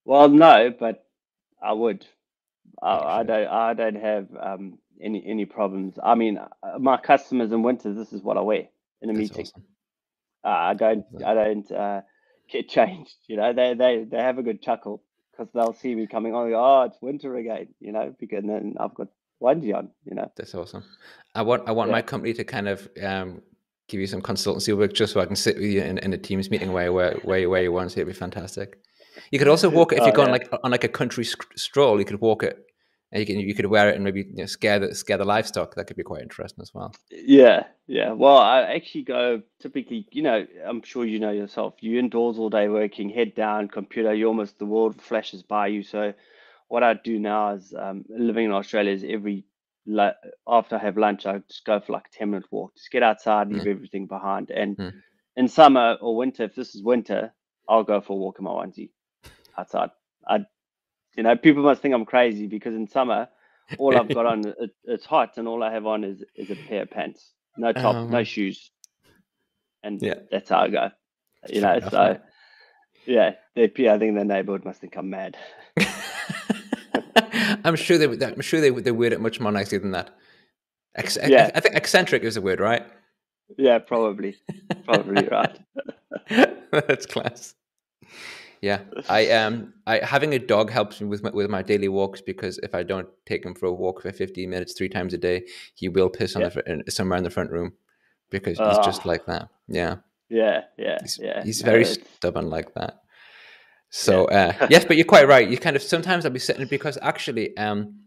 Well, 0.05 0.29
no, 0.29 0.73
but 0.77 1.05
I 1.61 1.73
would. 1.73 2.05
I, 2.81 3.19
I 3.19 3.23
don't. 3.23 3.47
I 3.47 3.73
don't 3.73 3.95
have 3.95 4.27
um, 4.39 4.79
any 5.01 5.25
any 5.25 5.45
problems. 5.45 5.97
I 6.01 6.15
mean, 6.15 6.37
uh, 6.37 6.79
my 6.79 6.97
customers 6.97 7.51
in 7.51 7.63
winter, 7.63 7.93
this 7.93 8.13
is 8.13 8.21
what 8.21 8.37
I 8.37 8.41
wear 8.41 8.67
in 9.01 9.09
a 9.09 9.13
That's 9.13 9.17
meeting. 9.17 9.45
Awesome. 9.45 9.63
Uh, 10.43 10.47
I 10.47 10.73
don't. 10.75 11.05
I 11.25 11.33
don't 11.33 11.71
uh, 11.71 12.01
get 12.49 12.69
changed. 12.77 13.15
You 13.27 13.37
know, 13.37 13.53
they 13.53 13.73
they 13.73 14.05
they 14.09 14.17
have 14.17 14.37
a 14.37 14.43
good 14.43 14.61
chuckle 14.61 15.03
because 15.31 15.51
they'll 15.53 15.73
see 15.73 15.95
me 15.95 16.07
coming 16.07 16.35
on. 16.35 16.49
Go, 16.51 16.63
oh, 16.63 16.83
it's 16.83 16.97
winter 17.01 17.35
again. 17.35 17.69
You 17.79 17.91
know, 17.91 18.15
because 18.19 18.43
then 18.45 18.75
I've 18.79 18.93
got 18.93 19.07
onesie 19.41 19.75
on. 19.75 19.89
You 20.05 20.15
know, 20.15 20.31
that's 20.37 20.53
awesome. 20.53 20.83
I 21.33 21.41
want 21.41 21.67
I 21.67 21.71
want 21.71 21.89
yeah. 21.89 21.93
my 21.93 22.01
company 22.03 22.33
to 22.33 22.43
kind 22.43 22.67
of 22.67 22.87
um, 23.01 23.41
give 23.87 23.99
you 23.99 24.07
some 24.07 24.21
consultancy 24.21 24.77
work 24.77 24.93
just 24.93 25.13
so 25.13 25.19
I 25.19 25.25
can 25.25 25.35
sit 25.35 25.55
with 25.55 25.65
you 25.65 25.81
in, 25.81 25.97
in 25.99 26.13
a 26.13 26.17
Teams 26.17 26.51
meeting 26.51 26.73
where 26.73 26.93
where 26.93 27.15
where, 27.23 27.49
where 27.49 27.63
you 27.63 27.71
want 27.71 27.89
to. 27.91 28.01
It'd 28.01 28.13
be 28.13 28.17
fantastic. 28.17 28.77
You 29.31 29.39
could 29.39 29.47
also 29.47 29.69
walk 29.69 29.93
it 29.93 29.99
if 29.99 30.05
you're 30.05 30.13
going 30.13 30.27
yeah. 30.27 30.33
like 30.33 30.49
on 30.63 30.71
like 30.71 30.83
a 30.83 30.89
country 30.89 31.25
stroll. 31.55 31.99
You 31.99 32.05
could 32.05 32.21
walk 32.21 32.43
it 32.43 32.65
and 33.15 33.21
you 33.21 33.25
can 33.25 33.39
you 33.39 33.55
could 33.55 33.67
wear 33.67 33.89
it 33.89 33.95
and 33.95 34.03
maybe 34.03 34.25
you 34.29 34.35
know, 34.35 34.45
scare 34.45 34.77
the 34.77 34.93
scare 34.93 35.17
the 35.17 35.25
livestock. 35.25 35.75
That 35.75 35.87
could 35.87 35.95
be 35.95 36.03
quite 36.03 36.21
interesting 36.21 36.61
as 36.61 36.73
well. 36.73 36.93
Yeah, 37.11 37.63
yeah. 37.87 38.11
Well, 38.11 38.37
I 38.37 38.61
actually 38.63 39.03
go 39.03 39.41
typically. 39.61 40.07
You 40.11 40.23
know, 40.23 40.45
I'm 40.67 40.81
sure 40.83 41.05
you 41.05 41.19
know 41.19 41.31
yourself. 41.31 41.75
You 41.79 41.97
indoors 41.97 42.37
all 42.37 42.49
day 42.49 42.67
working, 42.67 43.09
head 43.09 43.33
down, 43.33 43.69
computer. 43.69 44.13
You 44.13 44.27
almost 44.27 44.59
the 44.59 44.65
world 44.65 45.01
flashes 45.01 45.43
by 45.43 45.67
you. 45.67 45.81
So, 45.83 46.13
what 46.67 46.83
I 46.83 46.95
do 46.95 47.17
now 47.17 47.53
is 47.53 47.73
um, 47.77 48.03
living 48.09 48.45
in 48.45 48.51
Australia 48.51 48.91
is 48.91 49.05
every 49.07 49.45
after 50.47 50.75
I 50.75 50.79
have 50.79 50.97
lunch, 50.97 51.25
I 51.25 51.37
just 51.47 51.63
go 51.63 51.79
for 51.79 51.93
like 51.93 52.07
a 52.13 52.17
ten 52.17 52.31
minute 52.31 52.51
walk. 52.51 52.75
Just 52.75 52.91
get 52.91 53.03
outside, 53.03 53.49
leave 53.49 53.63
mm. 53.63 53.71
everything 53.71 54.07
behind. 54.07 54.49
And 54.49 54.75
mm. 54.75 54.91
in 55.37 55.47
summer 55.47 55.95
or 56.01 56.17
winter, 56.17 56.43
if 56.43 56.55
this 56.55 56.75
is 56.75 56.83
winter, 56.83 57.33
I'll 57.69 57.83
go 57.83 58.01
for 58.01 58.13
a 58.13 58.17
walk 58.17 58.39
in 58.39 58.45
my 58.45 58.51
onesie 58.51 58.89
outside. 59.57 59.89
I 60.27 60.45
you 61.15 61.23
know, 61.23 61.35
people 61.35 61.63
must 61.63 61.81
think 61.81 61.93
I'm 61.93 62.05
crazy 62.05 62.47
because 62.47 62.75
in 62.75 62.87
summer, 62.87 63.29
all 63.77 63.97
I've 63.97 64.13
got 64.13 64.25
on 64.25 64.45
it, 64.59 64.71
it's 64.83 65.05
hot, 65.05 65.37
and 65.37 65.47
all 65.47 65.63
I 65.63 65.71
have 65.71 65.85
on 65.85 66.03
is 66.03 66.23
is 66.35 66.49
a 66.51 66.55
pair 66.55 66.83
of 66.83 66.91
pants, 66.91 67.31
no 67.57 67.71
top, 67.71 67.95
um, 67.95 68.09
no 68.09 68.23
shoes, 68.23 68.71
and 69.83 70.01
yeah. 70.01 70.15
that's 70.31 70.49
how 70.49 70.59
I 70.59 70.69
go. 70.69 70.91
You 71.47 71.61
know, 71.61 71.75
enough, 71.75 71.91
so 71.91 72.19
yeah, 73.05 73.33
they, 73.55 73.65
I 73.65 73.97
think 73.97 74.17
the 74.17 74.25
neighborhood 74.25 74.65
must 74.65 74.81
think 74.81 74.95
I'm 74.97 75.09
mad. 75.09 75.37
I'm 77.63 77.75
sure 77.75 77.97
they. 77.97 78.07
Would. 78.07 78.21
I'm 78.21 78.41
sure 78.41 78.61
they 78.61 78.71
would. 78.71 78.83
they 78.83 78.91
word 78.91 79.13
it 79.13 79.21
much 79.21 79.39
more 79.39 79.51
nicely 79.51 79.77
than 79.77 79.91
that. 79.91 80.15
Ex- 80.95 81.17
yeah. 81.27 81.51
I 81.53 81.59
think 81.59 81.75
eccentric 81.75 82.23
is 82.23 82.37
a 82.37 82.41
word, 82.41 82.59
right? 82.59 82.85
Yeah, 83.57 83.79
probably. 83.79 84.37
Probably 84.85 85.27
right. 85.27 85.59
That's 86.71 87.05
class. 87.05 87.53
Yeah, 88.65 88.79
I 89.09 89.29
um, 89.29 89.73
I 89.85 90.03
having 90.03 90.33
a 90.33 90.39
dog 90.39 90.71
helps 90.71 90.99
me 90.99 91.07
with 91.07 91.21
my, 91.21 91.29
with 91.29 91.51
my 91.51 91.61
daily 91.61 91.87
walks 91.87 92.19
because 92.19 92.57
if 92.63 92.73
I 92.73 92.81
don't 92.81 93.07
take 93.27 93.45
him 93.45 93.53
for 93.53 93.67
a 93.67 93.73
walk 93.73 94.01
for 94.01 94.11
15 94.11 94.49
minutes 94.49 94.73
three 94.75 94.89
times 94.89 95.13
a 95.13 95.19
day, 95.19 95.43
he 95.75 95.87
will 95.87 96.09
piss 96.09 96.35
on 96.35 96.41
yeah. 96.41 96.49
the 96.49 96.91
somewhere 96.91 97.19
in 97.19 97.23
the 97.23 97.29
front 97.29 97.51
room 97.51 97.73
because 98.31 98.57
he's 98.57 98.85
just 98.85 99.01
ah. 99.05 99.09
like 99.09 99.27
that. 99.27 99.49
Yeah. 99.67 99.97
Yeah, 100.29 100.61
yeah, 100.79 100.97
he's, 100.99 101.19
yeah. 101.21 101.43
He's 101.43 101.61
very 101.61 101.83
no, 101.83 101.93
stubborn 102.15 102.49
like 102.49 102.73
that. 102.73 103.01
So 103.91 104.27
yeah. 104.31 104.57
uh, 104.59 104.67
yes, 104.71 104.83
but 104.83 104.97
you're 104.97 105.05
quite 105.05 105.27
right. 105.27 105.47
You 105.47 105.59
kind 105.59 105.75
of 105.75 105.83
sometimes 105.83 106.25
I'll 106.25 106.31
be 106.31 106.39
sitting 106.39 106.65
because 106.65 106.97
actually, 107.03 107.55
um, 107.57 107.99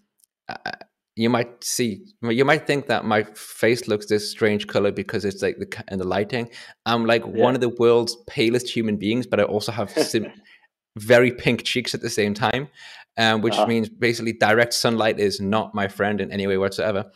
uh, 0.49 0.73
you 1.19 1.29
might 1.29 1.65
see, 1.65 2.05
you 2.23 2.45
might 2.45 2.65
think 2.65 2.87
that 2.87 3.05
my 3.05 3.25
face 3.35 3.89
looks 3.89 4.07
this 4.07 4.31
strange 4.31 4.69
color 4.69 4.93
because 4.93 5.25
it's 5.25 5.43
like 5.43 5.59
the 5.59 5.85
and 5.89 6.01
the 6.01 6.07
lighting. 6.07 6.49
I'm 6.87 7.07
like 7.07 7.23
yeah. 7.23 7.43
one 7.43 7.57
of 7.57 7.61
the 7.61 7.71
world's 7.71 8.17
palest 8.29 8.69
human 8.69 8.97
beings, 8.99 9.27
but 9.27 9.41
I 9.41 9.43
also 9.43 9.73
have 9.73 9.91
sim- 9.91 10.33
very 10.97 11.33
pink 11.33 11.65
cheeks 11.65 11.93
at 11.93 12.03
the 12.03 12.09
same 12.09 12.35
time, 12.35 12.69
um, 13.17 13.41
which 13.41 13.55
uh-huh. 13.55 13.67
means 13.67 13.89
basically 13.89 14.33
direct 14.33 14.73
sunlight 14.73 15.19
is 15.19 15.41
not 15.41 15.75
my 15.75 15.89
friend 15.89 16.21
in 16.21 16.31
any 16.31 16.47
way 16.47 16.57
whatsoever. 16.57 17.07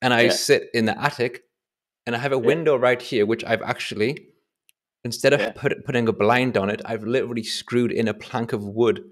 And 0.00 0.14
I 0.14 0.22
yeah. 0.22 0.30
sit 0.30 0.68
in 0.72 0.84
the 0.84 0.96
attic, 0.96 1.42
and 2.06 2.14
I 2.14 2.20
have 2.20 2.32
a 2.32 2.36
yeah. 2.36 2.46
window 2.46 2.76
right 2.76 3.02
here, 3.02 3.26
which 3.26 3.44
I've 3.44 3.62
actually, 3.62 4.18
instead 5.02 5.32
of 5.32 5.52
put, 5.56 5.84
putting 5.84 6.06
a 6.06 6.12
blind 6.12 6.56
on 6.56 6.70
it, 6.70 6.80
I've 6.84 7.02
literally 7.02 7.42
screwed 7.42 7.90
in 7.90 8.06
a 8.06 8.14
plank 8.14 8.52
of 8.52 8.62
wood 8.62 9.02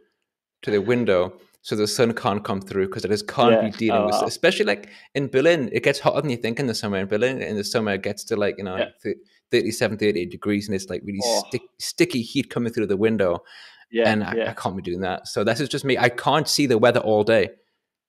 to 0.62 0.70
the 0.70 0.80
window 0.80 1.40
so 1.64 1.74
the 1.74 1.88
sun 1.88 2.12
can't 2.12 2.44
come 2.44 2.60
through 2.60 2.86
because 2.86 3.04
it 3.04 3.08
just 3.08 3.26
can't 3.26 3.52
yeah. 3.52 3.62
be 3.62 3.70
dealing 3.70 4.02
oh, 4.02 4.06
with 4.06 4.14
wow. 4.14 4.24
especially 4.26 4.64
like 4.64 4.88
in 5.14 5.26
berlin 5.28 5.68
it 5.72 5.82
gets 5.82 5.98
hotter 5.98 6.20
than 6.20 6.30
you 6.30 6.36
think 6.36 6.60
in 6.60 6.66
the 6.66 6.74
summer 6.74 6.98
in 6.98 7.06
berlin 7.06 7.42
in 7.42 7.56
the 7.56 7.64
summer 7.64 7.92
it 7.92 8.02
gets 8.02 8.22
to 8.22 8.36
like 8.36 8.54
you 8.58 8.64
know 8.64 8.76
yeah. 8.76 9.12
37 9.50 9.98
38 9.98 10.30
degrees 10.30 10.68
and 10.68 10.74
it's 10.74 10.88
like 10.88 11.02
really 11.04 11.20
oh. 11.24 11.44
stick, 11.48 11.62
sticky 11.78 12.22
heat 12.22 12.50
coming 12.50 12.72
through 12.72 12.86
the 12.86 12.96
window 12.96 13.42
yeah, 13.90 14.10
and 14.10 14.24
I, 14.24 14.34
yeah. 14.34 14.50
I, 14.50 14.54
can't 14.54 14.74
be 14.74 14.82
doing 14.82 15.02
that. 15.02 15.28
So 15.28 15.44
this 15.44 15.60
is 15.60 15.68
just 15.68 15.84
me. 15.84 15.96
I 15.96 16.08
can't 16.08 16.48
see 16.48 16.66
the 16.66 16.76
weather 16.76 16.98
all 16.98 17.22
day. 17.22 17.50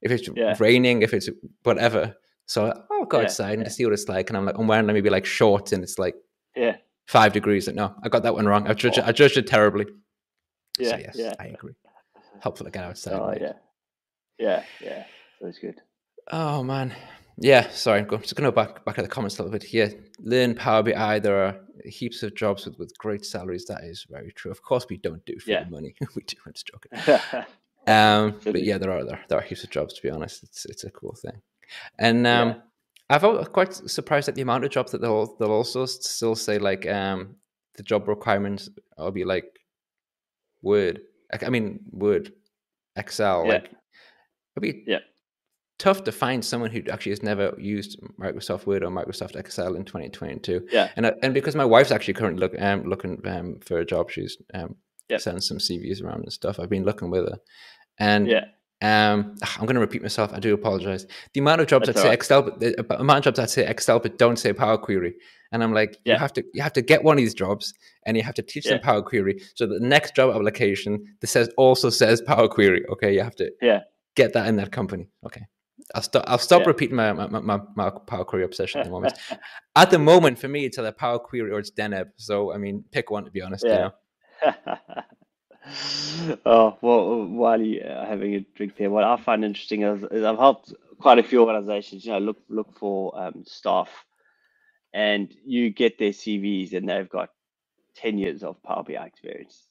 If 0.02 0.12
it's 0.12 0.28
yeah. 0.36 0.56
raining, 0.58 1.04
if 1.04 1.14
it's 1.14 1.30
whatever. 1.62 2.16
So 2.48 2.74
oh, 2.76 3.00
I'll 3.02 3.06
go 3.06 3.22
outside 3.22 3.60
and 3.60 3.72
see 3.72 3.86
what 3.86 3.94
it's 3.94 4.10
like. 4.10 4.32
And 4.32 4.38
I'm 4.38 4.46
like, 4.46 4.58
I'm 4.58 4.66
wearing 4.66 4.88
maybe 4.88 5.12
like 5.12 5.28
shorts 5.28 5.74
and 5.74 5.84
it's 5.84 6.00
like 6.00 6.16
yeah 6.56 6.78
five 7.08 7.34
degrees. 7.34 7.68
Like, 7.68 7.76
no, 7.76 7.94
I 8.04 8.10
got 8.10 8.24
that 8.24 8.34
one 8.34 8.46
wrong. 8.48 8.68
I 8.68 8.74
judged, 8.74 9.00
oh. 9.00 9.04
it, 9.04 9.08
I 9.08 9.12
judged 9.12 9.38
it 9.38 9.48
terribly. 9.48 9.86
Yeah, 10.80 10.90
so, 10.90 10.98
yes, 10.98 11.16
yeah. 11.16 11.34
I 11.40 11.48
agree. 11.48 11.74
Helpful 12.42 12.66
to 12.66 12.72
get 12.72 12.84
outside. 12.84 13.14
Oh, 13.14 13.34
yeah. 13.40 13.54
Yeah, 14.38 14.64
yeah. 14.82 15.06
That 15.40 15.48
was 15.48 15.60
good. 15.60 15.82
Oh, 16.32 16.64
man. 16.64 16.94
Yeah, 17.38 17.70
sorry, 17.70 18.00
I'm 18.00 18.10
just 18.22 18.36
going 18.36 18.46
to 18.46 18.52
go 18.52 18.52
back 18.52 18.86
back 18.86 18.96
to 18.96 19.02
the 19.02 19.08
comments 19.08 19.38
a 19.38 19.44
little 19.44 19.52
bit 19.52 19.64
here. 19.64 19.94
Learn 20.20 20.56
Power 20.56 20.84
BI. 20.84 21.20
There 21.20 21.46
are 21.46 21.58
heaps 21.84 22.24
of 22.24 22.34
jobs 22.34 22.66
with, 22.66 22.80
with 22.80 22.98
great 22.98 23.26
salaries. 23.26 23.66
That 23.66 23.84
is 23.84 24.06
very 24.10 24.32
true. 24.32 24.52
Of 24.52 24.62
course, 24.62 24.86
we 24.90 24.98
don't 24.98 25.26
do 25.26 25.34
it 25.34 25.42
for 25.42 25.52
yeah. 25.52 25.66
the 25.66 25.70
money. 25.70 25.96
we 26.16 26.24
do. 26.24 26.38
I'm 26.46 26.54
just 26.54 26.68
joking. 26.68 27.46
um, 27.88 28.40
but 28.44 28.64
yeah, 28.64 28.78
there 28.78 28.92
are 28.92 29.04
there, 29.04 29.20
there 29.28 29.38
are 29.38 29.42
heaps 29.42 29.66
of 29.66 29.70
jobs. 29.70 29.94
To 29.96 30.02
be 30.02 30.10
honest, 30.10 30.44
it's 30.44 30.66
it's 30.66 30.86
a 30.86 30.92
cool 30.92 31.16
thing. 31.16 31.42
And 32.00 32.26
um, 32.26 32.50
yeah. 32.50 32.56
I've 33.10 33.52
quite 33.52 33.74
surprised 33.74 34.30
at 34.30 34.36
the 34.36 34.42
amount 34.42 34.64
of 34.64 34.72
jobs 34.72 34.94
that 34.94 35.02
they'll 35.02 35.36
they'll 35.38 35.52
also 35.52 35.86
still 35.86 36.36
say 36.36 36.58
like 36.58 36.88
um, 36.88 37.36
the 37.76 37.84
job 37.84 38.08
requirements 38.08 38.70
will 38.98 39.12
be 39.12 39.26
like 39.26 39.46
Word. 40.62 41.02
I 41.34 41.50
mean 41.50 41.80
Word, 41.92 42.34
Excel. 42.96 43.46
Yeah. 43.46 43.54
Like 43.54 43.66
it'll 44.56 44.62
be 44.62 44.84
yeah 44.88 45.00
tough 45.78 46.04
to 46.06 46.12
find 46.12 46.44
someone 46.44 46.72
who 46.72 46.82
actually 46.90 47.12
has 47.12 47.24
never 47.24 47.54
used 47.58 48.00
Microsoft 48.20 48.66
Word 48.66 48.84
or 48.84 48.90
Microsoft 48.90 49.36
Excel 49.36 49.76
in 49.76 49.84
2022. 49.84 50.68
Yeah. 50.72 50.90
And 50.96 51.06
uh, 51.06 51.14
and 51.22 51.34
because 51.34 51.56
my 51.56 51.66
wife's 51.66 51.92
actually 51.92 52.14
currently 52.14 52.40
look, 52.40 52.62
um, 52.62 52.84
looking 52.84 53.22
um, 53.28 53.60
for 53.60 53.80
a 53.80 53.86
job, 53.86 54.10
she's 54.10 54.38
um, 54.54 54.76
yep. 55.10 55.22
sending 55.22 55.42
some 55.42 55.58
CVs 55.58 56.04
around 56.04 56.22
and 56.22 56.34
stuff. 56.34 56.60
I've 56.60 56.70
been 56.70 56.86
looking 56.86 57.10
with 57.10 57.30
her, 57.30 57.38
and 58.00 58.28
yeah. 58.28 58.46
Um, 58.82 59.36
I'm 59.42 59.66
going 59.66 59.76
to 59.76 59.80
repeat 59.80 60.02
myself. 60.02 60.34
I 60.34 60.40
do 60.40 60.54
apologize. 60.54 61.06
The 61.34 61.40
amount 61.40 61.62
of 61.62 61.68
jobs 61.68 61.88
That's 61.88 61.98
that 61.98 62.02
say 62.02 62.08
right. 62.10 62.14
Excel, 62.14 62.42
but 62.44 62.60
the 62.60 63.00
amount 63.00 63.20
of 63.20 63.24
jobs 63.24 63.38
that 63.38 63.50
say 63.50 63.66
Excel 63.68 64.00
but 64.00 64.18
don't 64.18 64.38
say 64.38 64.52
Power 64.54 64.78
Query, 64.78 65.16
and 65.52 65.64
I'm 65.64 65.74
like, 65.74 65.98
yeah. 66.04 66.14
you 66.14 66.20
have 66.20 66.34
to 66.34 66.44
you 66.54 66.62
have 66.62 66.74
to 66.74 66.82
get 66.82 67.04
one 67.04 67.14
of 67.14 67.20
these 67.20 67.34
jobs, 67.34 67.74
and 68.06 68.18
you 68.18 68.24
have 68.24 68.36
to 68.36 68.42
teach 68.42 68.66
yeah. 68.66 68.74
them 68.74 68.82
Power 68.82 69.02
Query. 69.02 69.42
So 69.56 69.66
the 69.66 69.80
next 69.80 70.16
job 70.16 70.36
application 70.36 71.04
that 71.22 71.28
says 71.28 71.50
also 71.58 71.90
says 71.90 72.22
Power 72.22 72.48
Query. 72.48 72.86
Okay, 72.92 73.14
you 73.14 73.24
have 73.24 73.36
to 73.38 73.50
yeah 73.62 73.82
get 74.16 74.34
that 74.34 74.48
in 74.48 74.58
that 74.58 74.72
company. 74.74 75.08
Okay, 75.26 75.46
I'll 75.94 76.02
stop. 76.02 76.26
I'll 76.28 76.38
stop 76.38 76.62
Yeah. 76.62 76.68
repeating 76.68 76.96
my, 76.98 77.14
my, 77.14 77.40
my, 77.40 77.60
my 77.76 77.90
Power 77.90 78.26
Query 78.26 78.44
obsession 78.44 78.82
at 78.82 78.86
the 78.86 78.92
moment. 78.92 79.14
at 79.76 79.90
the 79.90 80.00
moment, 80.00 80.38
for 80.38 80.48
me, 80.50 80.66
it's 80.66 80.78
either 80.78 80.92
Power 80.92 81.20
Query 81.20 81.52
or 81.52 81.60
it's 81.60 81.72
Deneb. 81.72 82.08
So 82.18 82.54
I 82.54 82.58
mean, 82.58 82.84
pick 82.92 83.10
one 83.10 83.24
to 83.24 83.32
be 83.32 83.42
honest. 83.42 83.64
You 83.64 83.70
Yeah. 83.72 83.90
know? 84.46 84.56
oh 86.46 86.78
well, 86.82 87.26
while 87.26 87.62
you 87.62 87.82
are 87.88 88.06
having 88.06 88.36
a 88.36 88.42
drink 88.56 88.78
there, 88.78 88.90
what 88.92 89.04
I 89.04 89.18
find 89.18 89.46
interesting 89.46 89.84
is, 89.84 90.04
is 90.12 90.24
I've 90.24 90.38
helped 90.38 90.74
quite 91.00 91.20
a 91.20 91.24
few 91.24 91.42
organizations. 91.42 92.06
You 92.06 92.14
know, 92.14 92.20
look 92.20 92.38
look 92.50 92.78
for 92.78 93.20
um, 93.20 93.44
staff, 93.46 93.90
and 94.94 95.34
you 95.46 95.72
get 95.72 96.00
their 96.00 96.12
CVs, 96.12 96.74
and 96.74 96.90
they've 96.90 97.10
got 97.10 97.30
ten 97.96 98.18
years 98.18 98.44
of 98.44 98.62
Power 98.64 98.84
BI 98.84 98.94
experience. 99.06 99.64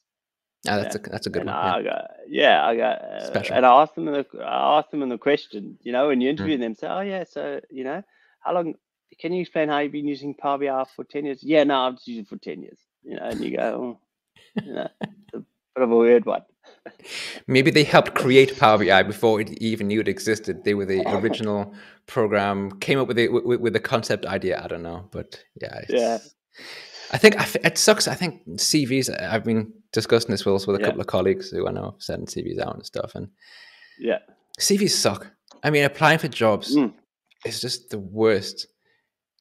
Ah, 0.68 0.78
that's 0.78 0.95
a 0.97 0.99
that's 1.01 1.26
a 1.26 1.30
good 1.30 1.42
and 1.42 1.51
one. 1.51 1.57
I 1.59 1.82
Yeah. 1.82 1.84
got 1.84 2.11
yeah, 2.28 2.66
I 2.66 2.76
got 2.76 3.03
uh, 3.03 3.20
Special. 3.28 3.57
and 3.57 3.66
I 3.66 3.82
asked 3.82 3.95
them 3.97 4.07
the 4.07 4.26
I 4.40 4.78
asked 4.78 4.90
them 4.92 5.03
in 5.03 5.09
the 5.11 5.18
question, 5.18 5.78
you 5.82 5.92
know, 5.92 6.09
when 6.09 6.20
you 6.20 6.30
Mm. 6.30 6.30
interview 6.30 6.59
them, 6.59 6.74
say, 6.74 6.88
oh 6.88 7.01
yeah, 7.03 7.24
so 7.24 7.61
you 7.70 7.84
know, 7.84 8.03
how 8.40 8.55
long? 8.55 8.74
Can 9.20 9.32
you 9.32 9.42
explain 9.42 9.68
how 9.68 9.78
you've 9.80 9.92
been 9.92 10.09
using 10.09 10.34
Power 10.34 10.59
BI 10.59 10.84
for 10.97 11.05
ten 11.05 11.26
years? 11.26 11.42
Yeah, 11.42 11.64
no, 11.64 11.80
I've 11.80 11.97
just 11.97 12.09
used 12.09 12.20
it 12.22 12.28
for 12.28 12.38
ten 12.38 12.62
years. 12.62 12.78
You 13.05 13.16
know, 13.16 13.24
and 13.24 13.40
you 13.45 13.57
go, 13.57 13.64
oh, 13.64 14.62
you 14.64 14.74
know, 14.74 14.88
bit 15.74 15.84
of 15.84 15.90
a 15.90 15.96
weird 15.96 16.24
one. 16.26 16.42
Maybe 17.46 17.70
they 17.70 17.84
helped 17.84 18.14
create 18.14 18.58
Power 18.58 18.78
BI 18.78 19.02
before 19.02 19.40
it 19.40 19.50
even 19.62 19.88
knew 19.88 20.00
it 20.00 20.08
existed. 20.08 20.64
They 20.64 20.74
were 20.74 20.84
the 20.84 21.02
original 21.16 21.74
program, 22.06 22.78
came 22.80 22.98
up 22.98 23.08
with 23.08 23.16
the 23.16 23.28
with, 23.28 23.60
with 23.60 23.72
the 23.72 23.80
concept 23.80 24.26
idea. 24.26 24.60
I 24.62 24.66
don't 24.68 24.82
know, 24.82 25.08
but 25.10 25.42
yeah, 25.60 25.80
Yeah. 25.88 26.18
I 27.12 27.18
think 27.18 27.36
I 27.38 27.42
f- 27.42 27.56
it 27.56 27.78
sucks. 27.78 28.08
I 28.08 28.14
think 28.14 28.46
CVs. 28.56 29.08
I've 29.22 29.44
been 29.44 29.72
discussing 29.92 30.30
this 30.30 30.44
with, 30.44 30.66
with 30.66 30.76
a 30.76 30.80
Yeah. 30.80 30.86
couple 30.86 31.00
of 31.00 31.06
colleagues 31.06 31.50
who 31.50 31.66
I 31.68 31.72
know 31.72 31.96
sending 31.98 32.26
CVs 32.26 32.60
out 32.60 32.74
and 32.74 32.84
stuff, 32.86 33.14
and 33.14 33.28
Yeah, 33.98 34.18
CVs 34.58 34.90
suck. 34.90 35.26
I 35.62 35.70
mean, 35.70 35.84
applying 35.84 36.18
for 36.18 36.28
jobs 36.28 36.76
Mm. 36.76 36.92
is 37.46 37.60
just 37.60 37.90
the 37.90 37.98
worst. 37.98 38.66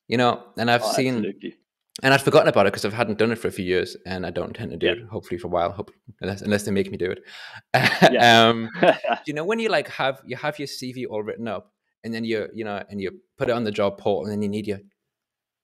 You 0.07 0.17
know, 0.17 0.43
and 0.57 0.69
I've 0.69 0.83
oh, 0.83 0.91
seen 0.93 1.15
absolutely. 1.15 1.55
And 2.01 2.13
I'd 2.13 2.21
forgotten 2.21 2.47
about 2.47 2.65
it 2.65 2.73
because 2.73 2.85
I 2.85 2.89
hadn't 2.89 3.19
done 3.19 3.31
it 3.31 3.37
for 3.37 3.47
a 3.47 3.51
few 3.51 3.65
years, 3.65 3.95
and 4.05 4.25
I 4.25 4.31
don't 4.31 4.47
intend 4.47 4.71
to 4.71 4.77
do 4.77 4.87
Yeah. 4.87 4.91
it. 4.93 5.03
Hopefully, 5.11 5.37
for 5.37 5.47
a 5.47 5.51
while, 5.51 5.71
hope, 5.71 5.91
unless 6.21 6.41
unless 6.41 6.63
they 6.63 6.71
make 6.71 6.89
me 6.89 6.97
do 6.97 7.11
it. 7.11 7.19
Yeah. 8.09 8.49
um, 8.49 8.69
you 9.27 9.33
know, 9.33 9.43
when 9.45 9.59
you 9.59 9.69
like 9.69 9.87
have 9.89 10.21
you 10.25 10.35
have 10.35 10.57
your 10.57 10.67
CV 10.67 11.05
all 11.09 11.21
written 11.21 11.47
up, 11.47 11.71
and 12.03 12.13
then 12.13 12.23
you 12.23 12.47
you 12.53 12.65
know, 12.65 12.81
and 12.89 12.99
you 12.99 13.11
put 13.37 13.49
it 13.49 13.51
on 13.51 13.63
the 13.63 13.71
job 13.71 13.97
portal, 13.99 14.23
and 14.23 14.31
then 14.31 14.41
you 14.41 14.49
need 14.49 14.65
your 14.67 14.79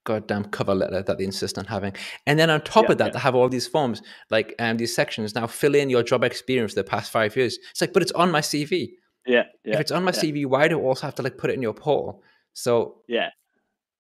goddamn 0.06 0.46
cover 0.46 0.74
letter 0.74 1.04
that 1.04 1.18
they 1.18 1.24
insist 1.24 1.58
on 1.58 1.66
having, 1.66 1.94
and 2.28 2.38
then 2.40 2.50
on 2.50 2.62
top 2.62 2.86
Yeah, 2.86 2.92
of 2.92 2.98
that, 3.00 3.14
they 3.14 3.20
have 3.20 3.36
all 3.36 3.50
these 3.50 3.68
forms 3.68 4.02
like 4.30 4.54
um 4.60 4.78
these 4.78 4.94
sections. 4.94 5.34
Now 5.34 5.48
fill 5.48 5.74
in 5.74 5.90
your 5.90 6.04
job 6.04 6.24
experience 6.24 6.74
for 6.74 6.82
the 6.82 6.84
past 6.84 7.12
five 7.12 7.36
years. 7.36 7.58
It's 7.72 7.82
like, 7.82 7.94
but 7.94 8.04
it's 8.04 8.12
on 8.12 8.30
my 8.32 8.42
CV. 8.42 8.90
yeah, 9.26 9.44
yeah, 9.66 9.74
if 9.74 9.80
it's 9.80 9.92
on 9.92 10.04
my. 10.04 10.12
CV, 10.12 10.46
why 10.46 10.68
do 10.68 10.80
I 10.80 10.84
also 10.84 11.08
have 11.08 11.16
to 11.16 11.24
like 11.24 11.38
put 11.38 11.50
it 11.50 11.54
in 11.54 11.62
your 11.62 11.74
portal? 11.74 12.22
So 12.54 13.02
yeah, 13.08 13.30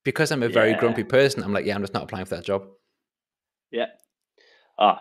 because 0.04 0.32
I'm 0.32 0.43
a 0.43 0.50
very 0.50 0.72
Yeah. 0.72 0.78
grumpy 0.80 1.04
person, 1.04 1.43
I'm 1.43 1.54
like, 1.54 1.66
yeah, 1.66 1.76
I'm 1.76 1.82
just 1.82 1.93
not 1.93 2.04
applying 2.04 2.26
for 2.26 2.36
that 2.36 2.45
job. 2.45 2.68
yeah. 3.72 3.88
Oh, 4.78 4.97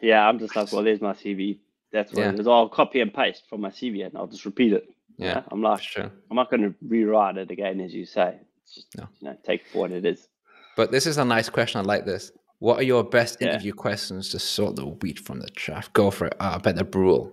yeah. 0.00 0.28
I'm 0.28 0.38
just 0.38 0.54
like, 0.54 0.70
well, 0.72 0.84
there's 0.84 1.00
my 1.00 1.12
CV. 1.14 1.58
That's 1.90 2.12
what 2.12 2.20
Yeah. 2.22 2.32
it 2.32 2.40
is. 2.40 2.46
I'll 2.46 2.68
copy 2.68 3.00
and 3.00 3.12
paste 3.12 3.44
from 3.48 3.60
my 3.62 3.70
CV, 3.70 4.04
and 4.04 4.16
I'll 4.16 4.26
just 4.26 4.44
repeat 4.44 4.72
it. 4.72 4.84
you 5.18 5.26
Yeah, 5.26 5.34
know? 5.34 5.44
I'm 5.50 5.62
like, 5.62 5.80
Sure. 5.82 6.10
I'm 6.30 6.36
not 6.36 6.50
going 6.50 6.62
to 6.62 6.74
rewrite 6.86 7.36
it 7.38 7.50
again, 7.50 7.80
as 7.80 7.92
you 7.94 8.04
say. 8.06 8.38
It's 8.62 8.74
just, 8.74 8.96
No. 8.96 9.08
you 9.20 9.28
know, 9.28 9.36
take 9.44 9.66
for 9.68 9.78
what 9.78 9.92
it 9.92 10.04
is. 10.06 10.28
But 10.76 10.90
this 10.90 11.06
is 11.06 11.18
a 11.18 11.24
nice 11.24 11.48
question. 11.50 11.80
I 11.80 11.84
like 11.84 12.04
this. 12.06 12.32
What 12.60 12.78
are 12.78 12.82
your 12.82 13.02
best 13.04 13.38
Yeah. 13.40 13.48
interview 13.48 13.72
questions 13.72 14.28
to 14.30 14.38
sort 14.38 14.76
the 14.76 14.86
wheat 14.86 15.18
from 15.18 15.40
the 15.40 15.48
chaff? 15.56 15.92
Go 15.92 16.10
for 16.10 16.26
it. 16.26 16.34
Ah, 16.40 16.54
I 16.54 16.58
bet 16.58 16.76
they're 16.76 16.84
brutal. 16.84 17.32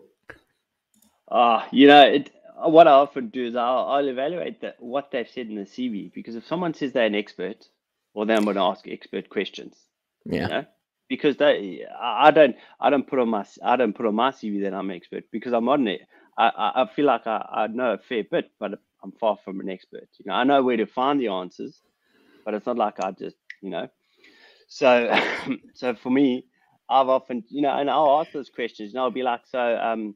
Ah, 1.31 1.67
you 1.71 1.87
know, 1.87 2.01
it, 2.05 2.31
what 2.67 2.87
I 2.87 2.91
often 2.91 3.29
do 3.29 3.45
is 3.47 3.55
I'll, 3.55 3.87
I'll 3.87 4.07
evaluate 4.07 4.61
that 4.61 4.81
what 4.81 5.11
they've 5.11 5.29
said 5.29 5.47
in 5.47 5.55
the 5.55 5.63
CV 5.63 6.11
because 6.13 6.35
if 6.35 6.45
someone 6.45 6.73
says 6.73 6.93
they're 6.93 7.05
an 7.05 7.15
expert, 7.15 7.67
well, 8.13 8.25
then 8.25 8.37
I'm 8.37 8.43
going 8.43 8.55
to 8.55 8.61
ask 8.63 8.87
expert 8.87 9.29
questions. 9.29 9.75
Yeah. 10.25 10.41
You 10.41 10.47
know, 10.47 10.65
because 11.07 11.37
they, 11.37 11.85
I 11.99 12.31
don't, 12.31 12.55
I 12.79 12.89
don't 12.89 13.07
put 13.07 13.19
on 13.19 13.29
my, 13.29 13.45
I 13.63 13.75
don't 13.75 13.95
put 13.95 14.05
on 14.05 14.15
my 14.15 14.31
CV 14.31 14.61
that 14.63 14.73
I'm 14.73 14.89
an 14.89 14.95
expert 14.95 15.25
because 15.31 15.53
I'm 15.53 15.69
on 15.69 15.87
it. 15.87 16.01
I, 16.37 16.49
I, 16.49 16.83
I 16.83 16.87
feel 16.95 17.05
like 17.05 17.25
I, 17.27 17.45
I 17.51 17.67
know 17.67 17.93
a 17.93 17.97
fair 17.97 18.23
bit, 18.23 18.51
but 18.59 18.79
I'm 19.03 19.11
far 19.13 19.37
from 19.43 19.59
an 19.59 19.69
expert. 19.69 20.07
You 20.17 20.25
know, 20.27 20.33
I 20.33 20.43
know 20.43 20.61
where 20.63 20.77
to 20.77 20.85
find 20.85 21.19
the 21.19 21.29
answers, 21.29 21.81
but 22.45 22.53
it's 22.53 22.65
not 22.65 22.77
like 22.77 22.99
I 22.99 23.11
just, 23.11 23.37
you 23.61 23.69
know. 23.69 23.87
So, 24.67 25.13
so 25.73 25.95
for 25.95 26.09
me, 26.09 26.45
I've 26.89 27.09
often, 27.09 27.43
you 27.49 27.61
know, 27.61 27.71
and 27.71 27.89
I'll 27.89 28.19
ask 28.19 28.31
those 28.31 28.49
questions, 28.49 28.93
and 28.93 28.99
I'll 28.99 29.11
be 29.11 29.23
like, 29.23 29.41
so, 29.49 29.59
um, 29.77 30.15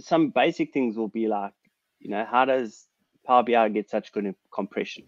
some 0.00 0.30
basic 0.30 0.72
things 0.72 0.96
will 0.96 1.08
be 1.08 1.28
like, 1.28 1.52
you 1.98 2.10
know, 2.10 2.24
how 2.24 2.44
does 2.44 2.86
Power 3.26 3.42
BI 3.42 3.68
get 3.70 3.90
such 3.90 4.12
good 4.12 4.34
compression? 4.52 5.04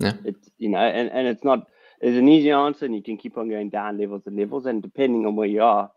Yeah. 0.00 0.14
It's 0.24 0.50
you 0.58 0.68
know, 0.70 0.78
and, 0.78 1.10
and 1.10 1.26
it's 1.28 1.44
not 1.44 1.66
there's 2.00 2.16
an 2.16 2.28
easy 2.28 2.50
answer 2.50 2.84
and 2.84 2.94
you 2.94 3.02
can 3.02 3.16
keep 3.16 3.38
on 3.38 3.48
going 3.48 3.70
down 3.70 3.98
levels 3.98 4.26
and 4.26 4.36
levels 4.36 4.66
and 4.66 4.82
depending 4.82 5.26
on 5.26 5.36
where 5.36 5.48
you 5.48 5.62
are, 5.62 5.90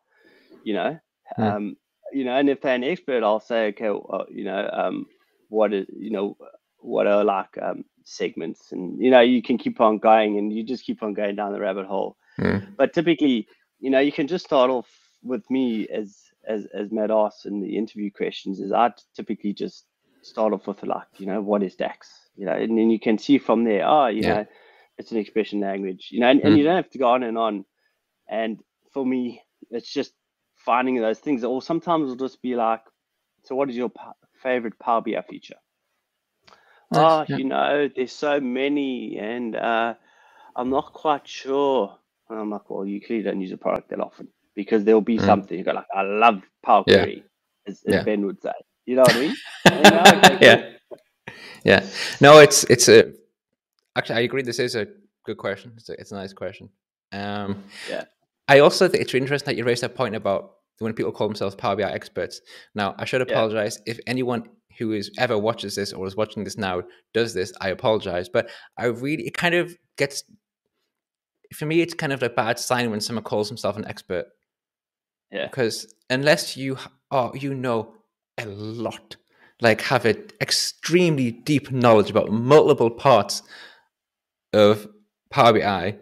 you 0.63 0.73
know, 0.73 0.97
Yeah. 1.37 1.55
um, 1.55 1.77
you 2.13 2.23
know, 2.23 2.35
and 2.35 2.49
if 2.49 2.61
they're 2.61 2.75
an 2.75 2.83
expert, 2.83 3.23
I'll 3.23 3.39
say, 3.39 3.67
okay, 3.67 3.89
well, 3.89 4.25
you 4.29 4.45
know, 4.45 4.69
um, 4.71 5.05
what 5.49 5.73
is, 5.73 5.87
you 5.89 6.11
know, 6.11 6.37
what 6.79 7.07
are 7.07 7.23
like 7.23 7.57
um, 7.61 7.83
segments, 8.05 8.71
and 8.71 9.01
you 9.01 9.09
know, 9.11 9.19
you 9.21 9.41
can 9.41 9.57
keep 9.57 9.81
on 9.81 9.97
going, 9.97 10.37
and 10.37 10.53
you 10.53 10.63
just 10.63 10.85
keep 10.85 11.03
on 11.03 11.13
going 11.13 11.35
down 11.35 11.53
the 11.53 11.59
rabbit 11.59 11.85
hole 11.87 12.15
Mm. 12.39 12.75
but 12.77 12.93
typically, 12.93 13.47
you 13.79 13.89
know, 13.89 13.99
you 13.99 14.11
can 14.11 14.27
just 14.27 14.45
start 14.45 14.69
off 14.69 14.87
with 15.23 15.49
me 15.49 15.87
as 15.89 16.17
as 16.47 16.67
as 16.73 16.91
Matt 16.91 17.11
asked 17.11 17.45
in 17.47 17.61
the 17.61 17.77
interview 17.77 18.11
questions. 18.11 18.59
Is 18.59 18.71
I 18.73 18.93
typically 19.15 19.53
just 19.53 19.85
start 20.21 20.53
off 20.53 20.67
with 20.67 20.83
like, 20.83 21.07
you 21.17 21.27
know, 21.27 21.41
what 21.41 21.63
is 21.63 21.75
DAX? 21.75 22.09
You 22.35 22.45
know, 22.47 22.53
and 22.53 22.77
then 22.77 22.89
you 22.91 22.99
can 22.99 23.17
see 23.17 23.39
from 23.39 23.65
there. 23.65 23.87
Oh, 23.87 24.07
you 24.07 24.23
Yeah. 24.23 24.35
know, 24.35 24.47
it's 24.97 25.11
an 25.11 25.17
expression 25.19 25.61
language. 25.61 26.09
You 26.11 26.21
know, 26.21 26.29
and, 26.29 26.41
and 26.41 26.55
mm. 26.55 26.57
you 26.57 26.63
don't 26.63 26.77
have 26.77 26.91
to 26.91 26.99
go 26.99 27.09
on 27.09 27.23
and 27.23 27.37
on. 27.37 27.65
And 28.29 28.59
for 28.93 29.05
me, 29.05 29.43
it's 29.71 29.91
just 29.91 30.13
finding 30.57 30.99
those 31.01 31.19
things. 31.19 31.43
Or 31.43 31.61
sometimes 31.61 32.11
it'll 32.11 32.27
just 32.27 32.41
be 32.41 32.55
like, 32.55 32.81
so 33.43 33.55
what 33.55 33.69
is 33.69 33.77
your 33.77 33.91
favorite 34.43 34.79
Power 34.79 35.01
BI 35.01 35.21
feature? 35.29 35.57
Nice, 36.91 37.19
Oh, 37.21 37.23
ah, 37.23 37.25
yeah. 37.29 37.37
you 37.37 37.45
know, 37.45 37.89
there's 37.95 38.13
so 38.13 38.39
many, 38.39 39.17
and 39.19 39.55
uh, 39.55 39.95
I'm 40.55 40.69
not 40.69 40.93
quite 40.93 41.27
sure. 41.27 41.97
And 42.29 42.39
I'm 42.39 42.49
like, 42.49 42.69
well, 42.69 42.85
you 42.85 43.01
clearly 43.01 43.23
don't 43.23 43.41
use 43.41 43.51
a 43.53 43.57
product 43.57 43.89
that 43.89 43.99
often 44.01 44.29
because 44.57 44.83
there'll 44.83 44.99
be 45.13 45.17
Mm. 45.19 45.25
something. 45.25 45.57
You 45.57 45.63
go 45.63 45.71
like, 45.71 45.85
I 45.95 46.01
love 46.01 46.41
Power 46.65 46.83
Yeah. 46.87 47.03
Query, 47.03 47.23
as, 47.67 47.81
as 47.87 47.93
Yeah. 47.93 48.03
Ben 48.03 48.25
would 48.25 48.41
say. 48.41 48.51
You 48.87 48.95
know 48.97 49.03
what 49.03 49.15
I 49.15 49.19
mean? 49.21 49.35
You 49.65 50.25
okay, 50.25 50.37
yeah. 50.41 50.59
Yeah. 51.63 51.85
No, 52.19 52.39
it's 52.39 52.63
it's 52.73 52.87
a 52.89 53.13
actually 53.95 54.15
I 54.15 54.23
agree 54.27 54.41
this 54.41 54.59
is 54.59 54.75
a 54.75 54.87
good 55.25 55.37
question. 55.37 55.71
It's 55.77 55.89
a, 55.89 55.93
it's 56.01 56.11
a 56.11 56.15
nice 56.15 56.33
question. 56.33 56.69
Um 57.13 57.63
Yeah. 57.89 58.03
I 58.49 58.59
also 58.59 58.87
think 58.87 59.01
it's 59.03 59.13
interesting 59.13 59.47
that 59.51 59.57
you 59.57 59.65
raised 59.65 59.83
that 59.83 59.95
point 59.95 60.15
about 60.15 60.41
when 60.79 60.93
people 60.93 61.11
call 61.11 61.27
themselves 61.27 61.55
Power 61.55 61.75
BI 61.75 61.83
experts. 61.99 62.41
Now, 62.75 62.95
I 62.97 63.05
should 63.05 63.21
Yeah. 63.21 63.33
apologize 63.33 63.79
if 63.85 63.99
anyone 64.07 64.43
who 64.79 64.93
is 64.93 65.11
ever 65.17 65.37
watches 65.37 65.75
this 65.75 65.91
or 65.91 66.05
is 66.07 66.15
watching 66.15 66.43
this 66.45 66.57
now 66.57 66.83
does 67.13 67.33
this. 67.33 67.51
I 67.59 67.69
apologize, 67.69 68.29
but 68.29 68.49
I 68.77 68.85
really 68.85 69.23
it 69.27 69.35
kind 69.43 69.55
of 69.55 69.75
gets 69.97 70.23
for 71.53 71.65
me. 71.65 71.81
It's 71.81 71.93
kind 71.93 72.13
of 72.13 72.23
a 72.23 72.29
bad 72.29 72.57
sign 72.59 72.89
when 72.91 73.01
someone 73.01 73.23
calls 73.23 73.49
himself 73.49 73.75
an 73.77 73.85
expert 73.87 74.25
Yeah. 75.31 75.47
because 75.47 75.93
unless 76.09 76.55
you 76.57 76.73
h- 76.75 76.87
oh 77.11 77.33
you 77.33 77.53
know 77.53 77.93
a 78.37 78.45
lot 78.45 79.15
like 79.61 79.81
have 79.81 80.05
an 80.05 80.23
extremely 80.41 81.31
deep 81.31 81.71
knowledge 81.71 82.09
about 82.09 82.29
multiple 82.31 82.89
parts 82.89 83.41
of 84.53 84.87
power 85.29 85.53
bi 85.53 85.97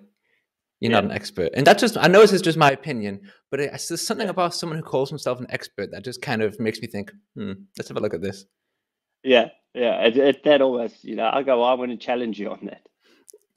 you're 0.80 0.92
not 0.92 1.04
an 1.06 1.12
expert 1.12 1.50
and 1.56 1.66
that's 1.66 1.82
just 1.82 1.98
i 1.98 2.08
know 2.08 2.22
this 2.22 2.34
is 2.34 2.42
just 2.42 2.58
my 2.58 2.72
opinion 2.72 3.20
but 3.50 3.60
it- 3.60 3.72
it's 3.74 3.88
just 3.88 4.06
something 4.06 4.28
Yeah. 4.28 4.32
about 4.32 4.54
someone 4.54 4.78
who 4.78 4.84
calls 4.84 5.10
himself 5.10 5.40
an 5.40 5.48
expert 5.50 5.90
that 5.92 6.04
just 6.04 6.22
kind 6.22 6.42
of 6.42 6.60
makes 6.60 6.80
me 6.82 6.88
think 6.88 7.12
hmm 7.36 7.54
let's 7.78 7.88
have 7.88 7.98
a 7.98 8.02
look 8.02 8.14
at 8.14 8.22
this 8.22 8.46
Yeah. 9.24 9.50
Yeah. 9.74 10.06
It, 10.06 10.18
it, 10.18 10.44
that 10.44 10.62
almost, 10.62 11.04
you 11.04 11.16
know, 11.16 11.30
I 11.34 11.42
go, 11.44 11.62
I 11.64 11.74
want 11.74 11.92
to 11.92 11.98
challenge 11.98 12.40
you 12.40 12.50
on 12.52 12.60
that. 12.66 12.84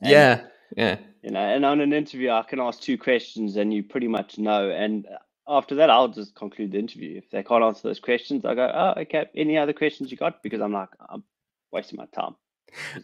And, 0.00 0.10
yeah 0.10 0.44
yeah 0.76 0.96
You 1.22 1.30
know, 1.32 1.40
and 1.40 1.64
on 1.64 1.80
an 1.80 1.92
interview, 1.92 2.30
I 2.30 2.42
can 2.42 2.58
ask 2.60 2.80
two 2.80 2.96
questions 2.96 3.56
and 3.56 3.72
you 3.74 3.82
pretty 3.82 4.08
much 4.08 4.38
know. 4.38 4.70
And 4.70 5.06
after 5.48 5.74
that, 5.76 5.90
I'll 5.90 6.08
just 6.08 6.34
conclude 6.34 6.72
the 6.72 6.78
interview. 6.78 7.16
If 7.18 7.30
they 7.30 7.42
can't 7.42 7.64
answer 7.64 7.88
those 7.88 8.00
questions, 8.00 8.44
I 8.44 8.54
go, 8.54 8.70
oh, 8.72 9.00
okay. 9.00 9.26
Any 9.34 9.56
other 9.58 9.72
questions 9.72 10.10
you 10.10 10.16
got? 10.16 10.42
Because 10.42 10.60
I'm 10.60 10.72
like, 10.72 10.90
I'm 11.08 11.24
wasting 11.72 11.96
my 11.96 12.06
time. 12.06 12.34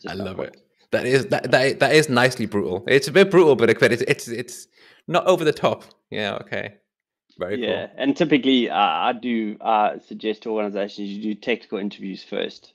I 0.09 0.15
love 0.15 0.41
it 0.41 0.61
that 0.95 1.07
is 1.07 1.27
that, 1.27 1.51
that 1.51 1.81
that 1.81 1.95
is 1.95 2.09
nicely 2.09 2.47
brutal 2.47 2.85
it's 2.87 3.09
a 3.09 3.13
bit 3.13 3.31
brutal 3.31 3.57
but 3.57 3.69
it's 3.69 4.03
it's 4.03 4.29
it's 4.29 4.69
not 5.09 5.27
over 5.27 5.45
the 5.45 5.53
top 5.53 5.85
yeah 6.11 6.35
okay 6.37 6.75
very 7.37 7.57
cool. 7.57 7.65
Yeah, 7.65 7.87
cool 7.89 7.95
and 7.99 8.17
typically 8.17 8.71
uh, 8.71 8.77
I 8.77 9.13
do 9.13 9.57
uh, 9.61 9.99
suggest 9.99 10.45
to 10.45 10.51
organizations 10.51 11.09
you 11.09 11.21
do 11.21 11.35
technical 11.35 11.79
interviews 11.79 12.23
first, 12.23 12.75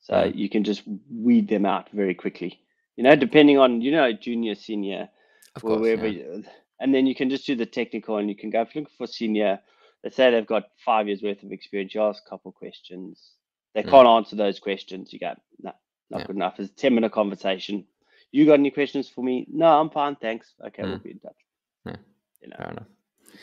so 0.00 0.12
Mm. 0.14 0.34
you 0.36 0.50
can 0.50 0.64
just 0.64 0.82
weed 1.10 1.48
them 1.48 1.64
out 1.64 1.88
very 1.94 2.14
quickly. 2.14 2.60
You 2.96 3.04
know, 3.04 3.16
depending 3.16 3.58
on 3.58 3.80
you 3.80 3.92
know 3.92 4.12
junior, 4.12 4.54
senior, 4.54 5.08
of 5.54 5.64
or 5.64 5.68
course 5.68 5.80
wherever, 5.80 6.06
yeah. 6.06 6.24
you- 6.24 6.44
and 6.80 6.94
then 6.94 7.06
you 7.06 7.14
can 7.14 7.30
just 7.30 7.46
do 7.46 7.54
the 7.54 7.66
technical, 7.66 8.18
and 8.18 8.28
you 8.28 8.36
can 8.36 8.50
go 8.50 8.62
if 8.62 8.74
you're 8.74 8.82
looking 8.82 8.96
for 8.96 9.06
senior. 9.06 9.60
Let's 10.04 10.16
say 10.16 10.30
they've 10.30 10.46
got 10.46 10.64
five 10.84 11.08
years 11.08 11.22
worth 11.22 11.42
of 11.42 11.50
experience. 11.52 11.94
You 11.94 12.02
ask 12.02 12.22
a 12.26 12.30
couple 12.30 12.52
questions. 12.52 13.32
they 13.74 13.82
Mm. 13.82 13.90
can't 13.90 14.08
answer 14.08 14.36
those 14.36 14.58
questions, 14.58 15.12
you 15.12 15.18
go, 15.18 15.34
no, 15.60 15.70
not 16.08 16.20
Yeah. 16.20 16.26
good 16.26 16.36
enough. 16.36 16.58
It's 16.58 16.70
a 16.72 16.74
10 16.76 16.94
minute 16.94 17.12
conversation. 17.12 17.86
You 18.32 18.46
got 18.46 18.54
any 18.54 18.70
questions 18.70 19.06
for 19.06 19.22
me? 19.22 19.46
No, 19.50 19.66
I'm 19.66 19.90
fine, 19.90 20.16
thanks. 20.16 20.54
Okay, 20.66 20.82
we'll 20.82 20.98
Mm. 20.98 21.02
be 21.02 21.10
in 21.10 21.18
touch. 21.18 21.36
Yeah. 21.84 21.96
You 22.40 22.48
know, 22.48 22.56
Fair 22.56 22.70
enough. 22.70 22.86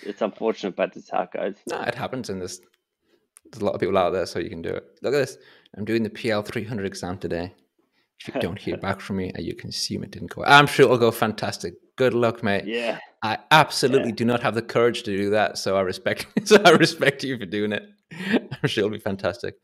it's 0.01 0.23
unfortunate, 0.23 0.75
but 0.75 0.97
it's 0.97 1.11
how 1.11 1.21
it 1.23 1.31
goes. 1.34 1.55
No, 1.67 1.81
it 1.81 1.93
happens 1.93 2.31
in 2.31 2.39
this. 2.39 2.59
There's 3.51 3.61
a 3.61 3.65
lot 3.65 3.75
of 3.75 3.79
people 3.79 3.95
out 3.95 4.09
there, 4.11 4.25
so 4.25 4.39
you 4.39 4.49
can 4.49 4.63
do 4.63 4.69
it. 4.69 4.84
Look 5.03 5.13
at 5.13 5.17
this. 5.17 5.38
I'm 5.77 5.86
doing 5.86 6.01
the 6.01 6.09
PL 6.09 6.41
300 6.41 6.88
exam 6.88 7.19
today. 7.19 7.53
If 8.19 8.34
you 8.34 8.41
don't 8.41 8.57
hear 8.59 8.77
back 8.88 9.01
from 9.01 9.17
me, 9.17 9.31
you 9.38 9.53
can 9.55 9.69
assume 9.69 10.03
it 10.03 10.09
didn't 10.09 10.31
go. 10.31 10.43
I'm 10.45 10.65
sure 10.65 10.86
it'll 10.86 10.97
go 10.97 11.11
fantastic. 11.11 11.75
Good 11.95 12.15
luck, 12.15 12.41
mate. 12.41 12.65
Yeah. 12.65 12.99
I 13.24 13.38
absolutely 13.51 14.09
Yeah. 14.09 14.15
do 14.15 14.26
not 14.26 14.43
have 14.43 14.53
the 14.53 14.61
courage 14.61 15.03
to 15.03 15.15
do 15.15 15.30
that, 15.32 15.57
so 15.57 15.78
I 15.78 15.82
respect. 15.82 16.28
So 16.45 16.61
I 16.63 16.71
respect 16.71 17.24
you 17.24 17.38
for 17.38 17.45
doing 17.45 17.71
it. 17.71 17.84
I'm 18.61 18.67
sure 18.67 18.84
it'll 18.84 18.91
be 18.91 18.99
fantastic. 18.99 19.55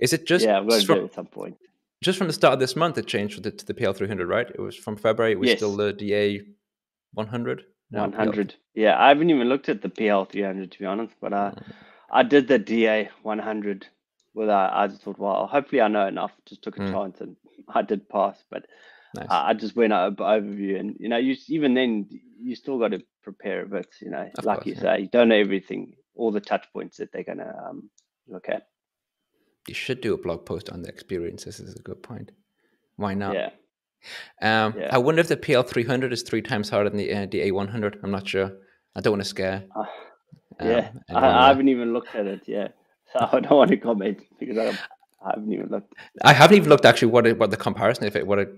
Is 0.00 0.12
it 0.12 0.26
just 0.26 0.44
yeah, 0.44 0.58
I'm 0.58 0.66
going 0.66 0.80
to 0.80 0.86
from, 0.86 0.96
do 0.96 1.02
it 1.02 1.04
at 1.06 1.14
some 1.14 1.26
point. 1.26 1.56
just 2.02 2.18
from 2.18 2.26
the 2.26 2.32
start 2.32 2.54
of 2.54 2.60
this 2.60 2.74
month? 2.74 2.98
It 2.98 3.06
changed 3.06 3.36
to 3.36 3.40
the, 3.40 3.52
to 3.52 3.64
the 3.64 3.72
PL 3.74 3.92
300, 3.92 4.26
right? 4.28 4.50
It 4.50 4.60
was 4.60 4.74
from 4.76 4.96
February. 4.96 5.32
It 5.32 5.38
was 5.38 5.52
still 5.52 5.76
the 5.76 5.92
DA 5.92 6.42
100. 7.14 7.64
No, 7.92 8.00
PL 8.00 8.10
100. 8.10 8.54
Yeah, 8.74 9.00
I 9.00 9.08
haven't 9.08 9.30
even 9.30 9.48
looked 9.48 9.68
at 9.68 9.80
the 9.80 9.88
PL 9.88 10.24
300 10.24 10.72
to 10.72 10.78
be 10.80 10.86
honest, 10.86 11.14
but 11.20 11.32
uh, 11.32 11.52
Mm. 11.52 11.62
I 12.10 12.22
did 12.24 12.48
the 12.48 12.58
DA 12.58 13.08
100 13.22 13.86
without, 14.34 14.72
I 14.72 14.86
just 14.88 15.02
thought, 15.02 15.18
well, 15.18 15.46
hopefully 15.46 15.80
I 15.80 15.88
know 15.88 16.06
enough. 16.06 16.32
Just 16.46 16.62
took 16.62 16.76
a 16.76 16.80
Mm. 16.80 16.90
chance 16.90 17.20
and 17.20 17.36
I 17.68 17.82
did 17.82 18.08
pass, 18.08 18.42
but 18.50 18.66
Nice. 19.14 19.28
I, 19.30 19.50
I 19.50 19.54
just 19.54 19.76
went 19.76 19.92
over 19.92 20.16
overview 20.16 20.80
and, 20.80 20.96
you 21.00 21.08
know, 21.08 21.18
you 21.18 21.36
even 21.48 21.74
then, 21.74 22.08
you 22.42 22.56
still 22.56 22.78
got 22.78 22.90
to 22.92 23.02
prepare 23.22 23.62
a 23.62 23.66
bit, 23.68 23.88
you 24.02 24.10
know, 24.10 24.30
Of 24.38 24.44
like 24.44 24.58
course, 24.60 24.66
you 24.66 24.74
yeah. 24.74 24.80
say, 24.80 25.00
you 25.02 25.08
don't 25.08 25.28
know 25.30 25.36
everything, 25.36 25.94
all 26.16 26.32
the 26.32 26.40
touch 26.40 26.66
points 26.72 26.98
that 26.98 27.12
they're 27.12 27.24
going 27.24 27.38
to 27.38 27.48
um, 27.68 27.90
look 28.28 28.48
at. 28.48 28.68
you 29.68 29.74
should 29.74 30.00
do 30.00 30.14
a 30.14 30.18
blog 30.18 30.44
post 30.46 30.70
on 30.70 30.82
the 30.82 30.88
experiences. 30.88 31.60
Is 31.60 31.74
a 31.76 31.82
good 31.82 32.02
point. 32.02 32.32
Why 32.96 33.14
not? 33.14 33.34
Yeah. 33.34 33.50
Um, 34.42 34.74
Yeah. 34.78 34.90
I 34.92 34.98
wonder 34.98 35.20
if 35.20 35.28
the 35.28 35.36
PL 35.36 35.62
300 35.64 36.12
is 36.12 36.22
three 36.22 36.42
times 36.42 36.70
harder 36.70 36.90
than 36.90 36.98
the 36.98 37.12
uh, 37.14 37.26
DA 37.26 37.50
100. 37.52 38.00
I'm 38.02 38.10
not 38.10 38.28
sure. 38.28 38.52
I 38.96 39.00
don't 39.00 39.12
want 39.12 39.22
to 39.22 39.28
scare. 39.28 39.64
Uh, 39.76 39.84
um, 40.60 40.68
yeah. 40.70 40.90
I, 41.14 41.28
I 41.28 41.48
haven't 41.48 41.68
even 41.68 41.92
looked 41.94 42.14
at 42.14 42.26
it. 42.26 42.42
Yeah. 42.46 42.68
So 43.12 43.20
I 43.32 43.40
don't 43.40 43.56
want 43.58 43.70
to 43.70 43.76
comment 43.78 44.20
because 44.38 44.58
I, 44.58 44.68
I 45.26 45.30
haven't 45.34 45.52
even 45.52 45.68
looked. 45.70 45.94
I 46.22 46.32
haven't 46.34 46.56
even 46.58 46.68
looked 46.68 46.84
actually 46.84 47.08
what 47.12 47.26
it, 47.26 47.38
what 47.38 47.50
the 47.50 47.56
comparison 47.56 48.04
if 48.06 48.16
it 48.16 48.26
what 48.26 48.38
it, 48.40 48.48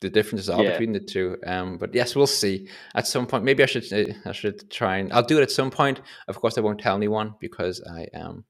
the 0.00 0.10
differences 0.10 0.50
are 0.50 0.62
Yeah. 0.62 0.70
between 0.72 0.92
the 0.92 1.00
two. 1.00 1.36
Um, 1.46 1.78
but 1.78 1.94
yes, 1.94 2.14
we'll 2.14 2.26
see 2.26 2.68
at 2.94 3.06
some 3.06 3.26
point. 3.26 3.44
Maybe 3.44 3.62
I 3.62 3.66
should 3.66 3.90
uh, 3.92 4.12
I 4.26 4.32
should 4.32 4.70
try 4.70 4.98
and 4.98 5.12
I'll 5.12 5.22
do 5.22 5.38
it 5.38 5.42
at 5.42 5.50
some 5.50 5.70
point. 5.70 6.00
Of 6.28 6.36
course, 6.40 6.58
I 6.58 6.60
won't 6.60 6.80
tell 6.80 6.96
anyone 6.96 7.34
because 7.40 7.82
I 7.90 8.06
am 8.14 8.44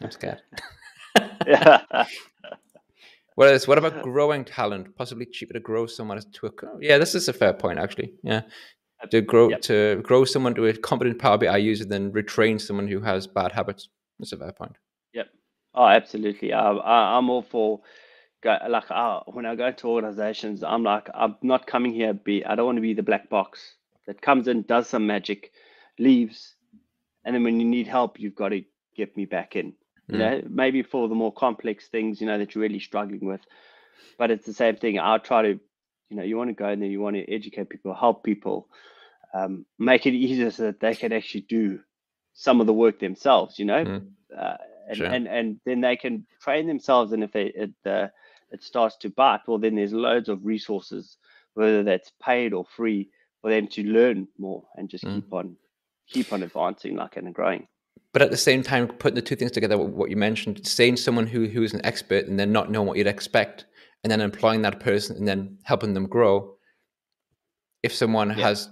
I'm 0.00 0.10
scared. 0.18 0.42
Yeah. 1.46 1.82
What 3.34 3.48
is 3.48 3.66
what 3.66 3.78
about 3.78 4.02
growing 4.02 4.44
talent? 4.44 4.94
Possibly 4.94 5.24
cheaper 5.24 5.54
to 5.54 5.60
grow 5.60 5.86
someone 5.86 6.20
to 6.20 6.46
a 6.46 6.50
yeah. 6.80 6.98
This 6.98 7.14
is 7.14 7.28
a 7.28 7.32
fair 7.32 7.54
point 7.54 7.78
actually. 7.78 8.12
Yeah, 8.22 8.42
to 9.10 9.22
grow 9.22 9.48
Yep. 9.48 9.60
to 9.62 10.00
grow 10.02 10.26
someone 10.26 10.54
to 10.56 10.66
a 10.66 10.76
competent 10.76 11.18
Power 11.18 11.38
BI 11.38 11.56
user, 11.56 11.86
then 11.86 12.12
retrain 12.12 12.60
someone 12.60 12.88
who 12.88 13.00
has 13.00 13.26
bad 13.26 13.52
habits. 13.52 13.88
That's 14.18 14.32
a 14.32 14.36
fair 14.36 14.52
point. 14.52 14.76
Yep. 15.14 15.28
Oh, 15.74 15.86
absolutely. 15.86 16.52
I, 16.52 16.72
I, 16.72 17.16
I'm 17.16 17.30
all 17.30 17.40
for 17.40 17.80
go, 18.42 18.58
like 18.68 18.90
uh, 18.90 19.20
when 19.26 19.46
I 19.46 19.56
go 19.56 19.72
to 19.72 19.88
organizations, 19.88 20.62
I'm 20.64 20.82
like 20.84 21.08
I'm 21.14 21.36
not 21.42 21.66
coming 21.66 21.92
here. 21.94 22.14
Be 22.14 22.44
I 22.44 22.54
don't 22.56 22.66
want 22.66 22.76
to 22.78 22.82
be 22.82 22.94
the 22.94 23.02
black 23.02 23.28
box 23.30 23.76
that 24.06 24.22
comes 24.22 24.48
in, 24.48 24.62
does 24.62 24.88
some 24.88 25.06
magic, 25.06 25.52
leaves, 25.98 26.54
and 27.24 27.34
then 27.34 27.44
when 27.44 27.60
you 27.60 27.66
need 27.66 27.86
help, 27.88 28.20
you've 28.20 28.34
got 28.36 28.50
to 28.50 28.62
get 28.96 29.16
me 29.16 29.26
back 29.26 29.56
in. 29.56 29.74
You 30.10 30.18
Mm. 30.18 30.18
know, 30.18 30.42
maybe 30.48 30.82
for 30.82 31.08
the 31.08 31.14
more 31.14 31.32
complex 31.32 31.88
things, 31.88 32.20
you 32.20 32.26
know, 32.26 32.38
that 32.38 32.54
you're 32.54 32.62
really 32.62 32.80
struggling 32.80 33.24
with. 33.26 33.40
But 34.18 34.30
it's 34.30 34.46
the 34.46 34.52
same 34.54 34.76
thing. 34.76 34.98
I'll 34.98 35.20
try 35.20 35.42
to, 35.42 35.60
you 36.10 36.16
know, 36.16 36.22
you 36.22 36.36
want 36.36 36.50
to 36.50 36.54
go 36.54 36.68
in 36.68 36.80
there, 36.80 36.88
you 36.88 37.00
want 37.00 37.16
to 37.16 37.32
educate 37.32 37.70
people, 37.70 37.94
help 37.94 38.24
people, 38.24 38.68
um, 39.34 39.66
make 39.78 40.06
it 40.06 40.14
easier 40.14 40.50
so 40.50 40.64
that 40.64 40.80
they 40.80 40.94
can 40.94 41.12
actually 41.12 41.42
do 41.48 41.80
some 42.34 42.60
of 42.60 42.66
the 42.66 42.72
work 42.74 42.98
themselves. 43.00 43.58
You 43.58 43.66
know, 43.66 43.86
Mm. 43.86 44.12
uh, 44.36 44.56
and, 44.88 44.98
Sure. 44.98 45.08
and 45.10 45.28
and 45.28 45.60
then 45.64 45.80
they 45.80 45.96
can 45.96 46.26
train 46.40 46.66
themselves. 46.66 47.12
And 47.12 47.22
if 47.24 47.32
they, 47.32 47.46
it 47.46 47.72
uh, 47.86 48.08
it 48.52 48.62
starts 48.62 48.96
to 48.98 49.10
bite, 49.10 49.40
well, 49.46 49.58
then 49.58 49.74
there's 49.76 49.92
loads 49.92 50.28
of 50.28 50.44
resources, 50.44 51.16
whether 51.54 51.82
that's 51.82 52.12
paid 52.22 52.52
or 52.52 52.64
free, 52.64 53.08
for 53.40 53.50
them 53.50 53.66
to 53.68 53.82
learn 53.82 54.28
more 54.38 54.62
and 54.76 54.88
just 54.88 55.04
Mm. 55.04 55.14
keep 55.16 55.32
on 55.32 55.56
keep 56.08 56.32
on 56.32 56.42
advancing, 56.42 56.94
like 56.96 57.16
and 57.16 57.32
growing. 57.34 57.66
But 58.12 58.20
at 58.22 58.30
the 58.30 58.36
same 58.36 58.62
time, 58.62 58.86
putting 58.88 59.14
the 59.14 59.22
two 59.22 59.36
things 59.36 59.52
together, 59.52 59.78
what 59.78 60.10
you 60.10 60.16
mentioned, 60.16 60.66
saying 60.66 60.96
someone 60.98 61.26
who 61.26 61.46
who 61.46 61.62
is 61.62 61.72
an 61.72 61.80
expert 61.84 62.26
and 62.26 62.38
then 62.38 62.52
not 62.52 62.70
knowing 62.70 62.86
what 62.88 62.98
you'd 62.98 63.06
expect, 63.06 63.64
and 64.04 64.10
then 64.10 64.20
employing 64.20 64.62
that 64.62 64.80
person 64.80 65.16
and 65.16 65.26
then 65.26 65.58
helping 65.64 65.94
them 65.94 66.06
grow. 66.06 66.56
If 67.82 67.94
someone 67.94 68.28
Yeah. 68.30 68.48
has 68.48 68.68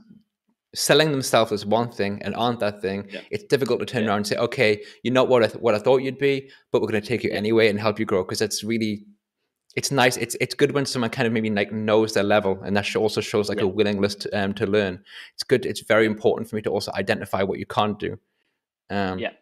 selling 0.74 1.10
themselves 1.10 1.50
as 1.50 1.66
one 1.66 1.90
thing 1.90 2.20
and 2.22 2.34
aren't 2.36 2.60
that 2.60 2.80
thing, 2.80 3.08
Yeah. 3.10 3.22
it's 3.30 3.44
difficult 3.44 3.80
to 3.80 3.86
turn 3.86 4.02
Yeah. 4.04 4.10
around 4.10 4.16
and 4.18 4.26
say, 4.26 4.36
"Okay, 4.36 4.84
you're 5.02 5.14
not 5.14 5.28
what 5.28 5.42
I 5.42 5.48
th- 5.48 5.60
what 5.62 5.74
I 5.74 5.78
thought 5.78 6.02
you'd 6.02 6.18
be, 6.18 6.48
but 6.70 6.80
we're 6.80 6.88
going 6.88 7.02
to 7.02 7.08
take 7.08 7.24
you 7.24 7.30
anyway 7.32 7.68
and 7.68 7.80
help 7.80 7.98
you 7.98 8.04
grow." 8.06 8.22
Because 8.22 8.40
it's 8.42 8.62
really, 8.62 9.04
it's 9.76 9.90
nice. 9.90 10.16
It's 10.16 10.36
it's 10.40 10.54
good 10.54 10.72
when 10.72 10.84
someone 10.86 11.10
kind 11.10 11.26
of 11.26 11.32
maybe 11.32 11.50
like 11.50 11.72
knows 11.72 12.12
their 12.14 12.24
level, 12.24 12.60
and 12.62 12.76
that 12.76 12.96
also 12.96 13.20
shows 13.20 13.48
like 13.48 13.58
Yeah. 13.58 13.64
a 13.64 13.68
willingness 13.68 14.14
to, 14.16 14.30
um, 14.30 14.52
to 14.54 14.66
learn. 14.66 15.02
It's 15.34 15.44
good. 15.44 15.64
It's 15.66 15.80
very 15.82 16.06
important 16.06 16.48
for 16.50 16.56
me 16.56 16.62
to 16.62 16.70
also 16.70 16.90
identify 16.94 17.42
what 17.42 17.58
you 17.58 17.66
can't 17.66 17.98
do. 17.98 18.18
Um, 18.90 19.18
Yeah. 19.18 19.32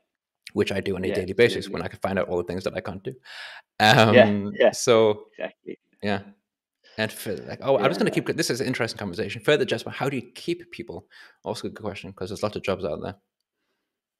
which 0.53 0.73
I 0.73 0.81
do 0.81 0.97
on 0.97 1.05
a 1.05 1.09
Yeah, 1.09 1.15
daily 1.15 1.33
basis 1.35 1.69
when. 1.69 1.83
I 1.83 1.89
can 1.89 1.99
find 2.01 2.19
out 2.19 2.29
all 2.29 2.39
the 2.39 2.45
things 2.45 2.65
that 2.65 2.75
I 2.75 2.81
can't 2.81 3.03
do. 3.03 3.15
Um, 3.81 4.53
yeah. 4.59 4.73
So 4.73 5.29
Exactly. 5.39 5.79
yeah, 6.03 6.23
and 6.99 7.13
for 7.13 7.35
like, 7.37 7.61
oh, 7.63 7.77
I'm 7.79 7.85
just 7.85 8.01
going 8.01 8.11
to 8.13 8.21
keep. 8.21 8.35
This 8.37 8.51
is 8.51 8.61
an 8.61 8.67
interesting 8.67 8.99
conversation. 8.99 9.41
Further, 9.43 9.65
just 9.65 9.87
how 9.87 10.09
do 10.09 10.17
you 10.17 10.31
keep 10.35 10.71
people? 10.71 11.07
Also, 11.45 11.69
a 11.69 11.71
good 11.71 11.83
question 11.83 12.11
because 12.11 12.31
there's 12.31 12.43
lots 12.43 12.57
of 12.57 12.63
jobs 12.63 12.85
out 12.85 13.01
there. 13.03 13.15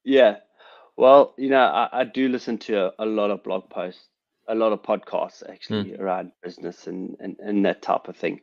Yeah. 0.03 0.37
Well, 0.97 1.33
you 1.37 1.49
know, 1.49 1.61
I, 1.61 1.89
I 1.91 2.03
do 2.03 2.27
listen 2.29 2.57
to 2.59 2.87
a, 2.87 2.91
a 2.99 3.05
lot 3.05 3.31
of 3.31 3.43
blog 3.43 3.69
posts, 3.69 4.07
a 4.49 4.55
lot 4.55 4.73
of 4.73 4.81
podcasts 4.81 5.43
actually 5.47 5.91
hmm. 5.91 6.01
around 6.01 6.31
business 6.43 6.87
and, 6.87 7.15
and, 7.19 7.37
and 7.39 7.65
that 7.65 7.81
type 7.81 8.07
of 8.07 8.17
thing. 8.17 8.41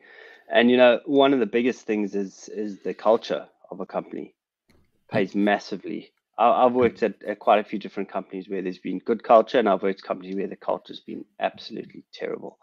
And 0.49 0.71
you 0.71 0.77
know, 0.77 1.01
one 1.05 1.33
of 1.33 1.39
the 1.39 1.45
biggest 1.45 1.81
things 1.81 2.15
is 2.15 2.49
is 2.49 2.79
the 2.79 2.93
culture 2.93 3.47
of 3.69 3.81
a 3.81 3.85
company 3.85 4.33
hmm. 4.69 4.75
pays 5.11 5.35
massively. 5.35 6.11
I, 6.39 6.65
I've 6.65 6.71
hmm. 6.71 6.77
worked 6.77 7.03
at, 7.03 7.21
at 7.23 7.39
quite 7.39 7.59
a 7.59 7.63
few 7.63 7.77
different 7.77 8.09
companies 8.09 8.49
where 8.49 8.61
there's 8.61 8.79
been 8.79 8.99
good 8.99 9.23
culture, 9.23 9.59
and 9.59 9.67
I've 9.67 9.83
worked 9.83 9.99
at 9.99 10.07
companies 10.07 10.35
where 10.35 10.47
the 10.47 10.55
culture's 10.55 11.01
been 11.01 11.25
absolutely 11.39 12.05
terrible. 12.13 12.57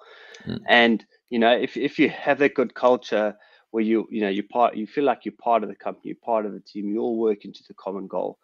Mm. 0.47 0.63
And 0.67 1.07
you 1.29 1.39
know, 1.39 1.53
if 1.53 1.77
if 1.77 1.99
you 1.99 2.09
have 2.09 2.41
a 2.41 2.49
good 2.49 2.75
culture 2.75 3.37
where 3.71 3.83
you 3.83 4.09
you 4.11 4.23
know 4.23 4.29
you 4.29 4.43
part 4.43 4.77
you 4.77 4.87
feel 4.87 5.05
like 5.05 5.25
you're 5.25 5.35
part 5.39 5.63
of 5.63 5.69
the 5.69 5.75
company, 5.75 6.09
you're 6.09 6.25
part 6.25 6.47
of 6.47 6.53
the 6.53 6.61
team, 6.61 6.89
you 6.89 7.01
all 7.01 7.19
work 7.19 7.45
into 7.45 7.63
the 7.69 7.75
common 7.75 8.07
goal. 8.07 8.39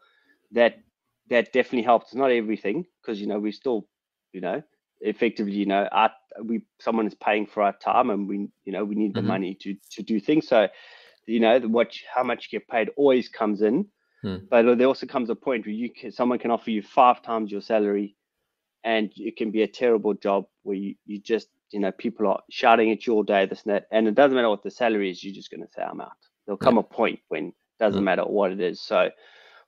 That 0.53 0.80
that 1.30 1.53
definitely 1.53 1.84
helps. 1.84 2.14
Not 2.14 2.30
everything 2.30 2.84
because 3.01 3.20
you 3.20 3.26
know 3.26 3.38
we 3.38 3.53
still 3.53 3.86
you 4.32 4.42
know 4.42 4.62
effectively 5.01 5.53
you 5.55 5.66
know 5.66 5.88
our, 5.92 6.11
we 6.44 6.62
someone 6.80 7.07
is 7.07 7.14
paying 7.14 7.46
for 7.46 7.62
our 7.62 7.72
time 7.74 8.11
and 8.11 8.28
we 8.28 8.48
you 8.64 8.72
know 8.72 8.84
we 8.84 8.94
need 8.94 9.14
the 9.14 9.22
Mhm. 9.22 9.26
money 9.26 9.55
to 9.62 9.74
to 9.92 10.03
do 10.03 10.20
things. 10.20 10.48
So 10.48 10.68
you 11.26 11.40
know 11.40 11.61
what 11.61 11.94
how 12.14 12.22
much 12.24 12.48
you 12.51 12.59
get 12.59 12.68
paid 12.68 12.90
always 12.96 13.28
comes 13.28 13.62
in. 13.62 13.86
Hmm. 14.22 14.36
But 14.51 14.76
there 14.78 14.86
also 14.88 15.07
comes 15.07 15.30
a 15.30 15.34
point 15.36 15.66
where 15.66 15.74
you 15.74 15.90
can, 15.92 16.12
someone 16.12 16.38
can 16.38 16.51
offer 16.51 16.70
you 16.70 16.82
five 16.82 17.22
times 17.22 17.53
your 17.53 17.61
salary, 17.62 18.16
and 18.84 19.12
it 19.16 19.36
can 19.36 19.51
be 19.51 19.62
a 19.62 19.68
terrible 19.68 20.14
job 20.14 20.46
where 20.62 20.76
you, 20.76 20.94
you 21.07 21.20
just 21.20 21.48
you 21.70 21.80
know 21.80 21.92
people 21.92 22.26
are 22.28 22.42
shouting 22.51 22.90
at 22.90 23.07
you 23.07 23.14
all 23.14 23.22
day 23.22 23.46
this 23.46 23.62
and 23.64 23.74
that, 23.74 23.86
and 23.92 24.09
it 24.09 24.14
doesn't 24.14 24.34
matter 24.36 24.51
what 24.51 24.62
the 24.62 24.70
salary 24.70 25.11
is. 25.11 25.22
You're 25.22 25.34
just 25.34 25.51
going 25.51 25.62
to 25.62 25.72
say 25.74 25.82
I'm 25.82 26.01
out. 26.01 26.12
There'll 26.46 26.59
come 26.59 26.78
a 26.78 26.82
point 26.82 27.20
when 27.28 27.48
it 27.48 27.55
doesn't 27.78 28.01
Hmm. 28.01 28.05
matter 28.05 28.24
what 28.24 28.53
it 28.53 28.61
is. 28.61 28.80
So 28.82 29.11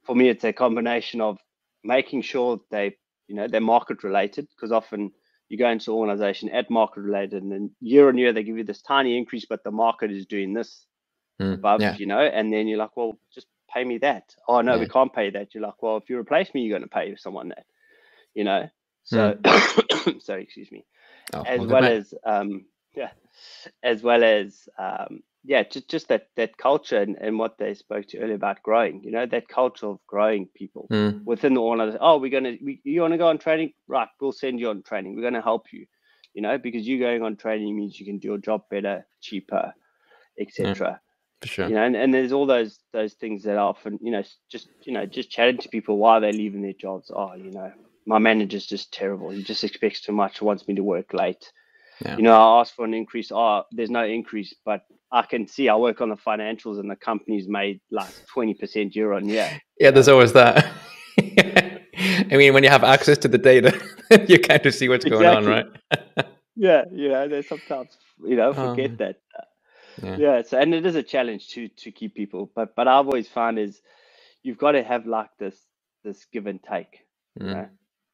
for 0.05 0.15
me, 0.15 0.29
it's 0.29 0.45
a 0.45 0.53
combination 0.53 1.21
of 1.21 1.39
making 1.85 2.23
sure 2.23 2.61
they 2.71 2.97
you 3.29 3.37
know 3.37 3.49
they're 3.49 3.61
market 3.61 4.05
related 4.05 4.49
because 4.51 4.73
often 4.73 5.13
you 5.53 5.59
go 5.59 5.69
into 5.69 5.93
organization 5.93 6.49
at 6.49 6.71
market 6.71 7.01
related 7.01 7.43
and 7.43 7.53
then 7.53 7.71
year 7.83 8.09
on 8.09 8.17
year 8.17 8.33
they 8.33 8.43
give 8.43 8.57
you 8.57 8.65
this 8.65 8.81
tiny 8.81 9.19
increase 9.19 9.45
but 9.45 9.63
the 9.65 9.71
market 9.71 10.11
is 10.11 10.25
doing 10.27 10.55
this 10.55 10.87
Mm, 11.41 11.55
above 11.55 11.81
yeah, 11.81 11.97
you 11.97 12.07
know 12.07 12.21
and 12.21 12.53
then 12.53 12.69
you're 12.69 12.79
like 12.79 12.97
well 12.97 13.19
just 13.35 13.47
pay 13.73 13.85
me 13.85 13.99
that. 13.99 14.35
Oh 14.47 14.61
no 14.61 14.79
we 14.79 14.87
can't 14.87 15.13
pay 15.13 15.31
that. 15.31 15.55
You're 15.55 15.63
like 15.63 15.83
well 15.83 15.97
if 15.97 16.09
you 16.09 16.19
replace 16.19 16.53
me 16.55 16.63
you're 16.63 16.79
going 16.79 16.89
to 16.89 16.95
pay 16.95 17.17
someone 17.17 17.49
that 17.49 17.65
you 18.35 18.45
know? 18.45 18.69
So 19.05 19.37
sorry 20.21 20.45
excuse 20.45 20.71
me. 20.71 20.85
Oh, 21.33 21.43
as 21.43 21.61
well, 21.61 21.69
well 21.69 21.85
as 21.85 22.15
um 22.25 22.67
yeah 22.95 23.11
as 23.83 24.03
well 24.03 24.23
as 24.23 24.69
um 24.79 25.23
yeah 25.45 25.63
just 25.63 25.89
just 25.89 26.09
that 26.09 26.29
that 26.37 26.57
culture 26.57 27.01
and, 27.01 27.17
and 27.21 27.39
what 27.39 27.59
they 27.59 27.75
spoke 27.75 28.07
to 28.07 28.19
earlier 28.19 28.35
about 28.35 28.63
growing 28.63 29.03
you 29.03 29.11
know 29.11 29.27
that 29.27 29.49
culture 29.49 29.87
of 29.87 29.99
growing 30.07 30.47
people 30.55 30.87
Mm, 30.91 31.25
within 31.25 31.55
the 31.55 31.61
organization. 31.61 32.01
Oh, 32.03 32.19
we're 32.19 32.31
gonna 32.31 32.57
we, 32.63 32.81
you 32.85 33.01
want 33.01 33.13
to 33.13 33.19
go 33.19 33.29
on 33.29 33.39
training, 33.39 33.73
right? 33.87 34.09
We'll 34.21 34.33
send 34.33 34.61
you 34.61 34.71
on 34.71 34.83
training. 34.83 35.17
We're 35.17 35.23
gonna 35.23 35.43
help 35.43 35.73
you, 35.73 35.87
you 36.35 36.43
know, 36.43 36.59
because 36.59 36.87
you 36.87 36.99
going 36.99 37.23
on 37.23 37.37
training 37.37 37.77
means 37.77 37.99
you 37.99 38.07
can 38.07 38.19
do 38.19 38.29
your 38.29 38.39
job 38.39 38.63
better, 38.71 39.07
cheaper, 39.21 39.73
etc. 40.39 41.01
for 41.41 41.49
sure. 41.49 41.69
You 41.69 41.75
know, 41.75 41.83
and, 41.83 41.97
and 41.97 42.15
there's 42.15 42.33
all 42.33 42.47
those 42.47 42.79
those 42.93 43.15
things 43.15 43.45
that 43.45 43.57
often, 43.57 43.99
you 44.03 44.11
know, 44.11 44.23
just 44.51 44.69
you 44.83 44.93
know, 44.93 45.07
just 45.07 45.31
chatting 45.31 45.59
to 45.59 45.69
people 45.69 45.99
while 45.99 46.21
they're 46.21 46.33
leaving 46.33 46.63
their 46.63 46.73
jobs. 46.73 47.11
Oh, 47.15 47.35
you 47.35 47.51
know, 47.51 47.73
my 48.07 48.19
manager's 48.19 48.67
just 48.67 48.93
terrible. 48.93 49.31
He 49.31 49.43
just 49.43 49.65
expects 49.65 50.01
too 50.01 50.13
much, 50.13 50.43
wants 50.43 50.67
me 50.67 50.75
to 50.75 50.83
work 50.83 51.13
late. 51.13 51.51
Yeah. 52.05 52.17
You 52.17 52.23
know, 52.25 52.35
I 52.35 52.61
ask 52.61 52.75
for 52.75 52.85
an 52.85 52.95
increase. 52.95 53.31
Oh, 53.33 53.63
there's 53.71 53.91
no 53.91 54.05
increase, 54.05 54.55
but 54.65 54.83
I 55.13 55.23
can 55.25 55.49
see 55.49 55.69
I 55.71 55.77
work 55.77 56.01
on 56.03 56.11
the 56.11 56.17
financials 56.17 56.81
and 56.81 56.91
the 56.91 56.97
company's 56.97 57.49
made 57.49 57.81
like 57.93 58.15
20% 58.37 58.95
year 58.97 59.15
on 59.15 59.29
year. 59.29 59.55
Yeah, 59.81 59.93
there's 59.93 60.09
always 60.09 60.33
that. 60.35 60.65
I 61.21 62.37
mean, 62.37 62.55
when 62.55 62.65
you 62.65 62.71
have 62.71 62.85
access 62.85 63.19
to 63.19 63.29
the 63.29 63.39
data, 63.39 63.73
you 64.29 64.39
kind 64.41 64.65
of 64.67 64.75
see 64.75 64.89
what's 64.89 65.05
going 65.07 65.33
on, 65.33 65.47
right? 65.47 65.67
yeah, 66.57 66.85
you 66.93 67.11
know, 67.11 67.29
there's 67.29 67.49
sometimes, 67.49 67.99
you 68.25 68.37
know, 68.37 68.55
forget 68.55 68.93
Um, 68.93 69.01
that. 69.01 69.17
yeah. 70.03 70.17
Yeah, 70.17 70.43
so 70.43 70.59
and 70.59 70.75
it 70.75 70.87
is 70.87 70.97
a 70.97 71.03
challenge 71.03 71.49
to 71.51 71.69
to 71.69 71.93
keep 71.93 72.15
people, 72.17 72.51
but 72.55 72.77
but 72.77 72.89
I've 72.89 73.07
always 73.07 73.29
found 73.29 73.59
is 73.59 73.81
you've 74.43 74.59
got 74.59 74.73
to 74.73 74.85
have 74.85 75.07
like 75.07 75.31
this 75.39 75.57
this 76.05 76.27
give 76.33 76.47
and 76.47 76.61
take, 76.63 77.01
you 77.41 77.49
Mm. 77.49 77.53
know, 77.53 77.69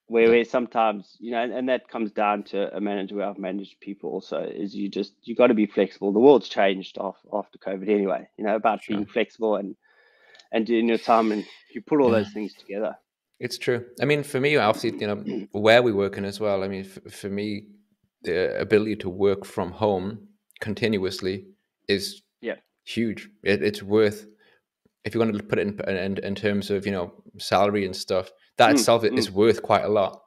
where 0.09 0.31
where 0.31 0.45
sometimes 0.45 1.17
you 1.21 1.31
know, 1.31 1.43
and, 1.43 1.53
and 1.53 1.69
that 1.69 1.89
comes 1.89 2.11
down 2.13 2.43
to 2.45 2.75
a 2.77 2.81
manager 2.81 3.17
where 3.17 3.27
I've 3.29 3.39
managed 3.39 3.81
people 3.81 4.11
also 4.11 4.41
is 4.43 4.75
you 4.75 4.89
just 4.89 5.13
you 5.23 5.35
got 5.35 5.49
to 5.49 5.55
be 5.55 5.67
flexible. 5.67 6.13
The 6.13 6.19
world's 6.21 6.49
changed 6.49 6.99
off, 6.99 7.17
after 7.33 7.59
COVID 7.59 7.89
anyway, 7.89 8.29
you 8.37 8.45
know, 8.45 8.57
about 8.57 8.83
Sure. 8.83 8.97
being 8.97 9.07
flexible 9.07 9.57
and 9.57 9.77
and 10.51 10.67
doing 10.67 10.89
your 10.89 10.99
time 10.99 11.31
and 11.33 11.45
you 11.75 11.83
put 11.83 12.01
all 12.01 12.11
Yeah. 12.11 12.19
those 12.19 12.33
things 12.33 12.55
together. 12.55 12.97
It's 13.39 13.59
true. 13.59 13.85
I 14.03 14.05
mean, 14.05 14.25
for 14.25 14.41
me, 14.41 14.57
obviously, 14.57 14.99
you 14.99 15.07
know, 15.07 15.47
where 15.53 15.83
we 15.83 15.93
work 15.93 16.19
in 16.19 16.25
as 16.25 16.41
well. 16.41 16.65
I 16.65 16.69
mean, 16.69 16.85
f- 16.87 17.13
for 17.13 17.29
me, 17.29 17.67
the 18.23 18.59
ability 18.61 18.97
to 18.97 19.09
work 19.11 19.45
from 19.45 19.71
home 19.71 20.27
continuously 20.61 21.47
is 21.87 22.23
Yeah. 22.41 22.57
huge. 22.85 23.29
It, 23.45 23.63
it's 23.63 23.83
worth, 23.83 24.27
if 25.05 25.15
you 25.15 25.21
want 25.21 25.37
to 25.37 25.43
put 25.43 25.59
it 25.61 25.69
in, 25.69 25.97
in 25.97 26.19
in 26.19 26.35
terms 26.35 26.71
of 26.71 26.85
you 26.87 26.93
know 26.93 27.13
salary 27.39 27.85
and 27.87 27.95
stuff, 27.95 28.33
that 28.59 28.71
Mm, 28.71 28.75
itself 28.75 29.03
mm. 29.03 29.17
is 29.19 29.31
worth 29.31 29.63
quite 29.63 29.85
a 29.85 29.89
lot. 29.89 30.21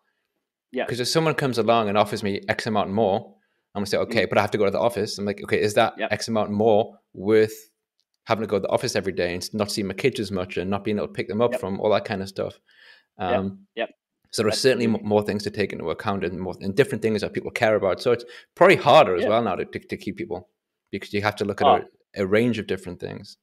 Yeah. 0.72 0.86
Because 0.86 1.00
if 1.00 1.08
someone 1.08 1.34
comes 1.36 1.58
along 1.58 1.90
and 1.90 1.98
offers 1.98 2.24
me 2.24 2.42
X 2.50 2.66
amount 2.68 2.90
more, 2.92 3.36
I'm 3.76 3.80
gonna 3.82 3.86
say, 3.88 3.98
okay, 3.98 4.26
but 4.26 4.38
I 4.38 4.42
have 4.42 4.52
to 4.52 4.58
go 4.58 4.66
to 4.66 4.72
the 4.72 4.80
office. 4.80 5.18
I'm 5.18 5.26
like, 5.26 5.42
okay, 5.44 5.62
is 5.62 5.74
that 5.76 5.94
Mm. 5.96 6.00
Yep. 6.00 6.12
X 6.14 6.28
amount 6.28 6.52
more 6.52 6.98
worth 7.14 7.54
having 8.26 8.44
to 8.44 8.48
go 8.48 8.58
to 8.58 8.62
the 8.62 8.70
office 8.70 8.96
every 8.96 9.12
day 9.14 9.34
and 9.34 9.54
not 9.54 9.72
see 9.72 9.84
my 9.84 9.94
kids 9.94 10.20
as 10.20 10.32
much 10.32 10.58
and 10.58 10.70
not 10.70 10.84
being 10.84 10.98
able 10.98 11.08
to 11.08 11.14
pick 11.14 11.28
them 11.28 11.42
up 11.42 11.52
Yep. 11.52 11.60
from 11.60 11.80
all 11.80 11.90
that 11.92 12.06
kind 12.06 12.22
of 12.22 12.30
stuff? 12.30 12.60
Yep, 13.20 13.34
Um, 13.40 13.68
yep, 13.76 13.90
So 14.32 14.44
there's 14.44 14.60
certainly 14.60 14.86
m- 14.86 14.92
absolutely. 14.96 15.10
more 15.10 15.24
things 15.24 15.44
to 15.44 15.50
take 15.52 15.74
into 15.74 15.90
account 15.90 16.24
and 16.24 16.40
more 16.40 16.56
and 16.62 16.74
different 16.76 17.02
things 17.02 17.20
that 17.22 17.34
people 17.34 17.52
care 17.52 17.76
about. 17.76 18.02
So 18.02 18.12
it's 18.14 18.24
probably 18.56 18.78
harder 18.78 19.16
as 19.16 19.26
well 19.26 19.42
now 19.44 19.56
to, 19.56 19.66
to, 19.66 19.80
to 19.80 19.98
keep 19.98 20.16
people 20.18 20.50
because 20.92 21.12
you 21.14 21.22
have 21.22 21.36
to 21.38 21.46
look 21.46 21.62
at 21.62 21.68
Oh. 21.68 21.84
a, 22.16 22.24
a 22.24 22.26
range 22.26 22.58
of 22.60 22.68
different 22.68 23.00
things. 23.02 23.38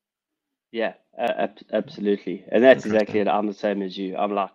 Yeah, 0.73 0.95
a- 1.19 1.43
ab- 1.43 1.59
absolutely. 1.73 2.45
And 2.51 2.63
that's 2.65 2.87
exactly 2.87 3.21
it. 3.21 3.29
I'm 3.29 3.47
the 3.47 3.53
same 3.55 3.83
as 3.83 3.99
you. 3.99 4.17
I'm 4.17 4.33
like, 4.35 4.51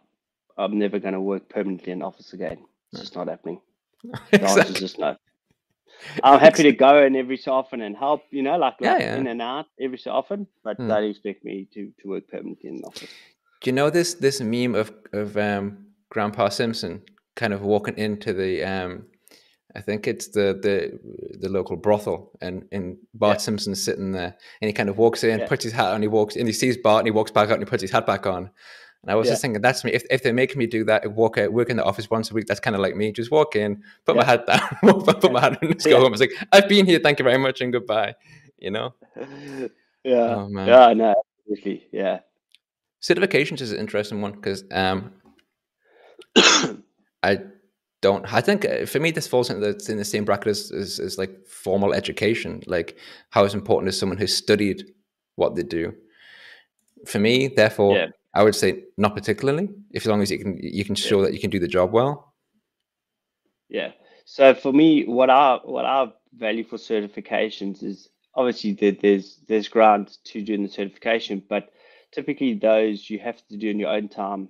I'm 0.58 0.78
never 0.78 1.00
going 1.00 1.14
to 1.14 1.22
work 1.22 1.50
permanently 1.50 1.92
in 1.92 2.02
office 2.02 2.34
again. 2.34 2.60
It's 2.92 2.94
No. 2.94 3.00
just 3.00 3.16
not 3.16 3.28
happening. 3.28 3.62
The 4.32 4.42
answer 4.44 4.62
is 4.74 4.80
just 4.80 5.00
no. 5.00 5.16
I'm 6.24 6.40
happy 6.40 6.64
to 6.64 6.72
go 6.74 7.04
in 7.06 7.16
every 7.16 7.38
so 7.38 7.54
often 7.54 7.82
and 7.82 7.96
help, 7.96 8.24
you 8.32 8.44
know, 8.44 8.58
like, 8.58 8.76
Yeah, 8.82 8.94
like 8.94 9.02
yeah. 9.02 9.16
in 9.18 9.28
and 9.28 9.42
out 9.42 9.68
every 9.80 9.98
so 9.98 10.12
often, 10.12 10.48
but 10.64 10.78
Hmm. 10.78 10.88
don't 10.90 11.04
expect 11.10 11.46
me 11.46 11.68
to, 11.74 11.92
to 12.02 12.08
work 12.10 12.28
permanently 12.28 12.70
in 12.70 12.78
the 12.78 12.88
office. 12.88 13.10
Do 13.62 13.70
you 13.70 13.74
know 13.74 13.90
this 13.90 14.16
this 14.16 14.42
meme 14.42 14.76
of 14.76 14.92
of 15.14 15.38
um, 15.38 15.86
Grandpa 16.10 16.50
Simpson 16.50 17.02
kind 17.36 17.54
of 17.54 17.62
walking 17.62 17.98
into 17.98 18.34
the 18.34 18.64
um, 18.64 19.06
I 19.76 19.82
think 19.82 20.06
it's 20.08 20.28
the 20.28 20.60
the 20.62 21.00
the 21.40 21.50
local 21.50 21.78
brothel 21.78 22.32
and 22.42 22.68
and 22.74 22.98
Bart 23.14 23.36
Yeah. 23.38 23.44
Simpson's 23.46 23.82
sitting 23.82 24.12
there 24.12 24.36
and 24.62 24.68
he 24.68 24.74
kind 24.74 24.90
of 24.90 24.98
walks 24.98 25.24
in, 25.24 25.40
Yeah. 25.40 25.48
puts 25.48 25.64
his 25.64 25.74
hat 25.74 25.94
on, 25.94 26.02
he 26.02 26.10
walks 26.10 26.36
and 26.36 26.48
he 26.48 26.54
sees 26.54 26.76
Bart 26.78 27.00
and 27.00 27.08
he 27.08 27.12
walks 27.12 27.32
back 27.32 27.48
out 27.50 27.54
and 27.54 27.64
he 27.64 27.70
puts 27.70 27.82
his 27.82 27.92
hat 27.92 28.06
back 28.06 28.26
on. 28.28 28.50
And 29.04 29.12
I 29.12 29.16
was 29.16 29.28
Yeah. 29.28 29.34
just 29.34 29.42
thinking 29.42 29.62
that's 29.62 29.84
me. 29.84 29.92
If 29.92 30.06
if 30.10 30.24
they're 30.24 30.34
making 30.34 30.58
me 30.58 30.66
do 30.66 30.86
that, 30.86 31.12
walk 31.12 31.38
out, 31.38 31.52
work 31.52 31.70
in 31.70 31.76
the 31.78 31.84
office 31.84 32.10
once 32.10 32.32
a 32.32 32.34
week, 32.34 32.48
that's 32.48 32.62
kind 32.62 32.76
of 32.76 32.82
like 32.82 32.96
me. 32.96 33.12
Just 33.12 33.32
walk 33.32 33.56
in, 33.56 33.84
put 34.06 34.16
my 34.16 34.22
Yeah. 34.22 34.28
hat 34.28 34.48
down, 34.48 35.04
put 35.04 35.32
my 35.32 35.42
hat 35.42 35.52
on, 35.54 35.58
and 35.62 35.74
just 35.74 35.86
go 35.86 35.98
Yeah. 35.98 36.00
home. 36.04 36.14
It's 36.14 36.22
like 36.22 36.32
I've 36.54 36.70
been 36.70 36.86
here, 36.86 37.00
thank 37.00 37.20
you 37.20 37.24
very 37.24 37.38
much, 37.38 37.62
and 37.62 37.72
goodbye. 37.74 38.16
You 38.58 38.72
know? 38.72 38.94
yeah. 40.04 40.36
Oh 40.36 40.48
man. 40.50 40.68
Yeah, 40.70 40.94
no, 40.94 41.16
absolutely. 41.42 41.88
Yeah. 41.92 42.20
Certifications 43.02 43.60
is 43.60 43.74
an 43.74 43.80
interesting 43.80 44.22
one 44.22 44.32
because 44.32 44.64
um, 44.72 45.12
I 47.22 47.40
don't. 48.02 48.32
I 48.34 48.40
think 48.42 48.64
uh, 48.66 48.86
for 48.86 49.00
me, 49.00 49.12
this 49.12 49.28
falls 49.28 49.50
into 49.50 49.74
the, 49.74 49.92
in 49.92 49.98
the 49.98 50.06
same 50.06 50.24
bracket 50.26 50.48
as, 50.48 50.72
as 50.72 51.00
as 51.00 51.18
like 51.18 51.46
formal 51.46 51.94
education. 51.94 52.62
Like, 52.68 52.98
how 53.32 53.44
is 53.44 53.54
important 53.54 53.90
is 53.90 54.00
someone 54.00 54.18
who's 54.18 54.36
studied 54.36 54.86
what 55.36 55.56
they 55.56 55.64
do. 55.64 55.94
For 57.06 57.20
me, 57.20 57.50
therefore, 57.50 57.98
Yeah. 57.98 58.08
I 58.34 58.44
would 58.44 58.56
say 58.56 58.86
not 58.98 59.16
particularly. 59.16 59.70
If 59.92 60.04
as 60.04 60.08
long 60.08 60.22
as 60.22 60.32
you 60.32 60.40
can 60.40 60.58
you 60.62 60.84
can 60.86 60.96
show 60.96 61.22
that 61.24 61.34
you 61.34 61.40
can 61.40 61.50
do 61.52 61.60
the 61.60 61.68
job 61.68 61.92
well. 61.92 62.34
Yeah. 63.70 63.92
So 64.26 64.54
for 64.54 64.72
me, 64.72 65.06
what 65.06 65.30
I 65.30 65.60
what 65.64 65.86
I 65.86 66.12
value 66.38 66.64
for 66.64 66.78
certifications 66.78 67.84
is 67.84 68.10
obviously 68.36 68.74
there, 68.74 68.92
there's 68.94 69.40
there's 69.48 69.68
grants 69.68 70.18
to 70.26 70.42
doing 70.42 70.64
the 70.64 70.70
certification, 70.70 71.44
but 71.48 71.72
typically 72.12 72.54
those 72.56 73.10
you 73.10 73.20
have 73.20 73.46
to 73.48 73.58
do 73.58 73.70
in 73.70 73.80
your 73.80 73.90
own 73.90 74.10
time. 74.10 74.50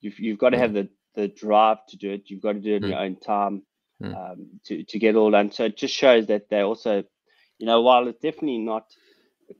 You've 0.00 0.18
you've 0.18 0.38
got 0.38 0.50
to 0.50 0.56
Mm. 0.56 0.60
have 0.60 0.72
the 0.74 0.88
the 1.14 1.28
drive 1.28 1.84
to 1.88 1.96
do 1.96 2.10
it. 2.12 2.30
You've 2.30 2.42
got 2.42 2.52
to 2.52 2.60
do 2.60 2.74
it 2.74 2.76
in 2.76 2.82
Mm. 2.84 2.88
your 2.90 3.00
own 3.00 3.16
time 3.16 3.62
Mm. 4.02 4.16
um, 4.16 4.46
to 4.64 4.82
to 4.84 4.98
get 4.98 5.16
all 5.16 5.30
done. 5.30 5.50
So 5.52 5.64
it 5.64 5.76
just 5.76 5.94
shows 5.94 6.26
that 6.28 6.48
they 6.48 6.60
also, 6.60 7.04
you 7.58 7.66
know, 7.66 7.82
while 7.82 8.08
it's 8.08 8.20
definitely 8.22 8.58
not 8.58 8.86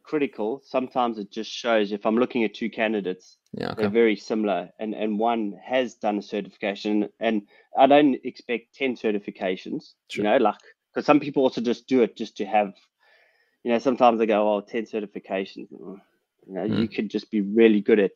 critical, 0.02 0.62
sometimes 0.64 1.18
it 1.18 1.30
just 1.30 1.50
shows 1.50 1.92
if 1.92 2.06
I'm 2.06 2.16
looking 2.16 2.44
at 2.44 2.54
two 2.54 2.70
candidates 2.70 3.36
Yeah. 3.52 3.74
they're 3.76 3.88
very 3.88 4.16
similar 4.16 4.70
and 4.78 4.94
and 4.94 5.18
one 5.18 5.54
has 5.64 5.94
done 5.94 6.18
a 6.18 6.22
certification 6.22 7.08
and 7.20 7.42
i 7.78 7.86
don't 7.86 8.16
expect 8.24 8.74
10 8.74 8.96
certifications 8.96 9.94
Sure. 10.10 10.24
you 10.24 10.30
know 10.30 10.36
like 10.38 10.56
because 10.92 11.06
some 11.06 11.20
people 11.20 11.42
also 11.42 11.60
just 11.60 11.86
do 11.88 12.02
it 12.02 12.16
just 12.16 12.36
to 12.38 12.44
have 12.46 12.72
you 13.64 13.72
know 13.72 13.78
sometimes 13.78 14.18
they 14.18 14.26
go 14.26 14.54
oh 14.56 14.60
10 14.60 14.84
certifications 14.84 15.68
Mm. 15.72 16.00
you 16.46 16.54
know 16.54 16.64
you 16.64 16.88
Mm. 16.88 16.94
could 16.94 17.10
just 17.10 17.30
be 17.30 17.40
really 17.42 17.80
good 17.80 18.00
at 18.00 18.12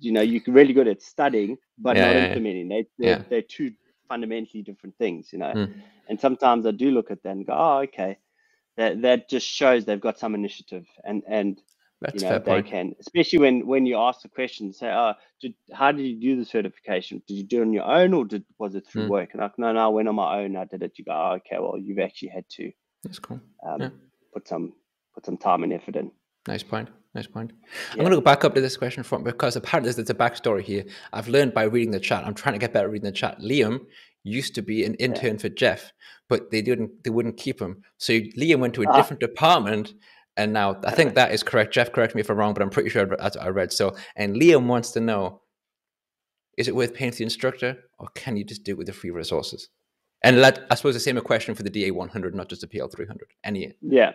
you 0.00 0.12
know 0.12 0.22
you're 0.22 0.42
really 0.48 0.72
good 0.74 0.88
at 0.88 1.02
studying 1.02 1.56
but 1.78 1.96
Yeah, 1.96 2.02
not 2.02 2.16
yeah, 2.16 2.18
yeah. 2.18 2.24
implementing 2.26 2.68
they, 2.68 2.86
they're, 2.98 3.18
Yeah. 3.18 3.22
they're 3.30 3.42
two 3.42 3.72
fundamentally 4.08 4.62
different 4.62 4.96
things 4.98 5.32
you 5.32 5.38
know 5.38 5.54
Mm. 5.54 5.74
and 6.08 6.20
sometimes 6.20 6.66
i 6.66 6.70
do 6.72 6.90
look 6.90 7.10
at 7.10 7.22
that 7.22 7.30
and 7.32 7.46
go 7.46 7.54
oh 7.56 7.78
okay 7.80 8.18
that 8.76 9.02
that 9.02 9.28
just 9.28 9.46
shows 9.46 9.84
they've 9.84 10.00
got 10.00 10.18
some 10.18 10.34
initiative 10.34 10.86
and 11.04 11.22
and 11.28 11.60
That's 12.00 12.14
you 12.14 12.20
know 12.22 12.38
fair 12.38 12.40
they 12.40 12.62
point. 12.62 12.62
can 12.62 12.94
especially 13.00 13.40
when 13.40 13.66
when 13.66 13.86
you 13.86 13.98
ask 13.98 14.22
the 14.22 14.28
question 14.28 14.72
say 14.72 14.90
oh 14.90 15.14
did, 15.40 15.54
how 15.72 15.92
did 15.92 16.02
you 16.04 16.20
do 16.20 16.36
the 16.38 16.44
certification 16.46 17.22
did 17.28 17.34
you 17.34 17.44
do 17.44 17.58
it 17.60 17.62
on 17.62 17.72
your 17.74 17.84
own 17.86 18.14
or 18.14 18.24
did 18.24 18.44
was 18.58 18.74
it 18.76 18.86
through 18.86 19.04
Mm. 19.04 19.08
work 19.08 19.30
and 19.32 19.42
like 19.42 19.58
no 19.58 19.72
no 19.72 19.80
i 19.80 19.88
went 19.88 20.08
on 20.08 20.16
my 20.16 20.40
own 20.40 20.56
i 20.56 20.64
did 20.66 20.82
it 20.82 20.98
you 20.98 21.04
go 21.04 21.12
oh, 21.12 21.34
okay 21.36 21.58
well 21.60 21.78
you've 21.78 22.00
actually 22.00 22.30
had 22.30 22.44
to 22.50 22.72
That's 23.04 23.18
cool. 23.20 23.40
um, 23.66 23.80
Yeah. 23.80 23.90
put 24.34 24.48
some 24.48 24.74
put 25.14 25.26
some 25.26 25.38
time 25.38 25.64
and 25.64 25.72
effort 25.74 25.96
in 25.96 26.10
Nice 26.48 26.62
point. 26.64 26.90
Nice 27.14 27.28
point. 27.28 27.52
I'm 27.92 27.98
going 28.00 28.10
to 28.12 28.16
go 28.18 28.22
back 28.22 28.44
up 28.44 28.54
to 28.56 28.60
this 28.62 28.76
question 28.76 29.02
from 29.04 29.24
because 29.24 29.56
apparently 29.56 29.92
there's 29.92 30.10
a 30.10 30.14
backstory 30.14 30.62
here. 30.62 30.84
I've 31.12 31.28
learned 31.28 31.54
by 31.54 31.64
reading 31.64 31.92
the 31.92 32.00
chat. 32.00 32.26
I'm 32.26 32.34
trying 32.34 32.54
to 32.54 32.60
get 32.60 32.74
better 32.74 32.88
reading 32.90 33.06
the 33.06 33.12
chat. 33.12 33.40
Liam 33.40 33.80
used 34.24 34.54
to 34.56 34.62
be 34.62 34.84
an 34.84 34.94
intern 34.96 35.38
for 35.38 35.48
Jeff, 35.50 35.92
but 36.28 36.50
they 36.50 36.62
didn't. 36.62 37.04
They 37.04 37.10
wouldn't 37.10 37.38
keep 37.38 37.60
him. 37.62 37.82
So 37.98 38.14
Liam 38.14 38.60
went 38.60 38.74
to 38.74 38.82
a 38.82 38.86
Ah. 38.86 38.88
different 38.88 39.20
department, 39.20 39.94
and 40.38 40.52
now 40.52 40.80
I 40.84 40.92
think 40.92 41.14
that 41.14 41.32
is 41.32 41.42
correct. 41.42 41.74
Jeff, 41.74 41.92
correct 41.92 42.14
me 42.14 42.20
if 42.22 42.30
I'm 42.30 42.36
wrong, 42.36 42.54
but 42.54 42.62
I'm 42.62 42.70
pretty 42.70 42.88
sure 42.88 43.06
I 43.40 43.48
read. 43.48 43.72
So, 43.72 43.94
and 44.16 44.36
Liam 44.36 44.66
wants 44.66 44.92
to 44.92 45.00
know: 45.00 45.42
Is 46.56 46.68
it 46.68 46.74
worth 46.76 46.94
paying 46.94 47.10
the 47.12 47.24
instructor, 47.24 47.76
or 47.98 48.08
can 48.14 48.36
you 48.36 48.44
just 48.44 48.64
do 48.64 48.72
it 48.72 48.78
with 48.78 48.86
the 48.86 48.92
free 48.94 49.10
resources? 49.10 49.68
And 50.24 50.40
let, 50.40 50.66
I 50.70 50.74
suppose 50.74 50.94
the 50.94 51.00
same 51.00 51.20
question 51.20 51.54
for 51.54 51.62
the 51.62 51.70
DA 51.70 51.90
100, 51.90 52.34
not 52.34 52.48
just 52.48 52.62
the 52.62 52.66
PL 52.66 52.88
300. 52.88 53.28
Any 53.44 53.74
yeah 53.82 54.12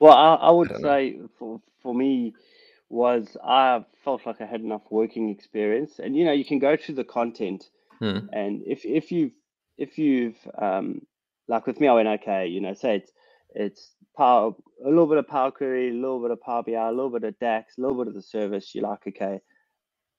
well 0.00 0.14
i, 0.14 0.34
I 0.34 0.50
would 0.50 0.70
know. 0.70 0.78
say 0.80 1.18
for 1.38 1.60
for 1.82 1.94
me 1.94 2.34
was 2.88 3.36
i 3.44 3.84
felt 4.04 4.26
like 4.26 4.40
i 4.40 4.46
had 4.46 4.60
enough 4.62 4.82
working 4.90 5.28
experience 5.30 5.98
and 5.98 6.16
you 6.16 6.24
know 6.24 6.32
you 6.32 6.44
can 6.44 6.58
go 6.58 6.76
through 6.76 6.96
the 6.96 7.04
content 7.04 7.70
Hmm. 8.00 8.20
and 8.32 8.62
if 8.66 8.86
if 8.86 9.12
you've 9.12 9.32
if 9.76 9.98
you've 9.98 10.38
um 10.56 11.02
like 11.48 11.66
with 11.66 11.78
me 11.80 11.86
i 11.88 11.92
went 11.92 12.08
okay 12.08 12.46
you 12.46 12.60
know 12.60 12.72
say 12.72 12.96
it's 12.96 13.12
it's 13.54 13.92
power 14.16 14.54
a 14.84 14.88
little 14.88 15.06
bit 15.06 15.18
of 15.18 15.28
power 15.28 15.50
query 15.50 15.90
a 15.90 15.94
little 15.94 16.20
bit 16.20 16.30
of 16.30 16.40
power 16.40 16.62
bi 16.62 16.72
a 16.72 16.90
little 16.90 17.10
bit 17.10 17.24
of 17.24 17.38
dax 17.40 17.78
a 17.78 17.80
little 17.80 17.96
bit 17.98 18.08
of 18.08 18.14
the 18.14 18.22
service 18.22 18.74
you're 18.74 18.88
like 18.88 19.06
okay 19.08 19.40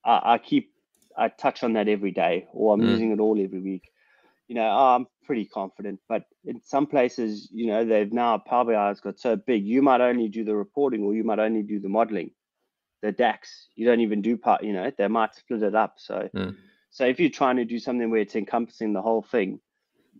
i, 0.06 0.34
I 0.34 0.38
keep 0.38 0.74
i 1.18 1.30
touch 1.30 1.64
on 1.64 1.74
that 1.74 1.88
every 1.90 2.12
day 2.12 2.48
or 2.54 2.74
i'm 2.74 2.82
Mm. 2.82 2.90
using 2.90 3.12
it 3.12 3.20
all 3.20 3.42
every 3.42 3.62
week 3.62 3.92
you 4.48 4.56
know 4.56 4.68
i'm 4.70 5.08
pretty 5.26 5.46
confident 5.46 6.00
but 6.10 6.24
in 6.46 6.62
some 6.64 6.88
places 6.88 7.50
you 7.54 7.68
know 7.68 7.86
they've 7.86 8.14
now 8.14 8.38
power 8.40 8.66
bi 8.66 8.74
has 8.90 9.02
got 9.02 9.20
so 9.20 9.36
big 9.36 9.66
you 9.66 9.82
might 9.82 10.02
only 10.02 10.30
do 10.30 10.44
the 10.46 10.56
reporting 10.56 11.04
or 11.04 11.14
you 11.16 11.24
might 11.24 11.40
only 11.40 11.64
do 11.64 11.80
the 11.80 11.90
modeling 11.90 12.32
the 13.02 13.12
dax 13.12 13.68
you 13.76 13.86
don't 13.86 14.02
even 14.02 14.22
do 14.22 14.38
part 14.38 14.64
you 14.64 14.74
know 14.74 14.92
they 14.98 15.08
might 15.08 15.36
split 15.36 15.64
it 15.64 15.76
up 15.76 15.96
so 15.98 16.30
Mm. 16.36 16.56
so 16.92 17.06
if 17.06 17.20
you're 17.20 17.30
trying 17.30 17.58
to 17.58 17.66
do 17.66 17.80
something 17.80 18.10
where 18.12 18.22
it's 18.22 18.36
encompassing 18.36 18.94
the 18.94 19.02
whole 19.02 19.22
thing, 19.24 19.60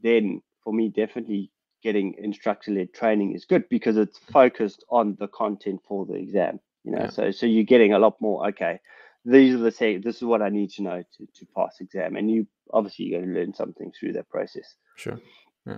then 0.04 0.42
for 0.64 0.74
me, 0.74 0.90
definitely 0.90 1.52
getting 1.82 2.16
instructor-led 2.18 2.94
training 2.94 3.34
is 3.34 3.46
good 3.46 3.68
because 3.70 3.98
it's 3.98 4.18
focused 4.18 4.84
on 4.90 5.16
the 5.20 5.28
content 5.28 5.82
for 5.88 6.06
the 6.06 6.14
exam. 6.16 6.60
You 6.84 6.92
know, 6.94 7.02
Yeah. 7.04 7.10
so 7.10 7.32
so 7.32 7.46
you're 7.46 7.64
getting 7.64 7.94
a 7.94 8.00
lot 8.00 8.20
more. 8.20 8.48
Okay, 8.50 8.80
these 9.26 9.54
are 9.56 9.60
the 9.60 9.72
say 9.72 9.98
this 9.98 10.18
is 10.18 10.24
what 10.24 10.42
I 10.42 10.50
need 10.50 10.72
to 10.72 10.84
know 10.84 11.04
to, 11.18 11.26
to 11.36 11.46
pass 11.56 11.78
exam. 11.80 12.16
And 12.16 12.30
you 12.32 12.48
obviously 12.74 13.06
you're 13.06 13.20
going 13.22 13.34
to 13.34 13.40
learn 13.40 13.54
something 13.54 13.92
through 13.92 14.14
that 14.14 14.30
process. 14.30 14.76
Sure. 14.96 15.20
Yeah. 15.66 15.78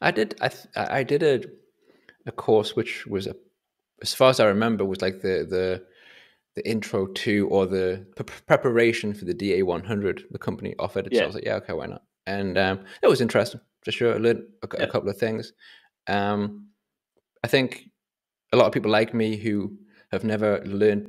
I 0.00 0.10
did. 0.10 0.36
I 0.40 0.50
I 0.76 1.02
did 1.02 1.22
a 1.22 1.42
a 2.26 2.32
course 2.32 2.74
which 2.74 3.06
was 3.06 3.26
a, 3.26 3.34
as 4.02 4.12
far 4.12 4.30
as 4.30 4.40
I 4.40 4.46
remember, 4.46 4.84
was 4.84 5.00
like 5.02 5.20
the 5.20 5.46
the 5.48 5.84
the 6.54 6.68
intro 6.68 7.06
to 7.06 7.46
or 7.50 7.66
the 7.66 8.06
p- 8.16 8.24
preparation 8.46 9.12
for 9.12 9.26
the 9.26 9.34
DA 9.34 9.62
100 9.62 10.24
the 10.30 10.38
company 10.38 10.74
offered 10.78 11.06
it. 11.06 11.12
Yeah. 11.12 11.20
So 11.20 11.24
I 11.24 11.26
was 11.26 11.34
like, 11.34 11.44
yeah, 11.44 11.54
okay, 11.56 11.74
why 11.74 11.86
not? 11.86 12.02
And 12.26 12.56
um, 12.58 12.80
it 13.02 13.06
was 13.08 13.20
interesting 13.20 13.60
for 13.86 13.92
sure. 13.92 14.14
I 14.16 14.18
learned 14.18 14.42
a, 14.64 14.68
yeah. 14.74 14.82
a 14.82 14.88
couple 14.88 15.08
of 15.08 15.16
things. 15.16 15.52
Um, 16.08 16.66
I 17.44 17.46
think 17.46 17.88
a 18.52 18.56
lot 18.56 18.66
of 18.66 18.72
people 18.72 18.90
like 18.90 19.14
me 19.14 19.36
who 19.36 19.76
have 20.10 20.24
never 20.24 20.60
learned 20.64 21.06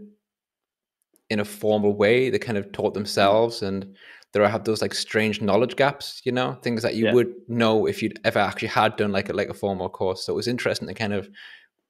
in 1.32 1.40
a 1.40 1.46
formal 1.46 1.96
way, 1.96 2.30
they 2.30 2.38
kind 2.38 2.56
of 2.56 2.72
taught 2.72 2.94
themselves 2.94 3.64
and 3.64 3.96
there 4.32 4.48
have 4.48 4.64
those 4.64 4.84
like 4.84 4.94
strange 4.94 5.42
knowledge 5.42 5.76
gaps, 5.76 6.22
you 6.24 6.32
know, 6.32 6.54
things 6.62 6.84
that 6.84 6.94
you 6.94 7.06
yeah. 7.06 7.14
would 7.14 7.34
know 7.48 7.88
if 7.88 8.04
you'd 8.04 8.20
ever 8.24 8.38
actually 8.38 8.68
had 8.68 8.96
done 8.96 9.12
like 9.12 9.30
a 9.30 9.34
like 9.34 9.50
a 9.50 9.56
formal 9.56 9.90
course. 9.90 10.24
So 10.24 10.34
it 10.34 10.36
was 10.36 10.48
interesting 10.48 10.88
to 10.88 10.94
kind 10.94 11.14
of 11.14 11.28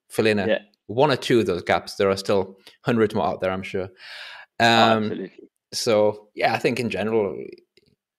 fill 0.07 0.25
in 0.25 0.39
a 0.39 0.47
yeah. 0.47 0.59
one 0.85 1.11
or 1.11 1.17
two 1.17 1.41
of 1.41 1.47
those 1.47 1.63
gaps. 1.63 1.95
There 1.95 2.09
are 2.09 2.15
still 2.15 2.57
hundreds 2.85 3.13
more 3.13 3.27
out 3.27 3.41
there, 3.41 3.51
I'm 3.51 3.61
sure. 3.61 3.89
Oh, 4.61 4.65
um, 4.65 5.03
Absolutely. 5.03 5.31
So 5.73 6.29
yeah, 6.33 6.53
I 6.53 6.59
think 6.59 6.79
in 6.79 6.89
general, 6.89 7.43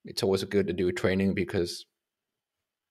it's 0.04 0.22
always 0.22 0.44
good 0.44 0.66
to 0.66 0.74
do 0.74 0.92
training 0.92 1.32
because 1.32 1.86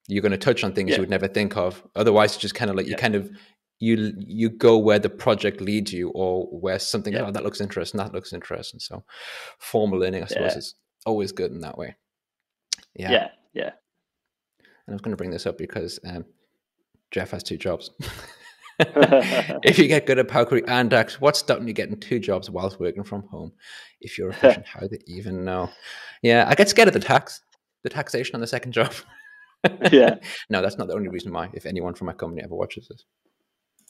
you're 0.08 0.22
going 0.22 0.32
to 0.32 0.38
touch 0.38 0.64
on 0.64 0.72
things 0.72 0.90
yeah. 0.90 0.96
you 0.96 1.02
would 1.02 1.10
never 1.10 1.28
think 1.28 1.56
of. 1.56 1.82
Otherwise, 1.94 2.32
it's 2.32 2.40
just 2.40 2.54
kind 2.54 2.70
of 2.70 2.76
like 2.76 2.86
you 2.86 2.96
kind 2.96 3.14
of 3.14 3.30
you 3.78 4.12
you 4.18 4.48
go 4.48 4.76
where 4.76 4.98
the 4.98 5.08
project 5.08 5.60
leads 5.60 5.92
you 5.92 6.10
or 6.10 6.46
where 6.46 6.78
something 6.78 7.12
yeah. 7.12 7.26
oh, 7.26 7.30
that 7.30 7.44
looks 7.44 7.60
interesting 7.60 7.98
that 7.98 8.12
looks 8.12 8.32
interesting 8.32 8.80
so 8.80 9.04
formal 9.58 9.98
learning 9.98 10.22
i 10.22 10.26
suppose 10.26 10.52
yeah. 10.52 10.58
is 10.58 10.74
always 11.06 11.30
good 11.30 11.52
in 11.52 11.60
that 11.60 11.78
way 11.78 11.94
yeah 12.94 13.10
yeah 13.10 13.28
yeah 13.54 13.70
and 14.60 14.88
i 14.88 14.92
was 14.92 15.00
going 15.00 15.12
to 15.12 15.16
bring 15.16 15.30
this 15.30 15.46
up 15.46 15.56
because 15.56 16.00
um, 16.04 16.24
jeff 17.12 17.30
has 17.30 17.42
two 17.42 17.56
jobs 17.56 17.90
if 18.80 19.78
you 19.78 19.88
get 19.88 20.06
good 20.06 20.20
at 20.20 20.28
Power 20.28 20.60
and 20.68 20.88
Dax, 20.88 21.20
what's 21.20 21.40
stopping 21.40 21.66
you 21.66 21.74
getting 21.74 21.98
two 21.98 22.20
jobs 22.20 22.48
whilst 22.48 22.78
working 22.78 23.02
from 23.02 23.24
home? 23.24 23.50
If 24.00 24.16
you're 24.16 24.28
efficient, 24.30 24.66
how 24.66 24.86
do 24.86 24.88
you 24.92 25.16
even 25.16 25.44
know? 25.44 25.68
Yeah, 26.22 26.46
I 26.48 26.54
get 26.54 26.68
scared 26.68 26.86
of 26.86 26.94
the 26.94 27.00
tax, 27.00 27.40
the 27.82 27.88
taxation 27.88 28.36
on 28.36 28.40
the 28.40 28.46
second 28.46 28.70
job. 28.70 28.92
Yeah. 29.92 30.16
No, 30.50 30.62
that's 30.62 30.78
not 30.78 30.88
the 30.88 30.94
only 30.94 31.08
reason 31.08 31.32
why. 31.32 31.50
If 31.52 31.66
anyone 31.66 31.94
from 31.94 32.06
my 32.06 32.12
company 32.12 32.42
ever 32.42 32.54
watches 32.54 32.88
this 32.88 33.04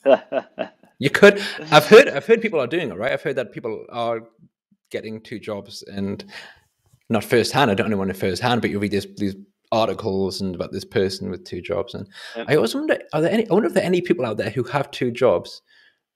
you 0.99 1.09
could. 1.09 1.41
I've 1.71 1.85
heard. 1.85 2.07
I've 2.07 2.25
heard 2.25 2.41
people 2.41 2.59
are 2.59 2.67
doing 2.67 2.89
it. 2.89 2.97
Right. 2.97 3.11
I've 3.11 3.21
heard 3.21 3.35
that 3.35 3.51
people 3.51 3.85
are 3.89 4.21
getting 4.91 5.21
two 5.21 5.39
jobs 5.39 5.83
and 5.83 6.23
not 7.09 7.23
firsthand. 7.23 7.69
I 7.69 7.73
don't 7.73 7.89
know 7.89 7.97
anyone 8.01 8.13
firsthand, 8.13 8.61
but 8.61 8.69
you 8.69 8.79
read 8.79 8.91
these 8.91 9.07
these 9.17 9.35
articles 9.71 10.41
and 10.41 10.55
about 10.55 10.71
this 10.71 10.85
person 10.85 11.29
with 11.29 11.43
two 11.43 11.61
jobs. 11.61 11.93
And 11.93 12.07
I 12.47 12.55
always 12.55 12.75
wonder: 12.75 12.97
Are 13.13 13.21
there 13.21 13.31
any? 13.31 13.49
I 13.49 13.53
wonder 13.53 13.67
if 13.67 13.73
there 13.73 13.83
are 13.83 13.85
any 13.85 14.01
people 14.01 14.25
out 14.25 14.37
there 14.37 14.49
who 14.49 14.63
have 14.63 14.91
two 14.91 15.11
jobs, 15.11 15.61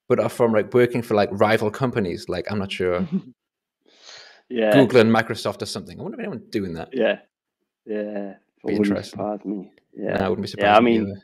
but 0.07 0.19
are 0.19 0.29
from 0.29 0.53
like 0.53 0.73
working 0.73 1.01
for 1.01 1.15
like 1.15 1.29
rival 1.31 1.71
companies. 1.71 2.29
Like 2.29 2.51
I'm 2.51 2.59
not 2.59 2.71
sure. 2.71 3.07
yeah. 4.49 4.73
Google 4.73 5.01
and 5.01 5.13
Microsoft 5.13 5.61
or 5.61 5.65
something. 5.65 5.99
I 5.99 6.03
wonder 6.03 6.19
if 6.19 6.25
anyone's 6.25 6.49
doing 6.49 6.73
that. 6.73 6.89
Yeah. 6.93 7.19
Yeah. 7.85 8.35
Be 8.65 8.75
interesting. 8.75 9.11
Surprise 9.11 9.45
me. 9.45 9.71
Yeah. 9.93 10.17
No, 10.17 10.25
I 10.25 10.29
wouldn't 10.29 10.43
be 10.43 10.47
surprised. 10.47 10.71
Yeah, 10.71 10.77
I 10.77 10.81
mean. 10.81 11.01
Either. 11.03 11.21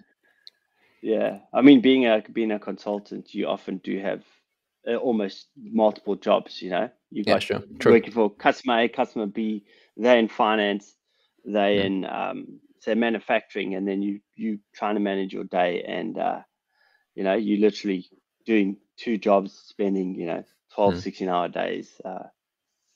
Yeah, 1.01 1.39
I 1.53 1.61
mean, 1.61 1.81
being 1.81 2.05
a 2.05 2.21
being 2.31 2.51
a 2.51 2.59
consultant, 2.59 3.33
you 3.33 3.47
often 3.47 3.77
do 3.77 3.99
have 3.99 4.23
uh, 4.87 4.95
almost 4.95 5.47
multiple 5.57 6.15
jobs. 6.15 6.61
You 6.61 6.71
know, 6.71 6.89
you 7.09 7.23
got 7.23 7.49
yeah, 7.49 7.59
sure. 7.81 7.91
working 7.91 8.11
for 8.11 8.29
customer 8.29 8.79
A, 8.81 8.89
customer 8.89 9.25
B. 9.25 9.63
They're 9.95 10.19
in 10.19 10.27
finance, 10.27 10.95
they're 11.45 11.73
yeah. 11.73 11.83
in 11.83 12.05
um, 12.05 12.59
say 12.81 12.95
manufacturing, 12.95 13.75
and 13.75 13.87
then 13.87 14.01
you 14.01 14.19
you 14.35 14.59
trying 14.73 14.95
to 14.95 15.01
manage 15.01 15.33
your 15.33 15.45
day, 15.45 15.83
and 15.87 16.17
uh, 16.17 16.39
you 17.15 17.23
know, 17.23 17.35
you 17.35 17.57
literally 17.57 18.07
doing 18.45 18.77
two 18.97 19.17
jobs, 19.17 19.53
spending 19.67 20.15
you 20.15 20.25
know 20.25 20.43
12, 20.73 20.95
mm. 20.95 21.01
16 21.01 21.29
hour 21.29 21.47
days. 21.47 21.89
Uh, 22.03 22.23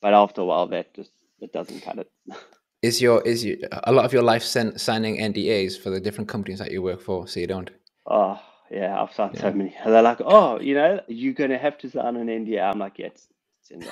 but 0.01 0.13
after 0.13 0.41
a 0.41 0.45
while, 0.45 0.67
that 0.67 0.93
just 0.93 1.11
it 1.39 1.53
doesn't 1.53 1.81
cut 1.81 1.99
it. 1.99 2.11
is 2.83 3.01
your 3.01 3.21
is 3.21 3.43
your, 3.43 3.57
a 3.85 3.91
lot 3.91 4.05
of 4.05 4.13
your 4.13 4.21
life 4.21 4.43
sen- 4.43 4.77
signing 4.77 5.17
NDAs 5.17 5.79
for 5.81 5.89
the 5.89 6.01
different 6.01 6.29
companies 6.29 6.59
that 6.59 6.71
you 6.71 6.83
work 6.83 7.01
for, 7.01 7.27
so 7.27 7.39
you 7.39 7.47
don't? 7.47 7.71
Oh 8.05 8.39
yeah, 8.69 9.01
I've 9.01 9.13
signed 9.13 9.35
yeah. 9.35 9.41
so 9.41 9.53
many. 9.53 9.75
And 9.83 9.93
they're 9.93 10.01
like, 10.01 10.21
oh, 10.21 10.59
you 10.59 10.75
know, 10.75 10.99
you're 11.07 11.33
gonna 11.33 11.57
have 11.57 11.77
to 11.79 11.89
sign 11.89 12.17
an 12.17 12.27
NDA. 12.27 12.61
I'm 12.61 12.79
like, 12.79 12.99
yeah, 12.99 13.07
it's, 13.07 13.27
it's 13.61 13.71
in. 13.71 13.83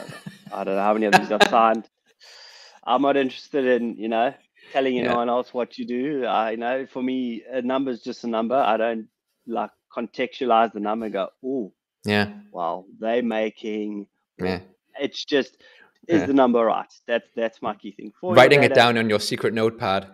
I 0.51 0.63
don't 0.65 0.75
know 0.75 0.81
how 0.81 0.93
many 0.93 1.05
of 1.05 1.13
these 1.13 1.31
I've 1.31 1.49
signed. 1.49 1.89
I'm 2.83 3.01
not 3.03 3.15
interested 3.15 3.65
in, 3.65 3.95
you 3.95 4.09
know, 4.09 4.33
telling 4.73 4.95
yeah. 4.95 5.03
anyone 5.03 5.29
else 5.29 5.53
what 5.53 5.77
you 5.77 5.85
do. 5.87 6.25
I 6.25 6.51
you 6.51 6.57
know 6.57 6.85
for 6.85 7.01
me, 7.01 7.43
a 7.49 7.61
number 7.61 7.91
is 7.91 8.01
just 8.01 8.25
a 8.25 8.27
number. 8.27 8.55
I 8.55 8.75
don't 8.75 9.07
like 9.47 9.71
contextualize 9.95 10.73
the 10.73 10.81
number 10.81 11.05
and 11.05 11.13
go, 11.13 11.29
oh, 11.45 11.71
yeah, 12.05 12.29
well, 12.51 12.85
they're 12.99 13.23
making. 13.23 14.07
Yeah. 14.37 14.59
It's 14.99 15.23
just 15.23 15.57
is 16.07 16.21
yeah. 16.21 16.25
the 16.25 16.33
number 16.33 16.63
right? 16.65 16.91
That's 17.07 17.27
that's 17.35 17.61
my 17.61 17.75
key 17.75 17.91
thing. 17.91 18.11
For 18.19 18.33
Writing 18.33 18.63
it 18.63 18.73
down 18.73 18.97
on 18.97 19.09
your 19.09 19.19
secret 19.19 19.53
notepad. 19.53 20.07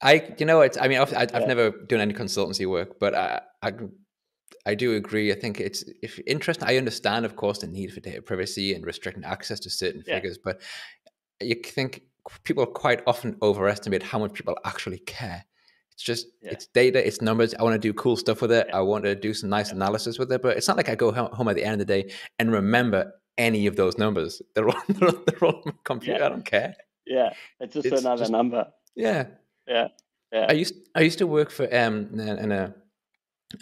I, 0.00 0.34
you 0.38 0.46
know, 0.46 0.60
it's. 0.60 0.78
I 0.78 0.88
mean, 0.88 0.98
I've, 0.98 1.14
I've 1.16 1.30
yeah. 1.32 1.46
never 1.46 1.70
done 1.70 2.00
any 2.00 2.14
consultancy 2.14 2.68
work, 2.68 3.00
but 3.00 3.14
I, 3.14 3.40
I, 3.62 3.72
I 4.64 4.74
do 4.74 4.94
agree. 4.94 5.32
I 5.32 5.34
think 5.34 5.60
it's 5.60 5.84
if 6.02 6.20
interesting. 6.26 6.68
I 6.68 6.76
understand, 6.76 7.24
of 7.24 7.34
course, 7.34 7.58
the 7.58 7.66
need 7.66 7.92
for 7.92 8.00
data 8.00 8.22
privacy 8.22 8.74
and 8.74 8.86
restricting 8.86 9.24
access 9.24 9.58
to 9.60 9.70
certain 9.70 10.04
yeah. 10.06 10.16
figures, 10.16 10.38
but 10.38 10.60
you 11.40 11.56
think 11.56 12.02
people 12.44 12.64
quite 12.66 13.02
often 13.06 13.36
overestimate 13.42 14.02
how 14.02 14.18
much 14.18 14.34
people 14.34 14.56
actually 14.64 14.98
care. 15.00 15.44
It's 15.92 16.02
just 16.02 16.26
yeah. 16.42 16.52
it's 16.52 16.66
data, 16.68 17.04
it's 17.04 17.20
numbers. 17.20 17.54
I 17.54 17.64
want 17.64 17.74
to 17.74 17.78
do 17.78 17.92
cool 17.92 18.16
stuff 18.16 18.40
with 18.40 18.52
it. 18.52 18.68
I 18.72 18.80
want 18.80 19.04
to 19.04 19.16
do 19.16 19.34
some 19.34 19.50
nice 19.50 19.72
analysis 19.72 20.18
with 20.18 20.30
it, 20.30 20.42
but 20.42 20.56
it's 20.56 20.68
not 20.68 20.76
like 20.76 20.88
I 20.88 20.94
go 20.94 21.10
home 21.10 21.48
at 21.48 21.56
the 21.56 21.64
end 21.64 21.80
of 21.80 21.86
the 21.86 22.02
day 22.02 22.12
and 22.38 22.52
remember 22.52 23.12
any 23.38 23.66
of 23.66 23.76
those 23.76 23.96
numbers. 23.96 24.42
They're 24.54 24.68
all 24.68 24.82
they're, 24.88 25.12
they're 25.12 25.44
all 25.44 25.56
on 25.56 25.62
my 25.66 25.72
computer. 25.84 26.24
I 26.24 26.28
don't 26.28 26.44
care. 26.44 26.74
Yeah, 27.06 27.30
it's 27.60 27.74
just 27.74 27.86
it's 27.86 28.00
another 28.00 28.22
just, 28.22 28.32
number. 28.32 28.66
Yeah, 28.94 29.26
yeah, 29.66 29.88
yeah. 30.32 30.46
I 30.48 30.52
used 30.52 30.74
I 30.94 31.00
used 31.00 31.18
to 31.18 31.26
work 31.26 31.50
for 31.50 31.64
um 31.74 32.08
in 32.20 32.52
a 32.52 32.74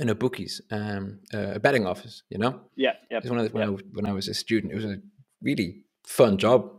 in 0.01 0.09
a 0.09 0.15
bookies 0.15 0.61
um 0.73 1.21
a 1.33 1.61
betting 1.61 1.87
office. 1.87 2.23
You 2.31 2.39
know. 2.39 2.61
Yeah, 2.75 2.95
yeah. 3.11 3.19
It 3.19 3.25
was 3.25 3.31
one 3.31 3.41
of 3.41 3.47
the, 3.47 3.53
when, 3.53 3.69
I, 3.69 3.73
when 3.93 4.07
I 4.07 4.13
was 4.13 4.27
a 4.27 4.35
student. 4.35 4.73
It 4.73 4.77
was 4.77 4.85
a 4.85 4.99
really 5.43 5.85
fun 6.05 6.39
job 6.39 6.73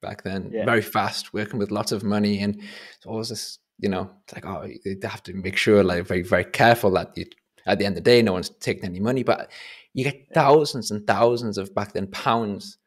back 0.00 0.22
then. 0.22 0.50
Yeah. 0.52 0.64
Very 0.64 0.82
fast, 0.82 1.32
working 1.34 1.58
with 1.58 1.70
lots 1.70 1.90
of 1.90 2.04
money, 2.04 2.40
and 2.40 2.56
it's 2.96 3.06
always 3.06 3.30
this. 3.30 3.58
You 3.78 3.88
know, 3.88 4.10
it's 4.24 4.34
like 4.34 4.46
oh, 4.46 4.68
they 4.84 4.96
have 5.08 5.24
to 5.24 5.32
make 5.32 5.56
sure, 5.56 5.82
like 5.82 6.06
very 6.06 6.22
very 6.22 6.44
careful 6.44 6.92
that 6.92 7.16
you 7.16 7.24
at 7.66 7.78
the 7.78 7.86
end 7.86 7.96
of 7.96 8.04
the 8.04 8.10
day, 8.10 8.22
no 8.22 8.32
one's 8.32 8.50
taking 8.60 8.84
any 8.84 9.00
money, 9.00 9.22
but 9.22 9.50
you 9.94 10.04
get 10.04 10.26
thousands 10.34 10.90
and 10.90 11.06
thousands 11.06 11.58
of 11.58 11.74
back 11.74 11.92
then 11.92 12.06
pounds 12.08 12.78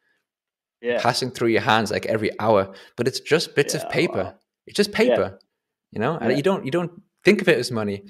yeah. 0.82 1.02
passing 1.02 1.32
through 1.32 1.50
your 1.50 1.62
hands 1.62 1.92
like 1.92 2.06
every 2.06 2.32
hour, 2.40 2.74
but 2.98 3.08
it's 3.08 3.20
just 3.20 3.56
bits 3.56 3.74
yeah, 3.74 3.82
of 3.82 3.90
paper. 3.90 4.24
Wow. 4.24 4.36
It's 4.68 4.76
just 4.76 4.92
paper 4.92 5.40
you 5.96 6.02
know, 6.02 6.18
and 6.18 6.36
you 6.36 6.44
don't 6.44 6.66
you 6.66 6.72
don't 6.72 6.92
think 7.24 7.42
of 7.42 7.48
it 7.48 7.58
as 7.58 7.72
money. 7.72 8.04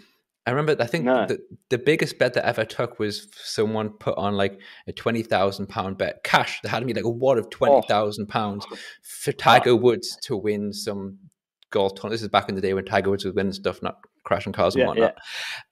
I 0.48 0.52
remember, 0.52 0.76
I 0.80 0.86
think 0.86 1.06
no. 1.06 1.26
the, 1.26 1.40
the 1.70 1.78
biggest 1.78 2.20
bet 2.20 2.34
that 2.34 2.46
I 2.46 2.50
ever 2.50 2.66
took 2.66 3.00
was 3.00 3.28
someone 3.36 3.90
put 3.90 4.18
on 4.18 4.36
like 4.36 4.60
a 4.88 4.92
twenty 4.92 5.22
thousand 5.22 5.68
pound 5.68 5.98
bet, 5.98 6.24
cash. 6.24 6.60
They 6.62 6.70
had 6.70 6.86
me 6.86 6.94
like 6.94 7.06
a 7.06 7.10
wad 7.10 7.38
of 7.38 7.50
twenty 7.52 7.88
thousand 7.88 8.26
oh. 8.30 8.32
pounds 8.32 8.66
for 9.04 9.32
Tiger 9.32 9.76
Woods 9.76 10.18
to 10.24 10.36
win 10.36 10.74
some 10.74 11.20
golf 11.72 11.94
tournament. 11.94 12.14
This 12.14 12.22
is 12.24 12.30
back 12.30 12.50
in 12.50 12.56
the 12.56 12.62
day 12.62 12.74
when 12.74 12.86
Tiger 12.86 13.12
Woods 13.12 13.24
was 13.24 13.36
winning 13.36 13.54
stuff, 13.54 13.82
not 13.84 13.98
crashing 14.24 14.54
cars 14.54 14.74
and 14.74 14.82
yeah, 14.82 14.88
whatnot. 14.88 15.16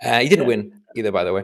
Yeah. 0.01 0.17
Uh, 0.17 0.19
he 0.21 0.29
didn't 0.29 0.43
yeah. 0.43 0.47
win 0.47 0.81
either, 0.95 1.11
by 1.11 1.23
the 1.23 1.33
way. 1.33 1.43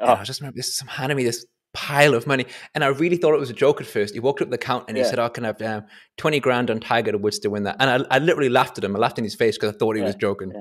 Oh. 0.00 0.14
I 0.14 0.24
just 0.24 0.40
remember 0.40 0.56
this 0.56 0.74
some 0.74 0.88
handing 0.88 1.16
me 1.16 1.24
this 1.24 1.44
pile 1.74 2.14
of 2.14 2.26
money. 2.26 2.46
And 2.74 2.82
I 2.82 2.86
really 2.86 3.16
thought 3.16 3.34
it 3.34 3.40
was 3.40 3.50
a 3.50 3.54
joke 3.54 3.80
at 3.80 3.86
first. 3.86 4.14
He 4.14 4.20
walked 4.20 4.40
up 4.40 4.48
the 4.48 4.56
count 4.56 4.86
and 4.88 4.96
he 4.96 5.04
said, 5.04 5.18
"Oh, 5.18 5.28
can 5.28 5.44
I 5.44 5.48
have 5.48 5.60
um, 5.60 5.84
twenty 6.16 6.40
grand 6.40 6.70
on 6.70 6.80
Tiger 6.80 7.18
Woods 7.18 7.38
to 7.40 7.50
win 7.50 7.64
that?" 7.64 7.76
And 7.80 7.90
I, 7.90 8.16
I 8.16 8.18
literally 8.20 8.48
laughed 8.48 8.78
at 8.78 8.84
him. 8.84 8.96
I 8.96 8.98
laughed 8.98 9.18
in 9.18 9.24
his 9.24 9.34
face 9.34 9.58
because 9.58 9.74
I 9.74 9.78
thought 9.78 9.96
he 9.96 10.00
yeah. 10.00 10.06
was 10.06 10.14
joking. 10.14 10.52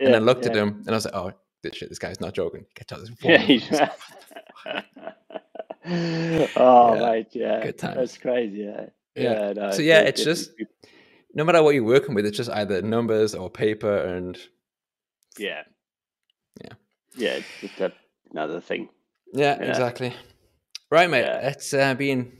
Yeah. 0.00 0.06
and 0.06 0.16
I 0.16 0.18
looked 0.18 0.46
at 0.46 0.56
him 0.56 0.82
and 0.86 0.88
I 0.88 0.92
was 0.92 1.04
like, 1.04 1.14
"Oh, 1.14 1.32
this 1.62 1.76
shit, 1.76 1.90
this 1.90 1.98
guy's 1.98 2.20
not 2.20 2.32
joking. 2.32 2.64
Get 2.74 2.92
out 2.92 3.00
this." 3.00 3.10
Yeah, 3.22 3.92
oh, 6.56 6.94
yeah. 6.94 7.00
right, 7.00 7.26
yeah, 7.32 7.62
good 7.64 7.78
time. 7.78 7.96
That's 7.96 8.16
crazy. 8.16 8.58
Yeah, 8.58 8.86
yeah. 9.16 9.52
No, 9.52 9.70
so 9.72 9.82
yeah, 9.82 10.00
it's 10.00 10.24
just 10.24 10.52
no 11.34 11.44
matter 11.44 11.62
what 11.62 11.74
you're 11.74 11.84
working 11.84 12.14
with, 12.14 12.26
it's 12.26 12.36
just 12.36 12.50
either 12.50 12.80
numbers 12.82 13.34
or 13.34 13.50
paper, 13.50 13.96
and 13.96 14.38
yeah, 15.36 15.62
yeah, 16.62 16.72
yeah. 17.16 17.30
It's 17.30 17.46
just 17.60 17.80
a, 17.80 17.92
another 18.30 18.60
thing. 18.60 18.88
Yeah, 19.32 19.56
yeah. 19.60 19.68
exactly. 19.68 20.14
Right, 20.90 21.10
mate. 21.10 21.22
Yeah. 21.22 21.48
It's 21.48 21.74
uh, 21.74 21.94
been 21.94 22.32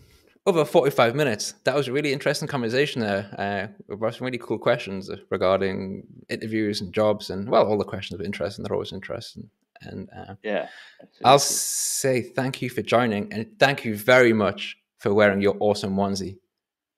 over 0.46 0.64
45 0.64 1.14
minutes. 1.14 1.54
That 1.64 1.74
was 1.74 1.88
a 1.88 1.92
really 1.92 2.12
interesting 2.12 2.48
conversation 2.48 3.02
there. 3.02 3.28
Uh, 3.38 3.92
about 3.92 4.14
some 4.14 4.24
really 4.24 4.38
cool 4.38 4.58
questions 4.58 5.10
regarding 5.30 6.04
interviews 6.30 6.80
and 6.80 6.92
jobs, 6.92 7.30
and 7.30 7.48
well, 7.48 7.66
all 7.66 7.78
the 7.78 7.84
questions 7.84 8.18
of 8.18 8.24
interest, 8.24 8.58
and 8.58 8.64
they're 8.64 8.74
always 8.74 8.92
interesting. 8.92 9.50
And 9.82 10.08
uh, 10.16 10.34
yeah, 10.42 10.68
absolutely. 11.02 11.24
I'll 11.24 11.38
say 11.38 12.22
thank 12.22 12.62
you 12.62 12.70
for 12.70 12.82
joining, 12.82 13.32
and 13.32 13.46
thank 13.58 13.84
you 13.84 13.96
very 13.96 14.32
much 14.32 14.76
for 14.98 15.12
wearing 15.12 15.42
your 15.42 15.56
awesome 15.60 15.94
onesie. 15.94 16.38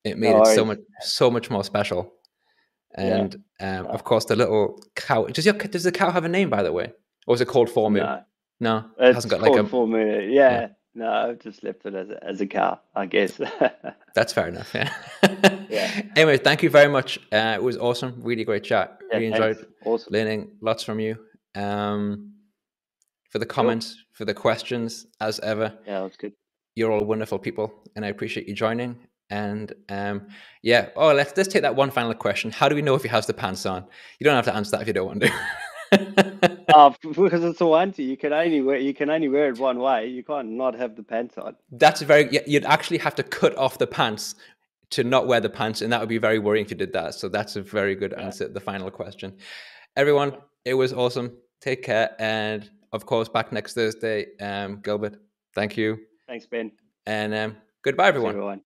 It 0.05 0.16
made 0.16 0.32
no 0.32 0.43
it 0.43 0.55
so 0.55 0.64
much 0.64 0.78
so 1.01 1.30
much 1.30 1.51
more 1.51 1.64
special. 1.64 2.14
And 2.95 3.36
yeah. 3.61 3.80
um, 3.80 3.86
of 3.86 4.05
course, 4.05 4.24
the 4.24 4.36
little 4.36 4.82
cow. 4.95 5.26
Does 5.26 5.45
your 5.45 5.55
does 5.55 5.84
the 5.84 5.93
cow 5.93 6.11
have 6.11 6.24
a 6.24 6.28
name, 6.28 6.51
by 6.51 6.62
the 6.62 6.72
way, 6.72 6.93
or 7.26 7.34
is 7.34 7.41
it 7.41 7.49
called 7.49 7.68
FourMoo? 7.68 7.97
No, 7.97 8.22
no 8.61 8.84
it 8.98 9.14
hasn't 9.14 9.30
got 9.30 9.40
like 9.40 9.58
a 9.58 9.64
FourMoo. 9.64 10.32
Yeah. 10.32 10.50
yeah. 10.50 10.68
No, 10.94 11.08
I've 11.08 11.38
just 11.38 11.62
left 11.62 11.86
it 11.86 11.94
as 11.94 12.11
a, 12.11 12.24
as 12.24 12.40
a 12.40 12.46
cow, 12.46 12.80
I 12.96 13.06
guess. 13.06 13.40
That's 14.14 14.32
fair 14.32 14.48
enough. 14.48 14.74
Yeah. 14.74 14.92
yeah. 15.68 16.02
Anyway, 16.16 16.36
thank 16.36 16.62
you 16.62 16.70
very 16.70 16.90
much. 16.90 17.18
Uh, 17.32 17.54
it 17.54 17.62
was 17.62 17.76
awesome. 17.76 18.20
Really 18.22 18.44
great 18.44 18.64
chat. 18.64 18.98
Yeah, 19.08 19.16
really 19.16 19.26
enjoyed 19.28 19.66
awesome. 19.84 20.12
learning 20.12 20.50
lots 20.61 20.82
from 20.82 20.98
you. 20.98 21.16
Um, 21.54 22.32
for 23.30 23.38
the 23.38 23.46
comments, 23.46 23.94
cool. 23.94 24.02
for 24.12 24.24
the 24.24 24.34
questions, 24.34 25.06
as 25.20 25.38
ever. 25.40 25.72
Yeah, 25.86 26.00
that's 26.00 26.16
good. 26.16 26.32
You're 26.74 26.90
all 26.90 27.04
wonderful 27.04 27.38
people, 27.38 27.72
and 27.94 28.04
I 28.04 28.08
appreciate 28.08 28.48
you 28.48 28.54
joining. 28.54 28.96
And 29.30 29.72
um, 29.88 30.26
yeah, 30.62 30.88
oh, 30.96 31.12
let's 31.12 31.36
let's 31.36 31.48
take 31.48 31.62
that 31.62 31.76
one 31.76 31.92
final 31.92 32.12
question. 32.14 32.50
How 32.50 32.68
do 32.68 32.74
we 32.74 32.82
know 32.82 32.96
if 32.96 33.02
he 33.02 33.08
has 33.08 33.26
the 33.26 33.34
pants 33.34 33.64
on? 33.64 33.84
You 34.18 34.24
don't 34.24 34.34
have 34.34 34.46
to 34.46 34.54
answer 34.54 34.72
that 34.72 34.82
if 34.82 34.88
you 34.88 34.92
don't 34.92 35.06
want 35.06 35.20
to. 35.22 35.32
uh, 36.74 36.90
because 37.02 37.44
it's 37.44 37.60
a 37.60 37.64
onesie, 37.64 38.06
you 38.06 38.16
can 38.16 38.32
only 38.32 38.60
wear 38.60 38.76
you 38.76 38.94
can 38.94 39.10
only 39.10 39.28
wear 39.28 39.48
it 39.48 39.58
one 39.58 39.78
way. 39.78 40.06
You 40.06 40.22
can't 40.22 40.50
not 40.50 40.74
have 40.74 40.96
the 40.96 41.02
pants 41.02 41.38
on. 41.38 41.56
That's 41.72 42.02
very. 42.02 42.40
You'd 42.46 42.64
actually 42.64 42.98
have 42.98 43.14
to 43.16 43.22
cut 43.22 43.56
off 43.56 43.78
the 43.78 43.86
pants 43.86 44.34
to 44.90 45.04
not 45.04 45.26
wear 45.26 45.40
the 45.40 45.50
pants, 45.50 45.82
and 45.82 45.92
that 45.92 46.00
would 46.00 46.08
be 46.08 46.18
very 46.18 46.38
worrying 46.38 46.64
if 46.64 46.70
you 46.70 46.76
did 46.76 46.92
that. 46.92 47.14
So 47.14 47.28
that's 47.28 47.56
a 47.56 47.62
very 47.62 47.94
good 47.94 48.14
yeah. 48.16 48.24
answer. 48.24 48.48
The 48.48 48.60
final 48.60 48.90
question, 48.90 49.36
everyone. 49.96 50.36
It 50.64 50.74
was 50.74 50.92
awesome. 50.92 51.36
Take 51.60 51.82
care, 51.82 52.14
and 52.18 52.68
of 52.92 53.06
course, 53.06 53.28
back 53.28 53.52
next 53.52 53.74
Thursday. 53.74 54.26
Um, 54.40 54.80
Gilbert, 54.82 55.16
thank 55.54 55.76
you. 55.76 55.98
Thanks, 56.26 56.46
Ben. 56.46 56.72
And 57.06 57.34
um, 57.34 57.56
goodbye, 57.82 58.08
everyone. 58.08 58.30
everyone. 58.30 58.60